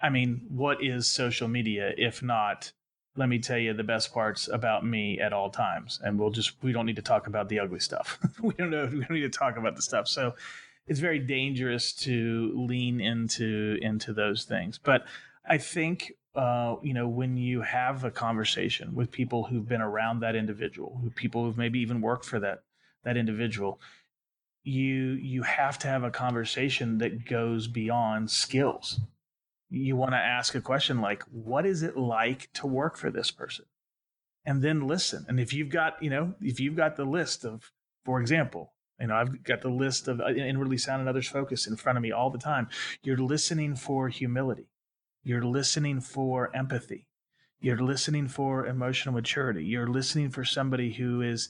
I 0.00 0.10
mean, 0.10 0.42
what 0.48 0.84
is 0.84 1.08
social 1.08 1.48
media 1.48 1.92
if 1.96 2.22
not 2.22 2.72
let 3.16 3.28
me 3.28 3.38
tell 3.38 3.58
you 3.58 3.72
the 3.72 3.84
best 3.84 4.12
parts 4.12 4.48
about 4.48 4.84
me 4.84 5.20
at 5.20 5.32
all 5.32 5.50
times. 5.50 6.00
And 6.02 6.18
we'll 6.18 6.30
just 6.30 6.62
we 6.62 6.72
don't 6.72 6.86
need 6.86 6.96
to 6.96 7.02
talk 7.02 7.26
about 7.26 7.48
the 7.48 7.60
ugly 7.60 7.80
stuff. 7.80 8.18
We 8.42 8.54
don't 8.54 8.70
know 8.70 8.86
we 8.86 9.00
don't 9.00 9.12
need 9.12 9.32
to 9.32 9.38
talk 9.38 9.56
about 9.56 9.76
the 9.76 9.82
stuff. 9.82 10.08
So 10.08 10.34
it's 10.86 11.00
very 11.00 11.18
dangerous 11.18 11.92
to 11.92 12.52
lean 12.54 13.00
into 13.00 13.78
into 13.80 14.12
those 14.12 14.44
things. 14.44 14.78
But 14.78 15.06
i 15.48 15.58
think 15.58 16.12
uh, 16.34 16.76
you 16.82 16.94
know 16.94 17.06
when 17.06 17.36
you 17.36 17.62
have 17.62 18.04
a 18.04 18.10
conversation 18.10 18.94
with 18.94 19.10
people 19.10 19.44
who've 19.44 19.68
been 19.68 19.80
around 19.80 20.20
that 20.20 20.34
individual 20.34 20.98
who 21.02 21.10
people 21.10 21.44
who've 21.44 21.56
maybe 21.56 21.78
even 21.78 22.00
worked 22.00 22.24
for 22.24 22.40
that 22.40 22.64
that 23.04 23.16
individual 23.16 23.80
you 24.64 25.12
you 25.12 25.42
have 25.42 25.78
to 25.78 25.86
have 25.86 26.02
a 26.02 26.10
conversation 26.10 26.98
that 26.98 27.24
goes 27.28 27.68
beyond 27.68 28.30
skills 28.30 29.00
you 29.76 29.96
want 29.96 30.12
to 30.12 30.18
ask 30.18 30.54
a 30.54 30.60
question 30.60 31.00
like, 31.00 31.22
what 31.24 31.66
is 31.66 31.82
it 31.82 31.96
like 31.96 32.52
to 32.54 32.66
work 32.66 32.96
for 32.96 33.10
this 33.10 33.30
person? 33.30 33.64
And 34.46 34.62
then 34.62 34.86
listen. 34.86 35.24
And 35.28 35.40
if 35.40 35.52
you've 35.52 35.70
got, 35.70 36.02
you 36.02 36.10
know, 36.10 36.34
if 36.40 36.60
you've 36.60 36.76
got 36.76 36.96
the 36.96 37.04
list 37.04 37.44
of, 37.44 37.72
for 38.04 38.20
example, 38.20 38.72
you 39.00 39.08
know, 39.08 39.16
I've 39.16 39.42
got 39.42 39.62
the 39.62 39.70
list 39.70 40.06
of 40.06 40.20
uh, 40.20 40.28
inwardly 40.28 40.78
sound 40.78 41.00
and 41.00 41.08
others 41.08 41.26
focus 41.26 41.66
in 41.66 41.76
front 41.76 41.98
of 41.98 42.02
me 42.02 42.12
all 42.12 42.30
the 42.30 42.38
time. 42.38 42.68
You're 43.02 43.16
listening 43.16 43.74
for 43.74 44.08
humility. 44.08 44.68
You're 45.24 45.44
listening 45.44 46.00
for 46.00 46.54
empathy. 46.54 47.08
You're 47.60 47.78
listening 47.78 48.28
for 48.28 48.66
emotional 48.66 49.14
maturity. 49.14 49.64
You're 49.64 49.88
listening 49.88 50.30
for 50.30 50.44
somebody 50.44 50.92
who 50.92 51.22
is 51.22 51.48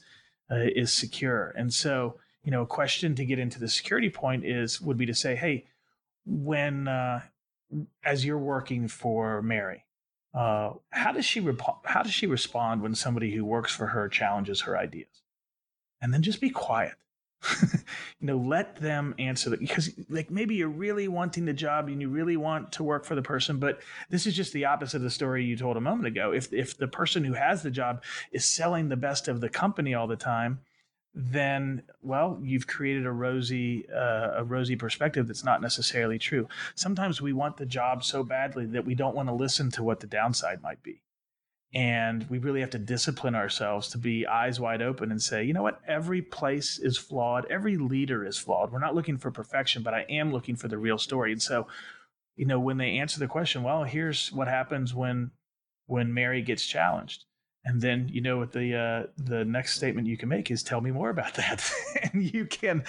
uh, 0.49 0.67
is 0.75 0.93
secure. 0.93 1.53
And 1.57 1.73
so, 1.73 2.19
you 2.43 2.51
know, 2.51 2.61
a 2.61 2.67
question 2.67 3.15
to 3.15 3.25
get 3.25 3.39
into 3.39 3.59
the 3.59 3.67
security 3.67 4.09
point 4.09 4.45
is 4.45 4.79
would 4.79 4.97
be 4.97 5.05
to 5.07 5.13
say, 5.13 5.35
hey, 5.35 5.65
when 6.25 6.87
uh, 6.87 7.21
as 8.03 8.25
you're 8.25 8.37
working 8.37 8.87
for 8.87 9.41
Mary, 9.41 9.85
uh, 10.33 10.73
how 10.89 11.11
does 11.11 11.25
she 11.25 11.41
how 11.85 12.03
does 12.03 12.13
she 12.13 12.27
respond 12.27 12.81
when 12.81 12.93
somebody 12.93 13.31
who 13.31 13.45
works 13.45 13.73
for 13.73 13.87
her 13.87 14.09
challenges 14.09 14.61
her 14.61 14.77
ideas? 14.77 15.23
And 16.01 16.13
then 16.13 16.21
just 16.21 16.41
be 16.41 16.49
quiet. 16.49 16.95
you 17.61 18.27
know, 18.27 18.37
let 18.37 18.75
them 18.77 19.13
answer 19.19 19.49
that 19.49 19.59
because 19.59 19.91
like 20.09 20.31
maybe 20.31 20.55
you're 20.55 20.67
really 20.67 21.07
wanting 21.07 21.45
the 21.45 21.53
job 21.53 21.87
and 21.87 22.01
you 22.01 22.09
really 22.09 22.37
want 22.37 22.71
to 22.73 22.83
work 22.83 23.05
for 23.05 23.15
the 23.15 23.21
person, 23.21 23.59
but 23.59 23.79
this 24.09 24.25
is 24.25 24.35
just 24.35 24.51
the 24.51 24.65
opposite 24.65 24.97
of 24.97 25.03
the 25.03 25.09
story 25.09 25.45
you 25.45 25.55
told 25.55 25.77
a 25.77 25.81
moment 25.81 26.07
ago. 26.07 26.31
If 26.31 26.51
if 26.51 26.77
the 26.77 26.87
person 26.87 27.23
who 27.23 27.33
has 27.33 27.61
the 27.61 27.71
job 27.71 28.03
is 28.31 28.45
selling 28.45 28.89
the 28.89 28.97
best 28.97 29.27
of 29.27 29.41
the 29.41 29.49
company 29.49 29.93
all 29.93 30.07
the 30.07 30.15
time, 30.15 30.59
then 31.17 31.81
well 32.01 32.37
you've 32.43 32.67
created 32.67 33.05
a 33.05 33.11
rosy 33.11 33.89
uh, 33.89 34.31
a 34.35 34.43
rosy 34.43 34.75
perspective 34.75 35.27
that's 35.27 35.43
not 35.45 35.61
necessarily 35.61 36.19
true. 36.19 36.47
Sometimes 36.75 37.21
we 37.21 37.33
want 37.33 37.57
the 37.57 37.65
job 37.65 38.03
so 38.03 38.23
badly 38.23 38.65
that 38.67 38.85
we 38.85 38.95
don't 38.95 39.15
want 39.15 39.29
to 39.29 39.33
listen 39.33 39.71
to 39.71 39.83
what 39.83 40.01
the 40.01 40.07
downside 40.07 40.61
might 40.61 40.83
be. 40.83 41.01
And 41.73 42.29
we 42.29 42.37
really 42.37 42.61
have 42.61 42.69
to 42.71 42.77
discipline 42.77 43.35
ourselves 43.35 43.89
to 43.89 43.97
be 43.97 44.27
eyes 44.27 44.59
wide 44.59 44.81
open 44.81 45.09
and 45.11 45.21
say 45.21 45.43
you 45.43 45.53
know 45.53 45.63
what? 45.63 45.79
Every 45.87 46.21
place 46.21 46.77
is 46.77 46.97
flawed. 46.97 47.45
Every 47.49 47.77
leader 47.77 48.25
is 48.25 48.37
flawed. 48.37 48.71
We're 48.71 48.79
not 48.79 48.95
looking 48.95 49.17
for 49.17 49.31
perfection 49.31 49.83
but 49.83 49.93
i 49.93 50.01
am 50.09 50.33
looking 50.33 50.55
for 50.55 50.67
the 50.67 50.77
real 50.77 50.97
story. 50.97 51.31
And 51.31 51.41
so 51.41 51.67
you 52.35 52.45
know 52.45 52.59
when 52.59 52.77
they 52.77 52.97
answer 52.97 53.19
the 53.19 53.27
question 53.27 53.63
well 53.63 53.83
here's 53.83 54.31
what 54.31 54.47
happens 54.47 54.93
when 54.93 55.31
when 55.87 56.13
mary 56.13 56.41
gets 56.41 56.65
challenged 56.65 57.25
and 57.65 57.81
then 57.81 58.07
you 58.07 58.21
know 58.21 58.37
what 58.37 58.51
the 58.51 58.75
uh, 58.75 59.07
the 59.17 59.43
next 59.43 59.75
statement 59.75 60.07
you 60.07 60.17
can 60.17 60.29
make 60.29 60.51
is 60.51 60.61
tell 60.61 60.81
me 60.81 60.91
more 60.91 61.09
about 61.09 61.33
that. 61.35 61.69
And 62.03 62.33
you 62.33 62.45
can 62.45 62.83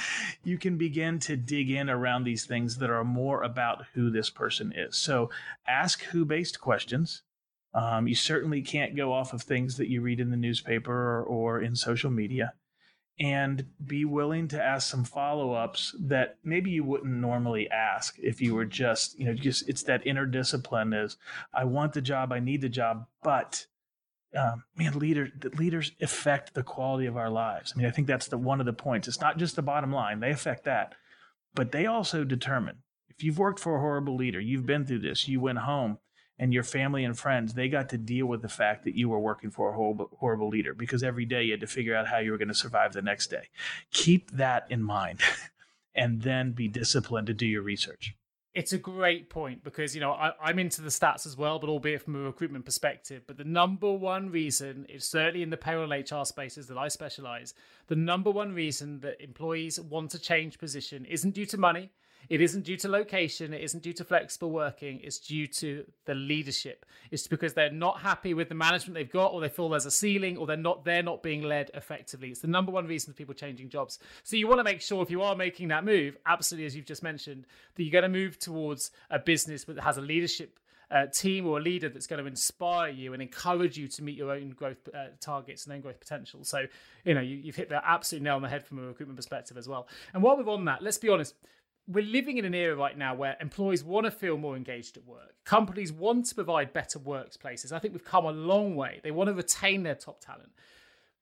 you 0.44 0.58
can 0.58 0.76
begin 0.76 1.18
to 1.20 1.36
dig 1.36 1.70
in 1.70 1.88
around 1.88 2.24
these 2.24 2.44
things 2.44 2.76
that 2.76 2.90
are 2.90 3.04
more 3.04 3.42
about 3.42 3.86
who 3.94 4.10
this 4.10 4.28
person 4.28 4.72
is. 4.76 4.96
So 4.96 5.30
ask 5.66 6.02
who 6.04 6.24
based 6.24 6.60
questions. 6.60 7.22
Um, 7.74 8.06
you 8.06 8.14
certainly 8.14 8.62
can't 8.62 8.96
go 8.96 9.12
off 9.12 9.32
of 9.32 9.42
things 9.42 9.76
that 9.76 9.88
you 9.88 10.00
read 10.00 10.20
in 10.20 10.30
the 10.30 10.36
newspaper 10.36 10.92
or, 10.92 11.22
or 11.24 11.60
in 11.60 11.76
social 11.76 12.10
media. 12.10 12.54
And 13.18 13.66
be 13.84 14.04
willing 14.04 14.46
to 14.48 14.62
ask 14.62 14.90
some 14.90 15.04
follow-ups 15.04 15.94
that 15.98 16.36
maybe 16.44 16.70
you 16.70 16.84
wouldn't 16.84 17.14
normally 17.14 17.70
ask 17.70 18.18
if 18.18 18.42
you 18.42 18.54
were 18.54 18.66
just 18.66 19.18
you 19.18 19.24
know 19.24 19.32
just 19.32 19.66
it's 19.70 19.82
that 19.84 20.06
inner 20.06 20.26
discipline 20.26 20.92
is 20.92 21.16
i 21.54 21.64
want 21.64 21.94
the 21.94 22.02
job 22.02 22.30
i 22.30 22.40
need 22.40 22.60
the 22.60 22.68
job 22.68 23.06
but 23.22 23.64
um, 24.36 24.64
man, 24.76 24.98
leaders 24.98 25.30
leaders 25.58 25.92
affect 26.00 26.54
the 26.54 26.62
quality 26.62 27.06
of 27.06 27.16
our 27.16 27.30
lives. 27.30 27.72
I 27.74 27.78
mean, 27.78 27.86
I 27.86 27.90
think 27.90 28.06
that's 28.06 28.28
the 28.28 28.38
one 28.38 28.60
of 28.60 28.66
the 28.66 28.72
points. 28.72 29.08
It's 29.08 29.20
not 29.20 29.38
just 29.38 29.56
the 29.56 29.62
bottom 29.62 29.92
line; 29.92 30.20
they 30.20 30.30
affect 30.30 30.64
that, 30.64 30.94
but 31.54 31.72
they 31.72 31.86
also 31.86 32.24
determine. 32.24 32.82
If 33.08 33.24
you've 33.24 33.38
worked 33.38 33.60
for 33.60 33.76
a 33.76 33.80
horrible 33.80 34.14
leader, 34.14 34.40
you've 34.40 34.66
been 34.66 34.84
through 34.84 34.98
this. 34.98 35.26
You 35.26 35.40
went 35.40 35.58
home, 35.58 35.98
and 36.38 36.52
your 36.52 36.62
family 36.62 37.04
and 37.04 37.18
friends 37.18 37.54
they 37.54 37.68
got 37.68 37.88
to 37.90 37.98
deal 37.98 38.26
with 38.26 38.42
the 38.42 38.48
fact 38.48 38.84
that 38.84 38.94
you 38.94 39.08
were 39.08 39.18
working 39.18 39.50
for 39.50 39.70
a 39.70 39.74
horrible, 39.74 40.10
horrible 40.18 40.48
leader 40.48 40.74
because 40.74 41.02
every 41.02 41.24
day 41.24 41.44
you 41.44 41.52
had 41.52 41.60
to 41.60 41.66
figure 41.66 41.96
out 41.96 42.08
how 42.08 42.18
you 42.18 42.30
were 42.30 42.38
going 42.38 42.48
to 42.48 42.54
survive 42.54 42.92
the 42.92 43.02
next 43.02 43.28
day. 43.28 43.48
Keep 43.90 44.32
that 44.32 44.66
in 44.70 44.82
mind, 44.82 45.20
and 45.94 46.22
then 46.22 46.52
be 46.52 46.68
disciplined 46.68 47.26
to 47.28 47.34
do 47.34 47.46
your 47.46 47.62
research 47.62 48.14
it's 48.56 48.72
a 48.72 48.78
great 48.78 49.28
point 49.28 49.62
because 49.62 49.94
you 49.94 50.00
know 50.00 50.12
I, 50.12 50.32
am 50.48 50.58
into 50.58 50.80
the 50.80 50.88
stats 50.88 51.26
as 51.26 51.36
well, 51.36 51.58
but 51.58 51.68
albeit 51.68 52.02
from 52.02 52.16
a 52.16 52.20
recruitment 52.20 52.64
perspective. 52.64 53.22
But 53.26 53.36
the 53.36 53.44
number 53.44 53.92
one 53.92 54.30
reason, 54.30 54.86
it's 54.88 55.06
certainly 55.06 55.42
in 55.42 55.50
the 55.50 55.58
payroll 55.58 55.92
HR 55.92 56.24
spaces 56.24 56.66
that 56.68 56.78
I 56.78 56.88
specialize, 56.88 57.52
the 57.88 57.96
number 57.96 58.30
one 58.30 58.54
reason 58.54 59.00
that 59.00 59.22
employees 59.22 59.78
want 59.78 60.10
to 60.12 60.18
change 60.18 60.58
position 60.58 61.04
isn't 61.04 61.34
due 61.34 61.44
to 61.44 61.58
money, 61.58 61.90
it 62.28 62.40
isn't 62.40 62.62
due 62.62 62.76
to 62.78 62.88
location, 62.88 63.52
it 63.52 63.62
isn't 63.62 63.82
due 63.82 63.92
to 63.94 64.04
flexible 64.04 64.50
working, 64.50 65.00
it's 65.02 65.18
due 65.18 65.46
to 65.46 65.84
the 66.04 66.14
leadership. 66.14 66.84
It's 67.10 67.26
because 67.26 67.54
they're 67.54 67.70
not 67.70 68.00
happy 68.00 68.34
with 68.34 68.48
the 68.48 68.54
management 68.54 68.94
they've 68.94 69.10
got, 69.10 69.32
or 69.32 69.40
they 69.40 69.48
feel 69.48 69.68
there's 69.68 69.86
a 69.86 69.90
ceiling, 69.90 70.36
or 70.36 70.46
they're 70.46 70.56
not 70.56 70.84
they're 70.84 71.02
not 71.02 71.22
being 71.22 71.42
led 71.42 71.70
effectively. 71.74 72.28
It's 72.28 72.40
the 72.40 72.48
number 72.48 72.72
one 72.72 72.86
reason 72.86 73.12
for 73.12 73.16
people 73.16 73.34
changing 73.34 73.68
jobs. 73.68 73.98
So 74.24 74.36
you 74.36 74.48
want 74.48 74.60
to 74.60 74.64
make 74.64 74.80
sure 74.80 75.02
if 75.02 75.10
you 75.10 75.22
are 75.22 75.36
making 75.36 75.68
that 75.68 75.84
move, 75.84 76.16
absolutely 76.26 76.66
as 76.66 76.76
you've 76.76 76.86
just 76.86 77.02
mentioned, 77.02 77.46
that 77.74 77.82
you're 77.82 77.92
going 77.92 78.10
to 78.10 78.18
move 78.18 78.38
towards 78.38 78.90
a 79.10 79.18
business 79.18 79.64
that 79.64 79.80
has 79.80 79.98
a 79.98 80.02
leadership 80.02 80.58
uh, 80.90 81.06
team 81.06 81.46
or 81.46 81.58
a 81.58 81.60
leader 81.60 81.88
that's 81.88 82.06
going 82.06 82.22
to 82.22 82.28
inspire 82.28 82.90
you 82.90 83.12
and 83.12 83.20
encourage 83.20 83.76
you 83.76 83.88
to 83.88 84.02
meet 84.02 84.16
your 84.16 84.30
own 84.30 84.50
growth 84.50 84.88
uh, 84.94 85.06
targets 85.20 85.64
and 85.64 85.74
own 85.74 85.80
growth 85.80 85.98
potential. 85.98 86.44
So, 86.44 86.66
you 87.04 87.14
know, 87.14 87.20
you, 87.20 87.42
have 87.46 87.56
hit 87.56 87.68
that 87.70 87.82
absolute 87.84 88.22
nail 88.22 88.36
on 88.36 88.42
the 88.42 88.48
head 88.48 88.64
from 88.64 88.78
a 88.78 88.82
recruitment 88.82 89.16
perspective 89.16 89.56
as 89.56 89.68
well. 89.68 89.88
And 90.14 90.22
while 90.22 90.36
we're 90.36 90.48
on 90.52 90.64
that, 90.66 90.82
let's 90.82 90.98
be 90.98 91.08
honest, 91.08 91.34
we're 91.88 92.04
living 92.04 92.38
in 92.38 92.44
an 92.44 92.54
era 92.54 92.74
right 92.74 92.96
now 92.96 93.14
where 93.14 93.36
employees 93.40 93.84
want 93.84 94.04
to 94.04 94.10
feel 94.10 94.36
more 94.36 94.56
engaged 94.56 94.96
at 94.96 95.06
work. 95.06 95.34
Companies 95.44 95.92
want 95.92 96.26
to 96.26 96.34
provide 96.34 96.72
better 96.72 96.98
workplaces. 96.98 97.72
I 97.72 97.78
think 97.78 97.94
we've 97.94 98.04
come 98.04 98.24
a 98.24 98.32
long 98.32 98.74
way. 98.74 99.00
They 99.04 99.12
want 99.12 99.28
to 99.28 99.34
retain 99.34 99.82
their 99.82 99.94
top 99.94 100.20
talent. 100.20 100.50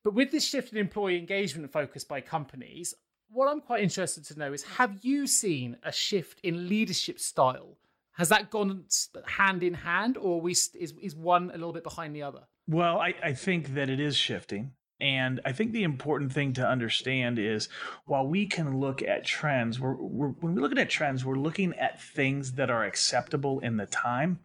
But 0.02 0.14
with 0.14 0.30
this 0.30 0.44
shift 0.44 0.72
in 0.72 0.78
employee 0.78 1.18
engagement 1.18 1.70
focus 1.72 2.04
by 2.04 2.20
companies, 2.20 2.94
what 3.30 3.48
I'm 3.48 3.60
quite 3.60 3.82
interested 3.82 4.24
to 4.26 4.38
know 4.38 4.52
is 4.52 4.62
have 4.62 4.98
you 5.02 5.26
seen 5.26 5.76
a 5.82 5.92
shift 5.92 6.40
in 6.42 6.68
leadership 6.68 7.18
style? 7.18 7.78
Has 8.12 8.28
that 8.28 8.50
gone 8.50 8.84
hand 9.26 9.64
in 9.64 9.74
hand, 9.74 10.16
or 10.16 10.48
is, 10.48 10.70
is 10.78 11.16
one 11.16 11.50
a 11.50 11.54
little 11.54 11.72
bit 11.72 11.82
behind 11.82 12.14
the 12.14 12.22
other? 12.22 12.42
Well, 12.68 13.00
I, 13.00 13.14
I 13.22 13.32
think 13.32 13.74
that 13.74 13.90
it 13.90 13.98
is 13.98 14.16
shifting. 14.16 14.72
And 15.00 15.40
I 15.44 15.52
think 15.52 15.72
the 15.72 15.82
important 15.82 16.32
thing 16.32 16.52
to 16.54 16.66
understand 16.66 17.38
is 17.38 17.68
while 18.06 18.26
we 18.26 18.46
can 18.46 18.78
look 18.78 19.02
at 19.02 19.24
trends, 19.24 19.80
we're, 19.80 19.94
we're, 19.94 20.28
when 20.28 20.54
we're 20.54 20.62
looking 20.62 20.78
at 20.78 20.90
trends, 20.90 21.24
we're 21.24 21.34
looking 21.34 21.74
at 21.74 22.00
things 22.00 22.52
that 22.52 22.70
are 22.70 22.84
acceptable 22.84 23.58
in 23.60 23.76
the 23.76 23.86
time. 23.86 24.38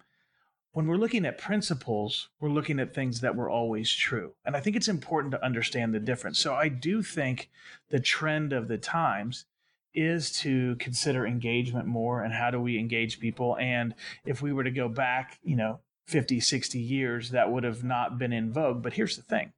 When 0.71 0.87
we're 0.87 0.97
looking 0.97 1.25
at 1.25 1.37
principles, 1.37 2.29
we're 2.39 2.49
looking 2.49 2.79
at 2.79 2.93
things 2.93 3.21
that 3.21 3.35
were 3.35 3.49
always 3.49 3.93
true. 3.93 4.33
And 4.45 4.55
I 4.55 4.59
think 4.59 4.75
it's 4.75 4.87
important 4.87 5.31
to 5.31 5.43
understand 5.43 5.93
the 5.93 5.99
difference. 5.99 6.39
So 6.39 6.53
I 6.55 6.67
do 6.67 7.01
think 7.01 7.49
the 7.89 7.99
trend 7.99 8.53
of 8.53 8.67
the 8.67 8.77
times 8.77 9.45
is 9.93 10.31
to 10.41 10.75
consider 10.75 11.25
engagement 11.25 11.87
more 11.87 12.23
and 12.23 12.33
how 12.33 12.51
do 12.51 12.59
we 12.59 12.77
engage 12.77 13.19
people. 13.19 13.57
And 13.57 13.95
if 14.25 14.41
we 14.41 14.53
were 14.53 14.63
to 14.63 14.71
go 14.71 14.87
back, 14.87 15.39
you 15.43 15.55
know, 15.55 15.79
50, 16.07 16.39
60 16.39 16.79
years, 16.79 17.31
that 17.31 17.51
would 17.51 17.63
have 17.63 17.83
not 17.83 18.17
been 18.17 18.33
in 18.33 18.51
vogue. 18.51 18.81
But 18.81 18.93
here's 18.93 19.15
the 19.15 19.23
thing 19.23 19.53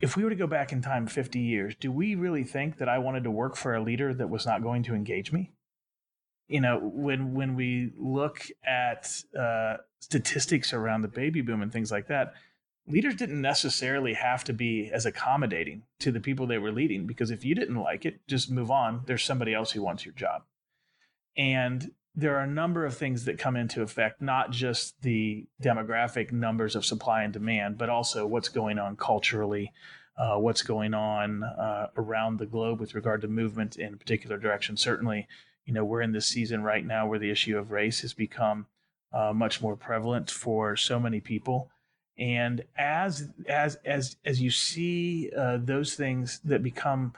if 0.00 0.16
we 0.16 0.24
were 0.24 0.30
to 0.30 0.36
go 0.36 0.46
back 0.46 0.72
in 0.72 0.80
time 0.80 1.06
50 1.06 1.38
years, 1.38 1.74
do 1.78 1.92
we 1.92 2.14
really 2.14 2.44
think 2.44 2.78
that 2.78 2.88
I 2.88 2.98
wanted 2.98 3.24
to 3.24 3.30
work 3.30 3.56
for 3.56 3.74
a 3.74 3.82
leader 3.82 4.14
that 4.14 4.30
was 4.30 4.46
not 4.46 4.62
going 4.62 4.82
to 4.84 4.94
engage 4.94 5.30
me? 5.30 5.52
You 6.48 6.60
know, 6.60 6.80
when 6.82 7.34
when 7.34 7.54
we 7.54 7.92
look 7.96 8.46
at 8.64 9.08
uh, 9.38 9.76
statistics 10.00 10.72
around 10.72 11.02
the 11.02 11.08
baby 11.08 11.42
boom 11.42 11.62
and 11.62 11.72
things 11.72 11.92
like 11.92 12.08
that, 12.08 12.32
leaders 12.88 13.14
didn't 13.14 13.40
necessarily 13.40 14.14
have 14.14 14.42
to 14.44 14.52
be 14.52 14.90
as 14.92 15.06
accommodating 15.06 15.82
to 16.00 16.10
the 16.10 16.18
people 16.18 16.46
they 16.46 16.58
were 16.58 16.72
leading 16.72 17.06
because 17.06 17.30
if 17.30 17.44
you 17.44 17.54
didn't 17.54 17.76
like 17.76 18.04
it, 18.04 18.26
just 18.26 18.50
move 18.50 18.70
on. 18.70 19.02
There's 19.06 19.22
somebody 19.22 19.54
else 19.54 19.70
who 19.70 19.82
wants 19.82 20.04
your 20.04 20.14
job. 20.14 20.42
And 21.36 21.92
there 22.14 22.36
are 22.36 22.42
a 22.42 22.46
number 22.46 22.84
of 22.84 22.96
things 22.96 23.24
that 23.24 23.38
come 23.38 23.56
into 23.56 23.82
effect, 23.82 24.20
not 24.20 24.50
just 24.50 25.00
the 25.02 25.46
demographic 25.62 26.32
numbers 26.32 26.74
of 26.74 26.84
supply 26.84 27.22
and 27.22 27.32
demand, 27.32 27.78
but 27.78 27.88
also 27.88 28.26
what's 28.26 28.48
going 28.48 28.78
on 28.78 28.96
culturally, 28.96 29.72
uh, 30.16 30.36
what's 30.36 30.62
going 30.62 30.92
on 30.92 31.44
uh, 31.44 31.86
around 31.96 32.38
the 32.38 32.46
globe 32.46 32.80
with 32.80 32.94
regard 32.94 33.20
to 33.20 33.28
movement 33.28 33.76
in 33.76 33.94
a 33.94 33.96
particular 33.96 34.36
direction. 34.38 34.76
Certainly, 34.76 35.28
you 35.64 35.72
know, 35.72 35.84
we're 35.84 36.02
in 36.02 36.12
this 36.12 36.26
season 36.26 36.62
right 36.62 36.84
now 36.84 37.06
where 37.06 37.18
the 37.18 37.30
issue 37.30 37.56
of 37.56 37.70
race 37.70 38.00
has 38.00 38.12
become 38.12 38.66
uh, 39.12 39.32
much 39.32 39.62
more 39.62 39.76
prevalent 39.76 40.30
for 40.30 40.76
so 40.76 40.98
many 40.98 41.20
people. 41.20 41.70
And 42.18 42.64
as 42.76 43.28
as 43.48 43.76
as 43.84 44.16
as 44.24 44.42
you 44.42 44.50
see 44.50 45.30
uh, 45.36 45.58
those 45.62 45.94
things 45.94 46.40
that 46.44 46.62
become 46.62 47.14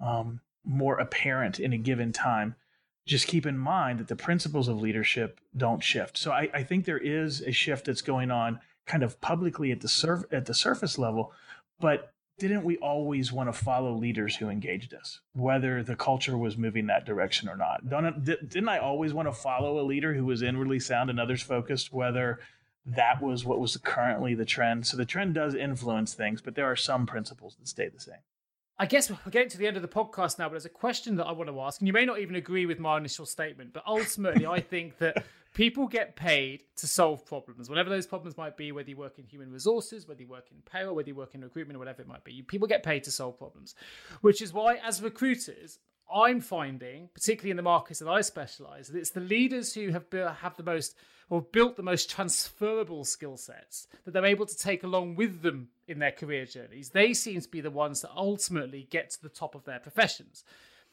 um, 0.00 0.40
more 0.64 0.98
apparent 0.98 1.60
in 1.60 1.72
a 1.72 1.78
given 1.78 2.12
time, 2.12 2.54
just 3.06 3.28
keep 3.28 3.46
in 3.46 3.56
mind 3.56 4.00
that 4.00 4.08
the 4.08 4.16
principles 4.16 4.68
of 4.68 4.80
leadership 4.80 5.40
don't 5.56 5.82
shift. 5.82 6.18
So 6.18 6.32
I, 6.32 6.50
I 6.52 6.62
think 6.64 6.84
there 6.84 6.98
is 6.98 7.40
a 7.40 7.52
shift 7.52 7.86
that's 7.86 8.02
going 8.02 8.30
on 8.30 8.60
kind 8.84 9.02
of 9.02 9.20
publicly 9.20 9.72
at 9.72 9.80
the 9.80 9.88
surf 9.88 10.24
at 10.30 10.46
the 10.46 10.54
surface 10.54 10.98
level, 10.98 11.32
but 11.80 12.12
didn't 12.38 12.64
we 12.64 12.76
always 12.78 13.32
want 13.32 13.48
to 13.48 13.52
follow 13.52 13.94
leaders 13.94 14.36
who 14.36 14.50
engaged 14.50 14.92
us, 14.92 15.20
whether 15.34 15.82
the 15.82 15.96
culture 15.96 16.36
was 16.36 16.58
moving 16.58 16.86
that 16.86 17.06
direction 17.06 17.48
or 17.48 17.56
not? 17.56 17.88
Don't, 17.88 18.24
didn't 18.24 18.68
I 18.68 18.78
always 18.78 19.14
want 19.14 19.26
to 19.28 19.32
follow 19.32 19.80
a 19.80 19.84
leader 19.86 20.12
who 20.12 20.26
was 20.26 20.42
inwardly 20.42 20.78
sound 20.78 21.08
and 21.08 21.18
others 21.18 21.42
focused, 21.42 21.92
whether 21.92 22.40
that 22.84 23.22
was 23.22 23.44
what 23.44 23.58
was 23.58 23.76
currently 23.78 24.34
the 24.34 24.44
trend? 24.44 24.86
So 24.86 24.96
the 24.96 25.06
trend 25.06 25.34
does 25.34 25.54
influence 25.54 26.12
things, 26.12 26.42
but 26.42 26.54
there 26.54 26.66
are 26.66 26.76
some 26.76 27.06
principles 27.06 27.56
that 27.58 27.68
stay 27.68 27.88
the 27.88 28.00
same. 28.00 28.20
I 28.78 28.84
guess 28.84 29.10
we're 29.10 29.16
getting 29.30 29.48
to 29.48 29.58
the 29.58 29.66
end 29.66 29.76
of 29.76 29.82
the 29.82 29.88
podcast 29.88 30.38
now, 30.38 30.46
but 30.46 30.52
there's 30.52 30.66
a 30.66 30.70
question 30.70 31.16
that 31.16 31.24
I 31.24 31.32
want 31.32 31.48
to 31.48 31.60
ask, 31.60 31.80
and 31.80 31.86
you 31.86 31.94
may 31.94 32.04
not 32.04 32.18
even 32.18 32.36
agree 32.36 32.66
with 32.66 32.78
my 32.78 32.98
initial 32.98 33.24
statement, 33.24 33.72
but 33.72 33.82
ultimately, 33.86 34.46
I 34.46 34.60
think 34.72 34.98
that 34.98 35.24
people 35.54 35.86
get 35.86 36.14
paid 36.14 36.62
to 36.76 36.86
solve 36.86 37.24
problems, 37.24 37.70
whatever 37.70 37.88
those 37.88 38.06
problems 38.06 38.36
might 38.36 38.54
be, 38.58 38.72
whether 38.72 38.90
you 38.90 38.96
work 38.98 39.18
in 39.18 39.24
human 39.24 39.50
resources, 39.50 40.06
whether 40.06 40.20
you 40.20 40.28
work 40.28 40.48
in 40.50 40.58
payroll, 40.70 40.94
whether 40.94 41.08
you 41.08 41.14
work 41.14 41.34
in 41.34 41.40
recruitment, 41.40 41.76
or 41.76 41.78
whatever 41.78 42.02
it 42.02 42.08
might 42.08 42.22
be. 42.22 42.42
People 42.42 42.68
get 42.68 42.82
paid 42.82 43.02
to 43.04 43.10
solve 43.10 43.38
problems, 43.38 43.74
which 44.20 44.42
is 44.42 44.52
why, 44.52 44.76
as 44.84 45.00
recruiters, 45.00 45.78
I'm 46.14 46.42
finding, 46.42 47.08
particularly 47.14 47.52
in 47.52 47.56
the 47.56 47.62
markets 47.62 48.00
that 48.00 48.08
I 48.08 48.20
specialize, 48.20 48.88
that 48.88 48.98
it's 48.98 49.10
the 49.10 49.20
leaders 49.20 49.72
who 49.72 49.88
have 49.90 50.04
have 50.12 50.56
the 50.58 50.62
most 50.62 50.96
or 51.28 51.42
built 51.42 51.76
the 51.76 51.82
most 51.82 52.08
transferable 52.08 53.04
skill 53.04 53.36
sets 53.36 53.88
that 54.04 54.12
they're 54.12 54.24
able 54.24 54.46
to 54.46 54.56
take 54.56 54.84
along 54.84 55.16
with 55.16 55.42
them 55.42 55.68
in 55.88 55.98
their 55.98 56.12
career 56.12 56.46
journeys. 56.46 56.90
They 56.90 57.14
seem 57.14 57.40
to 57.40 57.48
be 57.48 57.60
the 57.60 57.70
ones 57.70 58.02
that 58.02 58.12
ultimately 58.16 58.86
get 58.90 59.10
to 59.10 59.22
the 59.22 59.28
top 59.28 59.54
of 59.54 59.64
their 59.64 59.80
professions. 59.80 60.44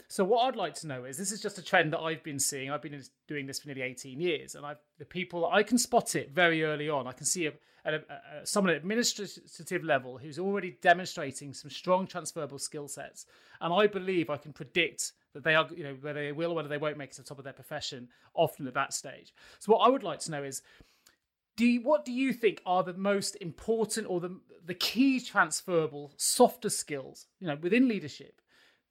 So 0.07 0.23
what 0.23 0.45
I'd 0.45 0.55
like 0.55 0.73
to 0.75 0.87
know 0.87 1.05
is 1.05 1.17
this 1.17 1.31
is 1.31 1.41
just 1.41 1.57
a 1.57 1.63
trend 1.63 1.93
that 1.93 1.99
I've 1.99 2.23
been 2.23 2.39
seeing. 2.39 2.71
I've 2.71 2.81
been 2.81 3.01
doing 3.27 3.45
this 3.45 3.59
for 3.59 3.67
nearly 3.67 3.83
18 3.83 4.19
years, 4.19 4.55
and 4.55 4.65
I've 4.65 4.77
the 4.97 5.05
people 5.05 5.45
I 5.45 5.63
can 5.63 5.77
spot 5.77 6.15
it 6.15 6.31
very 6.31 6.63
early 6.63 6.89
on. 6.89 7.07
I 7.07 7.11
can 7.11 7.25
see 7.25 7.47
a, 7.47 7.53
a, 7.85 7.95
a, 7.95 8.01
someone 8.45 8.71
at 8.71 8.77
administrative 8.77 9.83
level 9.83 10.17
who's 10.17 10.39
already 10.39 10.77
demonstrating 10.81 11.53
some 11.53 11.69
strong 11.69 12.07
transferable 12.07 12.59
skill 12.59 12.87
sets, 12.87 13.25
and 13.61 13.73
I 13.73 13.87
believe 13.87 14.29
I 14.29 14.37
can 14.37 14.53
predict 14.53 15.13
that 15.33 15.43
they 15.43 15.55
are, 15.55 15.67
you 15.75 15.83
know, 15.83 15.97
whether 15.99 16.23
they 16.23 16.31
will 16.31 16.51
or 16.51 16.55
whether 16.55 16.69
they 16.69 16.77
won't 16.77 16.97
make 16.97 17.09
it 17.09 17.15
to 17.15 17.21
the 17.21 17.27
top 17.27 17.39
of 17.39 17.43
their 17.43 17.53
profession, 17.53 18.07
often 18.33 18.67
at 18.67 18.73
that 18.73 18.93
stage. 18.93 19.33
So 19.59 19.73
what 19.73 19.85
I 19.85 19.89
would 19.89 20.03
like 20.03 20.19
to 20.21 20.31
know 20.31 20.43
is, 20.43 20.61
do 21.55 21.65
you, 21.65 21.81
what 21.81 22.05
do 22.05 22.11
you 22.11 22.33
think 22.33 22.61
are 22.65 22.83
the 22.83 22.93
most 22.93 23.35
important 23.35 24.07
or 24.09 24.19
the 24.19 24.39
the 24.65 24.73
key 24.73 25.19
transferable 25.19 26.13
softer 26.17 26.69
skills, 26.69 27.27
you 27.39 27.47
know, 27.47 27.57
within 27.61 27.87
leadership 27.87 28.41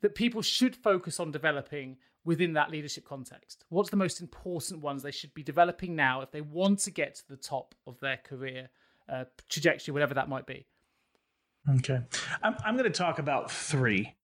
that 0.02 0.14
people 0.14 0.42
should 0.42 0.76
focus 0.76 1.18
on 1.18 1.30
developing 1.30 1.96
within 2.24 2.52
that 2.52 2.70
leadership 2.70 3.04
context? 3.04 3.64
What's 3.68 3.90
the 3.90 3.96
most 3.96 4.20
important 4.20 4.80
ones 4.80 5.02
they 5.02 5.10
should 5.10 5.34
be 5.34 5.42
developing 5.42 5.96
now 5.96 6.20
if 6.20 6.30
they 6.30 6.40
want 6.40 6.80
to 6.80 6.90
get 6.90 7.14
to 7.16 7.28
the 7.28 7.36
top 7.36 7.74
of 7.86 7.98
their 8.00 8.18
career 8.18 8.68
uh, 9.08 9.24
trajectory, 9.48 9.92
whatever 9.92 10.14
that 10.14 10.28
might 10.28 10.46
be? 10.46 10.66
Okay. 11.78 12.00
I'm, 12.42 12.56
I'm 12.64 12.76
going 12.76 12.90
to 12.90 12.98
talk 12.98 13.18
about 13.18 13.50
three 13.50 14.14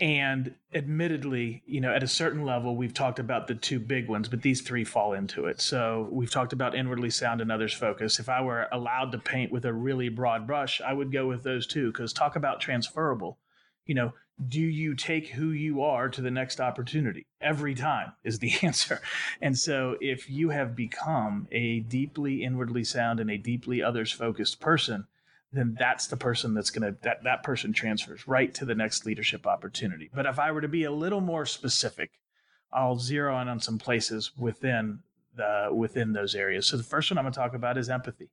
and 0.00 0.54
admittedly, 0.74 1.62
you 1.66 1.80
know, 1.80 1.94
at 1.94 2.02
a 2.02 2.08
certain 2.08 2.44
level, 2.44 2.76
we've 2.76 2.94
talked 2.94 3.18
about 3.18 3.46
the 3.46 3.54
two 3.54 3.78
big 3.78 4.08
ones, 4.08 4.28
but 4.28 4.42
these 4.42 4.60
three 4.60 4.84
fall 4.84 5.12
into 5.12 5.46
it. 5.46 5.60
So 5.60 6.08
we've 6.10 6.30
talked 6.30 6.52
about 6.52 6.74
inwardly 6.74 7.10
sound 7.10 7.40
and 7.40 7.52
others 7.52 7.74
focus. 7.74 8.18
If 8.18 8.28
I 8.28 8.40
were 8.40 8.66
allowed 8.72 9.12
to 9.12 9.18
paint 9.18 9.52
with 9.52 9.64
a 9.64 9.72
really 9.72 10.08
broad 10.08 10.46
brush, 10.46 10.80
I 10.80 10.92
would 10.92 11.12
go 11.12 11.28
with 11.28 11.42
those 11.42 11.66
two 11.66 11.92
because 11.92 12.12
talk 12.12 12.36
about 12.36 12.60
transferable. 12.60 13.38
You 13.86 13.94
know, 13.94 14.12
do 14.48 14.60
you 14.60 14.94
take 14.94 15.28
who 15.28 15.50
you 15.50 15.82
are 15.82 16.08
to 16.08 16.22
the 16.22 16.30
next 16.30 16.60
opportunity? 16.60 17.26
Every 17.40 17.74
time 17.74 18.12
is 18.24 18.38
the 18.38 18.52
answer. 18.62 19.00
And 19.40 19.56
so 19.56 19.96
if 20.00 20.28
you 20.30 20.48
have 20.50 20.74
become 20.74 21.48
a 21.52 21.80
deeply 21.80 22.42
inwardly 22.42 22.84
sound 22.84 23.20
and 23.20 23.30
a 23.30 23.36
deeply 23.36 23.82
others 23.82 24.10
focused 24.10 24.58
person, 24.58 25.06
then 25.52 25.76
that's 25.78 26.06
the 26.06 26.16
person 26.16 26.54
that's 26.54 26.70
going 26.70 26.82
to 26.82 26.98
that 27.02 27.22
that 27.24 27.42
person 27.42 27.72
transfers 27.72 28.26
right 28.26 28.54
to 28.54 28.64
the 28.64 28.74
next 28.74 29.04
leadership 29.04 29.46
opportunity. 29.46 30.10
But 30.14 30.26
if 30.26 30.38
i 30.38 30.50
were 30.50 30.60
to 30.60 30.68
be 30.68 30.84
a 30.84 30.92
little 30.92 31.20
more 31.20 31.46
specific 31.46 32.10
i'll 32.72 32.98
zero 32.98 33.38
in 33.40 33.48
on 33.48 33.60
some 33.60 33.78
places 33.78 34.32
within 34.36 35.00
the 35.36 35.68
within 35.72 36.12
those 36.12 36.34
areas. 36.34 36.66
So 36.66 36.76
the 36.76 36.82
first 36.82 37.10
one 37.10 37.18
i'm 37.18 37.24
going 37.24 37.32
to 37.32 37.38
talk 37.38 37.54
about 37.54 37.78
is 37.78 37.88
empathy. 37.88 38.30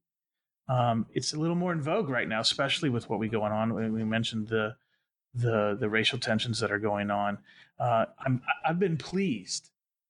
Um, 0.67 1.07
it's 1.13 1.33
a 1.33 1.39
little 1.39 1.55
more 1.55 1.71
in 1.71 1.81
vogue 1.81 2.09
right 2.09 2.27
now 2.27 2.41
especially 2.41 2.89
with 2.89 3.09
what 3.09 3.19
we 3.19 3.27
going 3.27 3.51
on. 3.51 3.73
We 3.73 4.03
mentioned 4.03 4.47
the 4.47 4.75
the 5.33 5.77
the 5.79 5.89
racial 5.89 6.19
tensions 6.19 6.59
that 6.59 6.71
are 6.71 6.79
going 6.79 7.11
on. 7.11 7.37
Uh, 7.79 8.05
I'm, 8.25 8.41
i've 8.65 8.79
been 8.79 8.97
pleased 8.97 9.69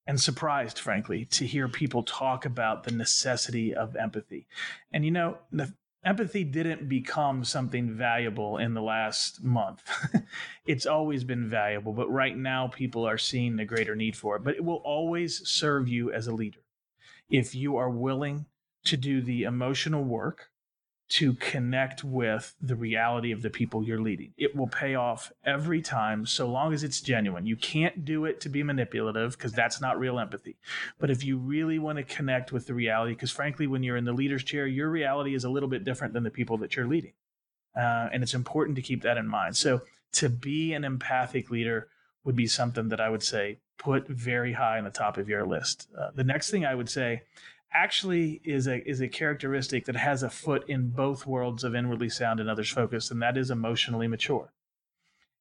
and 0.09 0.19
surprised, 0.19 0.79
frankly, 0.79 1.25
to 1.25 1.45
hear 1.45 1.67
people 1.67 2.01
talk 2.01 2.43
about 2.43 2.83
the 2.83 2.91
necessity 2.91 3.75
of 3.75 3.95
empathy. 3.95 4.47
And 4.91 5.05
you 5.05 5.11
know, 5.11 5.37
the, 5.51 5.71
empathy 6.03 6.43
didn't 6.43 6.87
become 6.87 7.43
something 7.43 7.91
valuable 7.91 8.57
in 8.57 8.73
the 8.73 8.81
last 8.81 9.43
month. 9.43 9.81
it's 10.65 10.85
always 10.85 11.23
been 11.23 11.49
valuable, 11.49 11.93
but 11.93 12.09
right 12.09 12.37
now 12.37 12.67
people 12.67 13.07
are 13.07 13.17
seeing 13.17 13.55
the 13.55 13.65
greater 13.65 13.95
need 13.95 14.15
for 14.15 14.35
it. 14.35 14.43
But 14.43 14.55
it 14.55 14.63
will 14.63 14.81
always 14.85 15.47
serve 15.47 15.87
you 15.87 16.11
as 16.11 16.27
a 16.27 16.33
leader 16.33 16.59
if 17.29 17.53
you 17.53 17.77
are 17.77 17.89
willing 17.89 18.45
to 18.85 18.97
do 18.97 19.21
the 19.21 19.43
emotional 19.43 20.03
work 20.03 20.48
to 21.09 21.33
connect 21.33 22.03
with 22.03 22.55
the 22.61 22.75
reality 22.75 23.31
of 23.31 23.41
the 23.41 23.49
people 23.49 23.83
you're 23.83 24.01
leading. 24.01 24.31
It 24.37 24.55
will 24.55 24.67
pay 24.67 24.93
off 24.93 25.31
every 25.43 25.81
time 25.81 26.27
so 26.27 26.47
long 26.47 26.71
as 26.71 26.83
it's 26.83 27.01
genuine. 27.01 27.47
You 27.47 27.55
can't 27.55 28.05
do 28.05 28.25
it 28.25 28.39
to 28.41 28.49
be 28.49 28.61
manipulative 28.61 29.31
because 29.31 29.51
that's 29.51 29.81
not 29.81 29.97
real 29.97 30.19
empathy. 30.19 30.57
But 30.99 31.09
if 31.09 31.23
you 31.23 31.37
really 31.37 31.79
want 31.79 31.97
to 31.97 32.03
connect 32.03 32.51
with 32.51 32.67
the 32.67 32.75
reality, 32.75 33.13
because 33.13 33.31
frankly, 33.31 33.65
when 33.65 33.81
you're 33.81 33.97
in 33.97 34.05
the 34.05 34.13
leader's 34.13 34.43
chair, 34.43 34.67
your 34.67 34.89
reality 34.89 35.33
is 35.33 35.43
a 35.43 35.49
little 35.49 35.69
bit 35.69 35.83
different 35.83 36.13
than 36.13 36.23
the 36.23 36.29
people 36.29 36.57
that 36.57 36.75
you're 36.75 36.87
leading. 36.87 37.13
Uh, 37.75 38.09
and 38.13 38.21
it's 38.21 38.35
important 38.35 38.75
to 38.75 38.81
keep 38.83 39.01
that 39.01 39.17
in 39.17 39.27
mind. 39.27 39.57
So 39.57 39.81
to 40.13 40.29
be 40.29 40.73
an 40.73 40.83
empathic 40.83 41.49
leader 41.49 41.87
would 42.23 42.35
be 42.35 42.47
something 42.47 42.89
that 42.89 43.01
I 43.01 43.09
would 43.09 43.23
say 43.23 43.57
put 43.79 44.07
very 44.07 44.53
high 44.53 44.77
on 44.77 44.83
the 44.83 44.91
top 44.91 45.17
of 45.17 45.27
your 45.27 45.45
list. 45.45 45.87
Uh, 45.97 46.09
the 46.13 46.23
next 46.23 46.51
thing 46.51 46.65
I 46.65 46.75
would 46.75 46.89
say 46.89 47.23
actually 47.71 48.41
is 48.43 48.67
a 48.67 48.87
is 48.87 49.01
a 49.01 49.07
characteristic 49.07 49.85
that 49.85 49.95
has 49.95 50.23
a 50.23 50.29
foot 50.29 50.67
in 50.67 50.89
both 50.89 51.27
worlds 51.27 51.63
of 51.63 51.75
inwardly 51.75 52.09
sound 52.09 52.39
and 52.39 52.49
others 52.49 52.69
focused, 52.69 53.11
and 53.11 53.21
that 53.21 53.37
is 53.37 53.51
emotionally 53.51 54.07
mature. 54.07 54.51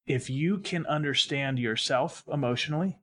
If 0.07 0.31
you 0.31 0.59
can 0.59 0.87
understand 0.87 1.59
yourself 1.59 2.24
emotionally 2.33 2.99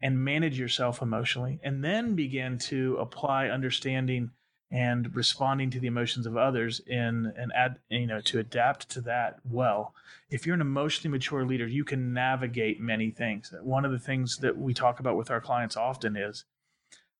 and 0.00 0.24
manage 0.24 0.58
yourself 0.58 1.02
emotionally, 1.02 1.60
and 1.62 1.84
then 1.84 2.14
begin 2.14 2.58
to 2.58 2.96
apply 2.98 3.48
understanding 3.48 4.30
and 4.70 5.14
responding 5.16 5.70
to 5.70 5.80
the 5.80 5.86
emotions 5.86 6.26
of 6.26 6.36
others 6.36 6.80
in 6.86 7.32
and 7.36 7.52
you 7.88 8.06
know 8.06 8.20
to 8.20 8.38
adapt 8.38 8.88
to 8.90 9.00
that 9.00 9.38
well 9.44 9.94
if 10.28 10.44
you're 10.44 10.54
an 10.54 10.60
emotionally 10.60 11.10
mature 11.10 11.46
leader 11.46 11.66
you 11.66 11.84
can 11.84 12.12
navigate 12.12 12.78
many 12.78 13.10
things 13.10 13.52
one 13.62 13.86
of 13.86 13.92
the 13.92 13.98
things 13.98 14.36
that 14.38 14.58
we 14.58 14.74
talk 14.74 15.00
about 15.00 15.16
with 15.16 15.30
our 15.30 15.40
clients 15.40 15.76
often 15.76 16.16
is 16.16 16.44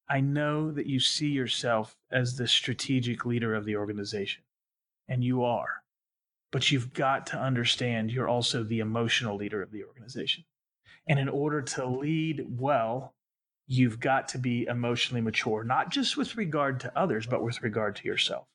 i 0.08 0.20
know 0.20 0.70
that 0.70 0.86
you 0.86 1.00
see 1.00 1.28
yourself 1.28 1.96
as 2.10 2.36
the 2.36 2.48
strategic 2.48 3.24
leader 3.24 3.54
of 3.54 3.64
the 3.64 3.76
organization 3.76 4.42
and 5.08 5.24
you 5.24 5.44
are 5.44 5.82
but 6.50 6.70
you've 6.70 6.92
got 6.94 7.26
to 7.26 7.38
understand 7.38 8.10
you're 8.10 8.28
also 8.28 8.62
the 8.62 8.80
emotional 8.80 9.36
leader 9.36 9.62
of 9.62 9.70
the 9.70 9.84
organization 9.84 10.44
and 11.08 11.18
in 11.18 11.28
order 11.28 11.62
to 11.62 11.86
lead 11.86 12.44
well 12.58 13.14
you've 13.68 14.00
got 14.00 14.26
to 14.28 14.38
be 14.38 14.64
emotionally 14.66 15.20
mature, 15.20 15.62
not 15.62 15.90
just 15.90 16.16
with 16.16 16.36
regard 16.36 16.80
to 16.80 16.98
others, 16.98 17.26
but 17.26 17.42
with 17.42 17.62
regard 17.62 17.94
to 17.94 18.08
yourself. 18.08 18.46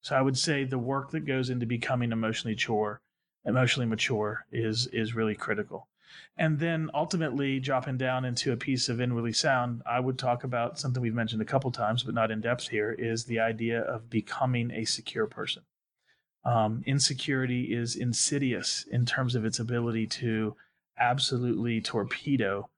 So 0.00 0.16
I 0.16 0.22
would 0.22 0.38
say 0.38 0.64
the 0.64 0.78
work 0.78 1.10
that 1.10 1.26
goes 1.26 1.50
into 1.50 1.66
becoming 1.66 2.10
emotionally 2.10 2.54
mature, 2.54 3.02
emotionally 3.44 3.86
mature 3.86 4.46
is 4.50 4.86
is 4.88 5.14
really 5.14 5.34
critical. 5.34 5.88
And 6.36 6.58
then 6.58 6.90
ultimately 6.94 7.60
dropping 7.60 7.96
down 7.96 8.24
into 8.24 8.52
a 8.52 8.56
piece 8.56 8.88
of 8.88 9.00
inwardly 9.00 9.32
sound, 9.32 9.82
I 9.86 10.00
would 10.00 10.18
talk 10.18 10.44
about 10.44 10.78
something 10.78 11.02
we've 11.02 11.14
mentioned 11.14 11.42
a 11.42 11.46
couple 11.46 11.70
times, 11.70 12.02
but 12.02 12.14
not 12.14 12.30
in 12.30 12.40
depth 12.40 12.68
here, 12.68 12.92
is 12.92 13.24
the 13.24 13.40
idea 13.40 13.80
of 13.80 14.10
becoming 14.10 14.70
a 14.70 14.84
secure 14.84 15.26
person. 15.26 15.62
Um, 16.44 16.82
insecurity 16.86 17.74
is 17.74 17.96
insidious 17.96 18.84
in 18.90 19.04
terms 19.04 19.34
of 19.34 19.44
its 19.44 19.58
ability 19.58 20.06
to 20.06 20.54
absolutely 20.98 21.80
torpedo 21.80 22.70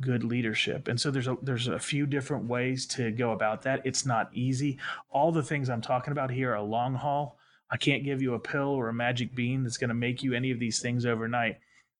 good 0.00 0.22
leadership. 0.22 0.88
And 0.88 1.00
so 1.00 1.10
there's 1.10 1.26
a 1.26 1.36
there's 1.42 1.68
a 1.68 1.78
few 1.78 2.06
different 2.06 2.44
ways 2.44 2.86
to 2.88 3.10
go 3.10 3.32
about 3.32 3.62
that. 3.62 3.80
It's 3.84 4.04
not 4.04 4.30
easy. 4.32 4.78
All 5.10 5.32
the 5.32 5.42
things 5.42 5.70
I'm 5.70 5.80
talking 5.80 6.12
about 6.12 6.30
here 6.30 6.54
are 6.54 6.62
long 6.62 6.94
haul. 6.94 7.38
I 7.70 7.76
can't 7.76 8.04
give 8.04 8.22
you 8.22 8.34
a 8.34 8.38
pill 8.38 8.68
or 8.68 8.88
a 8.88 8.94
magic 8.94 9.34
bean 9.34 9.64
that's 9.64 9.78
going 9.78 9.88
to 9.88 9.94
make 9.94 10.22
you 10.22 10.34
any 10.34 10.50
of 10.50 10.60
these 10.60 10.80
things 10.80 11.04
overnight. 11.04 11.58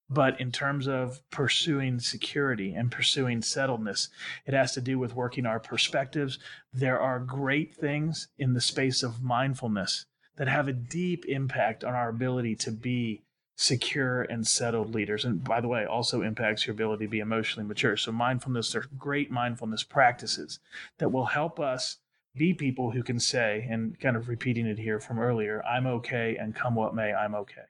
But 0.09 0.39
in 0.39 0.51
terms 0.51 0.87
of 0.87 1.21
pursuing 1.31 1.99
security 1.99 2.73
and 2.73 2.91
pursuing 2.91 3.41
settledness, 3.41 4.07
it 4.45 4.53
has 4.53 4.73
to 4.73 4.81
do 4.81 4.97
with 4.97 5.15
working 5.15 5.45
our 5.45 5.59
perspectives. 5.59 6.39
There 6.73 6.99
are 6.99 7.19
great 7.19 7.75
things 7.75 8.29
in 8.37 8.53
the 8.53 8.61
space 8.61 9.03
of 9.03 9.21
mindfulness 9.21 10.05
that 10.37 10.47
have 10.47 10.67
a 10.67 10.73
deep 10.73 11.25
impact 11.25 11.83
on 11.83 11.93
our 11.93 12.09
ability 12.09 12.55
to 12.55 12.71
be 12.71 13.23
secure 13.57 14.21
and 14.21 14.47
settled 14.47 14.93
leaders. 14.93 15.25
And 15.25 15.43
by 15.43 15.59
the 15.59 15.67
way, 15.67 15.83
also 15.83 16.21
impacts 16.21 16.65
your 16.65 16.73
ability 16.73 17.05
to 17.05 17.11
be 17.11 17.19
emotionally 17.19 17.67
mature. 17.67 17.97
So, 17.97 18.11
mindfulness, 18.11 18.71
there's 18.71 18.85
great 18.97 19.31
mindfulness 19.31 19.83
practices 19.83 20.59
that 20.99 21.11
will 21.11 21.25
help 21.25 21.59
us 21.59 21.97
be 22.35 22.53
people 22.53 22.91
who 22.91 23.01
can 23.01 23.19
say, 23.19 23.67
and 23.69 23.99
kind 23.99 24.15
of 24.15 24.29
repeating 24.29 24.67
it 24.67 24.77
here 24.77 24.99
from 24.99 25.17
earlier, 25.19 25.63
I'm 25.65 25.87
okay, 25.87 26.37
and 26.37 26.55
come 26.55 26.75
what 26.75 26.93
may, 26.93 27.11
I'm 27.11 27.33
okay. 27.33 27.63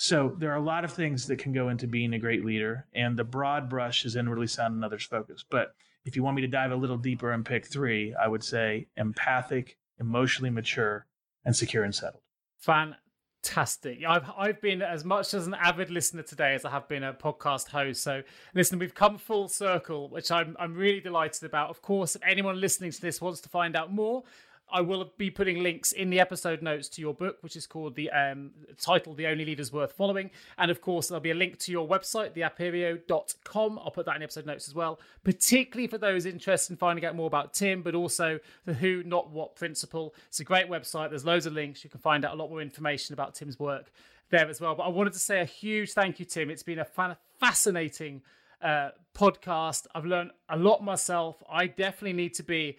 So, 0.00 0.36
there 0.38 0.52
are 0.52 0.56
a 0.56 0.62
lot 0.62 0.84
of 0.84 0.92
things 0.92 1.26
that 1.26 1.40
can 1.40 1.52
go 1.52 1.70
into 1.70 1.88
being 1.88 2.14
a 2.14 2.20
great 2.20 2.44
leader, 2.44 2.86
and 2.94 3.18
the 3.18 3.24
broad 3.24 3.68
brush 3.68 4.04
is 4.04 4.14
inwardly 4.14 4.46
sound 4.46 4.74
and 4.74 4.84
others 4.84 5.02
focused. 5.02 5.46
But 5.50 5.74
if 6.04 6.14
you 6.14 6.22
want 6.22 6.36
me 6.36 6.42
to 6.42 6.48
dive 6.48 6.70
a 6.70 6.76
little 6.76 6.96
deeper 6.96 7.32
and 7.32 7.44
pick 7.44 7.66
three, 7.66 8.14
I 8.14 8.28
would 8.28 8.44
say 8.44 8.86
empathic, 8.96 9.76
emotionally 9.98 10.50
mature, 10.50 11.04
and 11.44 11.56
secure 11.56 11.82
and 11.82 11.92
settled. 11.92 12.22
Fan 12.58 12.94
fantastic. 13.42 14.00
I've 14.06 14.30
I've 14.36 14.60
been 14.60 14.82
as 14.82 15.04
much 15.04 15.34
as 15.34 15.46
an 15.46 15.54
avid 15.54 15.90
listener 15.90 16.22
today 16.22 16.54
as 16.54 16.64
I 16.64 16.70
have 16.70 16.88
been 16.88 17.04
a 17.04 17.12
podcast 17.12 17.68
host. 17.68 18.02
So 18.02 18.22
listen, 18.54 18.78
we've 18.78 18.94
come 18.94 19.18
full 19.18 19.48
circle, 19.48 20.08
which 20.08 20.30
I'm 20.30 20.56
I'm 20.58 20.74
really 20.74 21.00
delighted 21.00 21.44
about. 21.44 21.70
Of 21.70 21.82
course, 21.82 22.16
if 22.16 22.22
anyone 22.24 22.60
listening 22.60 22.90
to 22.92 23.00
this 23.00 23.20
wants 23.20 23.40
to 23.42 23.48
find 23.48 23.76
out 23.76 23.92
more, 23.92 24.24
I 24.70 24.80
will 24.80 25.12
be 25.16 25.30
putting 25.30 25.62
links 25.62 25.92
in 25.92 26.10
the 26.10 26.20
episode 26.20 26.62
notes 26.62 26.88
to 26.90 27.00
your 27.00 27.14
book, 27.14 27.38
which 27.40 27.56
is 27.56 27.66
called 27.66 27.94
the 27.94 28.10
um, 28.10 28.50
title 28.80 29.14
"The 29.14 29.26
Only 29.26 29.44
Leaders 29.44 29.72
Worth 29.72 29.92
Following," 29.92 30.30
and 30.56 30.70
of 30.70 30.80
course 30.80 31.08
there'll 31.08 31.20
be 31.20 31.30
a 31.30 31.34
link 31.34 31.58
to 31.60 31.72
your 31.72 31.86
website, 31.86 32.34
theaperio.com. 32.34 33.78
I'll 33.78 33.90
put 33.90 34.06
that 34.06 34.16
in 34.16 34.20
the 34.20 34.24
episode 34.24 34.46
notes 34.46 34.68
as 34.68 34.74
well, 34.74 35.00
particularly 35.24 35.86
for 35.86 35.98
those 35.98 36.26
interested 36.26 36.72
in 36.72 36.76
finding 36.76 37.04
out 37.04 37.16
more 37.16 37.26
about 37.26 37.54
Tim, 37.54 37.82
but 37.82 37.94
also 37.94 38.38
the 38.64 38.74
Who 38.74 39.02
Not 39.04 39.30
What 39.30 39.56
principle. 39.56 40.14
It's 40.28 40.40
a 40.40 40.44
great 40.44 40.68
website. 40.68 41.10
There's 41.10 41.24
loads 41.24 41.46
of 41.46 41.52
links. 41.52 41.84
You 41.84 41.90
can 41.90 42.00
find 42.00 42.24
out 42.24 42.34
a 42.34 42.36
lot 42.36 42.50
more 42.50 42.62
information 42.62 43.12
about 43.12 43.34
Tim's 43.34 43.58
work 43.58 43.90
there 44.30 44.48
as 44.48 44.60
well. 44.60 44.74
But 44.74 44.84
I 44.84 44.88
wanted 44.88 45.12
to 45.14 45.18
say 45.18 45.40
a 45.40 45.44
huge 45.44 45.92
thank 45.92 46.18
you, 46.20 46.26
Tim. 46.26 46.50
It's 46.50 46.62
been 46.62 46.78
a 46.78 46.84
fan- 46.84 47.16
fascinating 47.40 48.22
uh, 48.62 48.90
podcast. 49.14 49.86
I've 49.94 50.04
learned 50.04 50.32
a 50.48 50.56
lot 50.56 50.82
myself. 50.82 51.42
I 51.50 51.66
definitely 51.66 52.14
need 52.14 52.34
to 52.34 52.42
be 52.42 52.78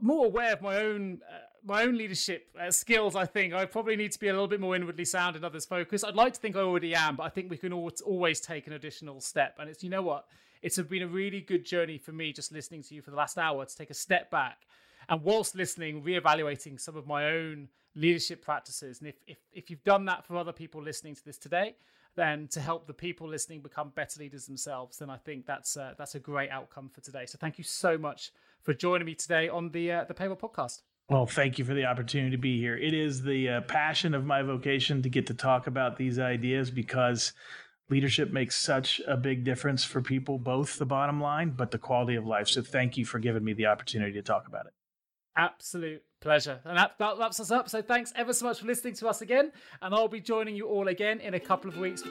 more 0.00 0.26
aware 0.26 0.52
of 0.52 0.62
my 0.62 0.76
own 0.76 1.20
uh, 1.28 1.38
my 1.64 1.82
own 1.82 1.96
leadership 1.96 2.46
uh, 2.60 2.70
skills. 2.70 3.16
I 3.16 3.26
think 3.26 3.52
I 3.52 3.64
probably 3.64 3.96
need 3.96 4.12
to 4.12 4.18
be 4.18 4.28
a 4.28 4.32
little 4.32 4.48
bit 4.48 4.60
more 4.60 4.74
inwardly 4.76 5.04
sound 5.04 5.36
and 5.36 5.44
others 5.44 5.66
focused. 5.66 6.04
I'd 6.04 6.14
like 6.14 6.34
to 6.34 6.40
think 6.40 6.56
I 6.56 6.60
already 6.60 6.94
am, 6.94 7.16
but 7.16 7.24
I 7.24 7.28
think 7.28 7.50
we 7.50 7.56
can 7.56 7.72
always 7.72 8.40
take 8.40 8.66
an 8.66 8.72
additional 8.72 9.20
step. 9.20 9.56
And 9.58 9.68
it's 9.68 9.82
you 9.82 9.90
know 9.90 10.02
what, 10.02 10.26
it's 10.62 10.78
been 10.78 11.02
a 11.02 11.08
really 11.08 11.40
good 11.40 11.64
journey 11.64 11.98
for 11.98 12.12
me 12.12 12.32
just 12.32 12.52
listening 12.52 12.82
to 12.84 12.94
you 12.94 13.02
for 13.02 13.10
the 13.10 13.16
last 13.16 13.38
hour 13.38 13.64
to 13.64 13.76
take 13.76 13.90
a 13.90 13.94
step 13.94 14.30
back 14.30 14.66
and 15.08 15.22
whilst 15.22 15.54
listening, 15.54 16.02
reevaluating 16.02 16.78
some 16.78 16.96
of 16.96 17.06
my 17.06 17.26
own 17.26 17.68
leadership 17.94 18.42
practices. 18.42 19.00
And 19.00 19.08
if 19.08 19.16
if 19.26 19.38
if 19.52 19.70
you've 19.70 19.84
done 19.84 20.04
that 20.06 20.26
for 20.26 20.36
other 20.36 20.52
people 20.52 20.82
listening 20.82 21.14
to 21.14 21.24
this 21.24 21.38
today, 21.38 21.76
then 22.14 22.48
to 22.48 22.60
help 22.60 22.86
the 22.86 22.94
people 22.94 23.28
listening 23.28 23.60
become 23.60 23.90
better 23.94 24.20
leaders 24.20 24.46
themselves, 24.46 24.98
then 24.98 25.10
I 25.10 25.16
think 25.16 25.46
that's 25.46 25.76
uh, 25.76 25.94
that's 25.96 26.14
a 26.14 26.20
great 26.20 26.50
outcome 26.50 26.88
for 26.88 27.00
today. 27.00 27.26
So 27.26 27.38
thank 27.38 27.58
you 27.58 27.64
so 27.64 27.96
much 27.96 28.32
for 28.68 28.74
joining 28.74 29.06
me 29.06 29.14
today 29.14 29.48
on 29.48 29.70
the 29.70 29.90
uh, 29.90 30.04
the 30.04 30.12
Payroll 30.12 30.36
Podcast. 30.36 30.82
Well, 31.08 31.24
thank 31.24 31.58
you 31.58 31.64
for 31.64 31.72
the 31.72 31.86
opportunity 31.86 32.32
to 32.32 32.36
be 32.36 32.58
here. 32.58 32.76
It 32.76 32.92
is 32.92 33.22
the 33.22 33.48
uh, 33.48 33.60
passion 33.62 34.12
of 34.12 34.26
my 34.26 34.42
vocation 34.42 35.00
to 35.00 35.08
get 35.08 35.26
to 35.28 35.34
talk 35.34 35.66
about 35.66 35.96
these 35.96 36.18
ideas 36.18 36.70
because 36.70 37.32
leadership 37.88 38.30
makes 38.30 38.56
such 38.58 39.00
a 39.08 39.16
big 39.16 39.42
difference 39.42 39.84
for 39.84 40.02
people, 40.02 40.38
both 40.38 40.78
the 40.78 40.84
bottom 40.84 41.18
line, 41.18 41.54
but 41.56 41.70
the 41.70 41.78
quality 41.78 42.14
of 42.16 42.26
life. 42.26 42.46
So 42.46 42.60
thank 42.60 42.98
you 42.98 43.06
for 43.06 43.18
giving 43.18 43.42
me 43.42 43.54
the 43.54 43.64
opportunity 43.64 44.12
to 44.12 44.22
talk 44.22 44.46
about 44.46 44.66
it. 44.66 44.74
Absolute 45.34 46.02
pleasure. 46.20 46.60
And 46.66 46.76
that, 46.76 46.92
that 46.98 47.16
wraps 47.16 47.40
us 47.40 47.50
up. 47.50 47.70
So 47.70 47.80
thanks 47.80 48.12
ever 48.16 48.34
so 48.34 48.44
much 48.44 48.60
for 48.60 48.66
listening 48.66 48.92
to 48.96 49.08
us 49.08 49.22
again. 49.22 49.50
And 49.80 49.94
I'll 49.94 50.08
be 50.08 50.20
joining 50.20 50.56
you 50.56 50.66
all 50.66 50.88
again 50.88 51.20
in 51.20 51.32
a 51.32 51.40
couple 51.40 51.70
of 51.70 51.78
weeks. 51.78 52.02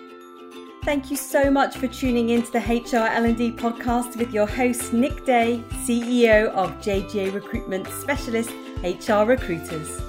Thank 0.88 1.12
you 1.12 1.18
so 1.18 1.52
much 1.52 1.76
for 1.76 1.90
tuning 1.90 2.30
into 2.30 2.50
the 2.50 2.60
HR 2.60 3.08
L&D 3.08 3.52
podcast 3.52 4.16
with 4.16 4.34
your 4.34 4.48
host 4.48 4.94
Nick 4.94 5.26
Day, 5.26 5.62
CEO 5.84 6.48
of 6.52 6.72
JGA 6.80 7.34
Recruitment 7.34 7.86
Specialist 7.90 8.52
HR 8.82 9.26
Recruiters. 9.26 10.02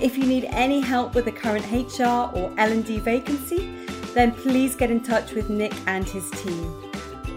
If 0.00 0.18
you 0.18 0.26
need 0.26 0.46
any 0.46 0.80
help 0.80 1.14
with 1.14 1.28
a 1.28 1.30
current 1.30 1.64
HR 1.70 2.36
or 2.36 2.52
L&D 2.58 2.98
vacancy, 2.98 3.76
then 4.12 4.32
please 4.32 4.74
get 4.74 4.90
in 4.90 5.04
touch 5.04 5.34
with 5.34 5.50
Nick 5.50 5.72
and 5.86 6.04
his 6.04 6.28
team. 6.32 6.74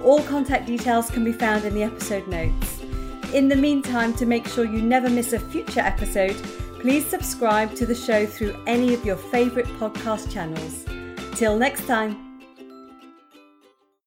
All 0.04 0.24
contact 0.24 0.66
details 0.66 1.12
can 1.12 1.24
be 1.24 1.34
found 1.34 1.66
in 1.66 1.76
the 1.76 1.84
episode 1.84 2.28
notes. 2.28 2.82
In 3.32 3.48
the 3.48 3.56
meantime, 3.56 4.12
to 4.16 4.26
make 4.26 4.48
sure 4.48 4.66
you 4.66 4.82
never 4.82 5.08
miss 5.08 5.34
a 5.34 5.40
future 5.40 5.82
episode, 5.82 6.36
please 6.80 7.06
subscribe 7.06 7.76
to 7.76 7.86
the 7.86 7.94
show 7.94 8.26
through 8.26 8.56
any 8.66 8.96
of 8.96 9.06
your 9.06 9.18
favourite 9.18 9.68
podcast 9.80 10.34
channels. 10.34 10.84
Till 11.38 11.60
next 11.60 11.86
time. 11.86 12.31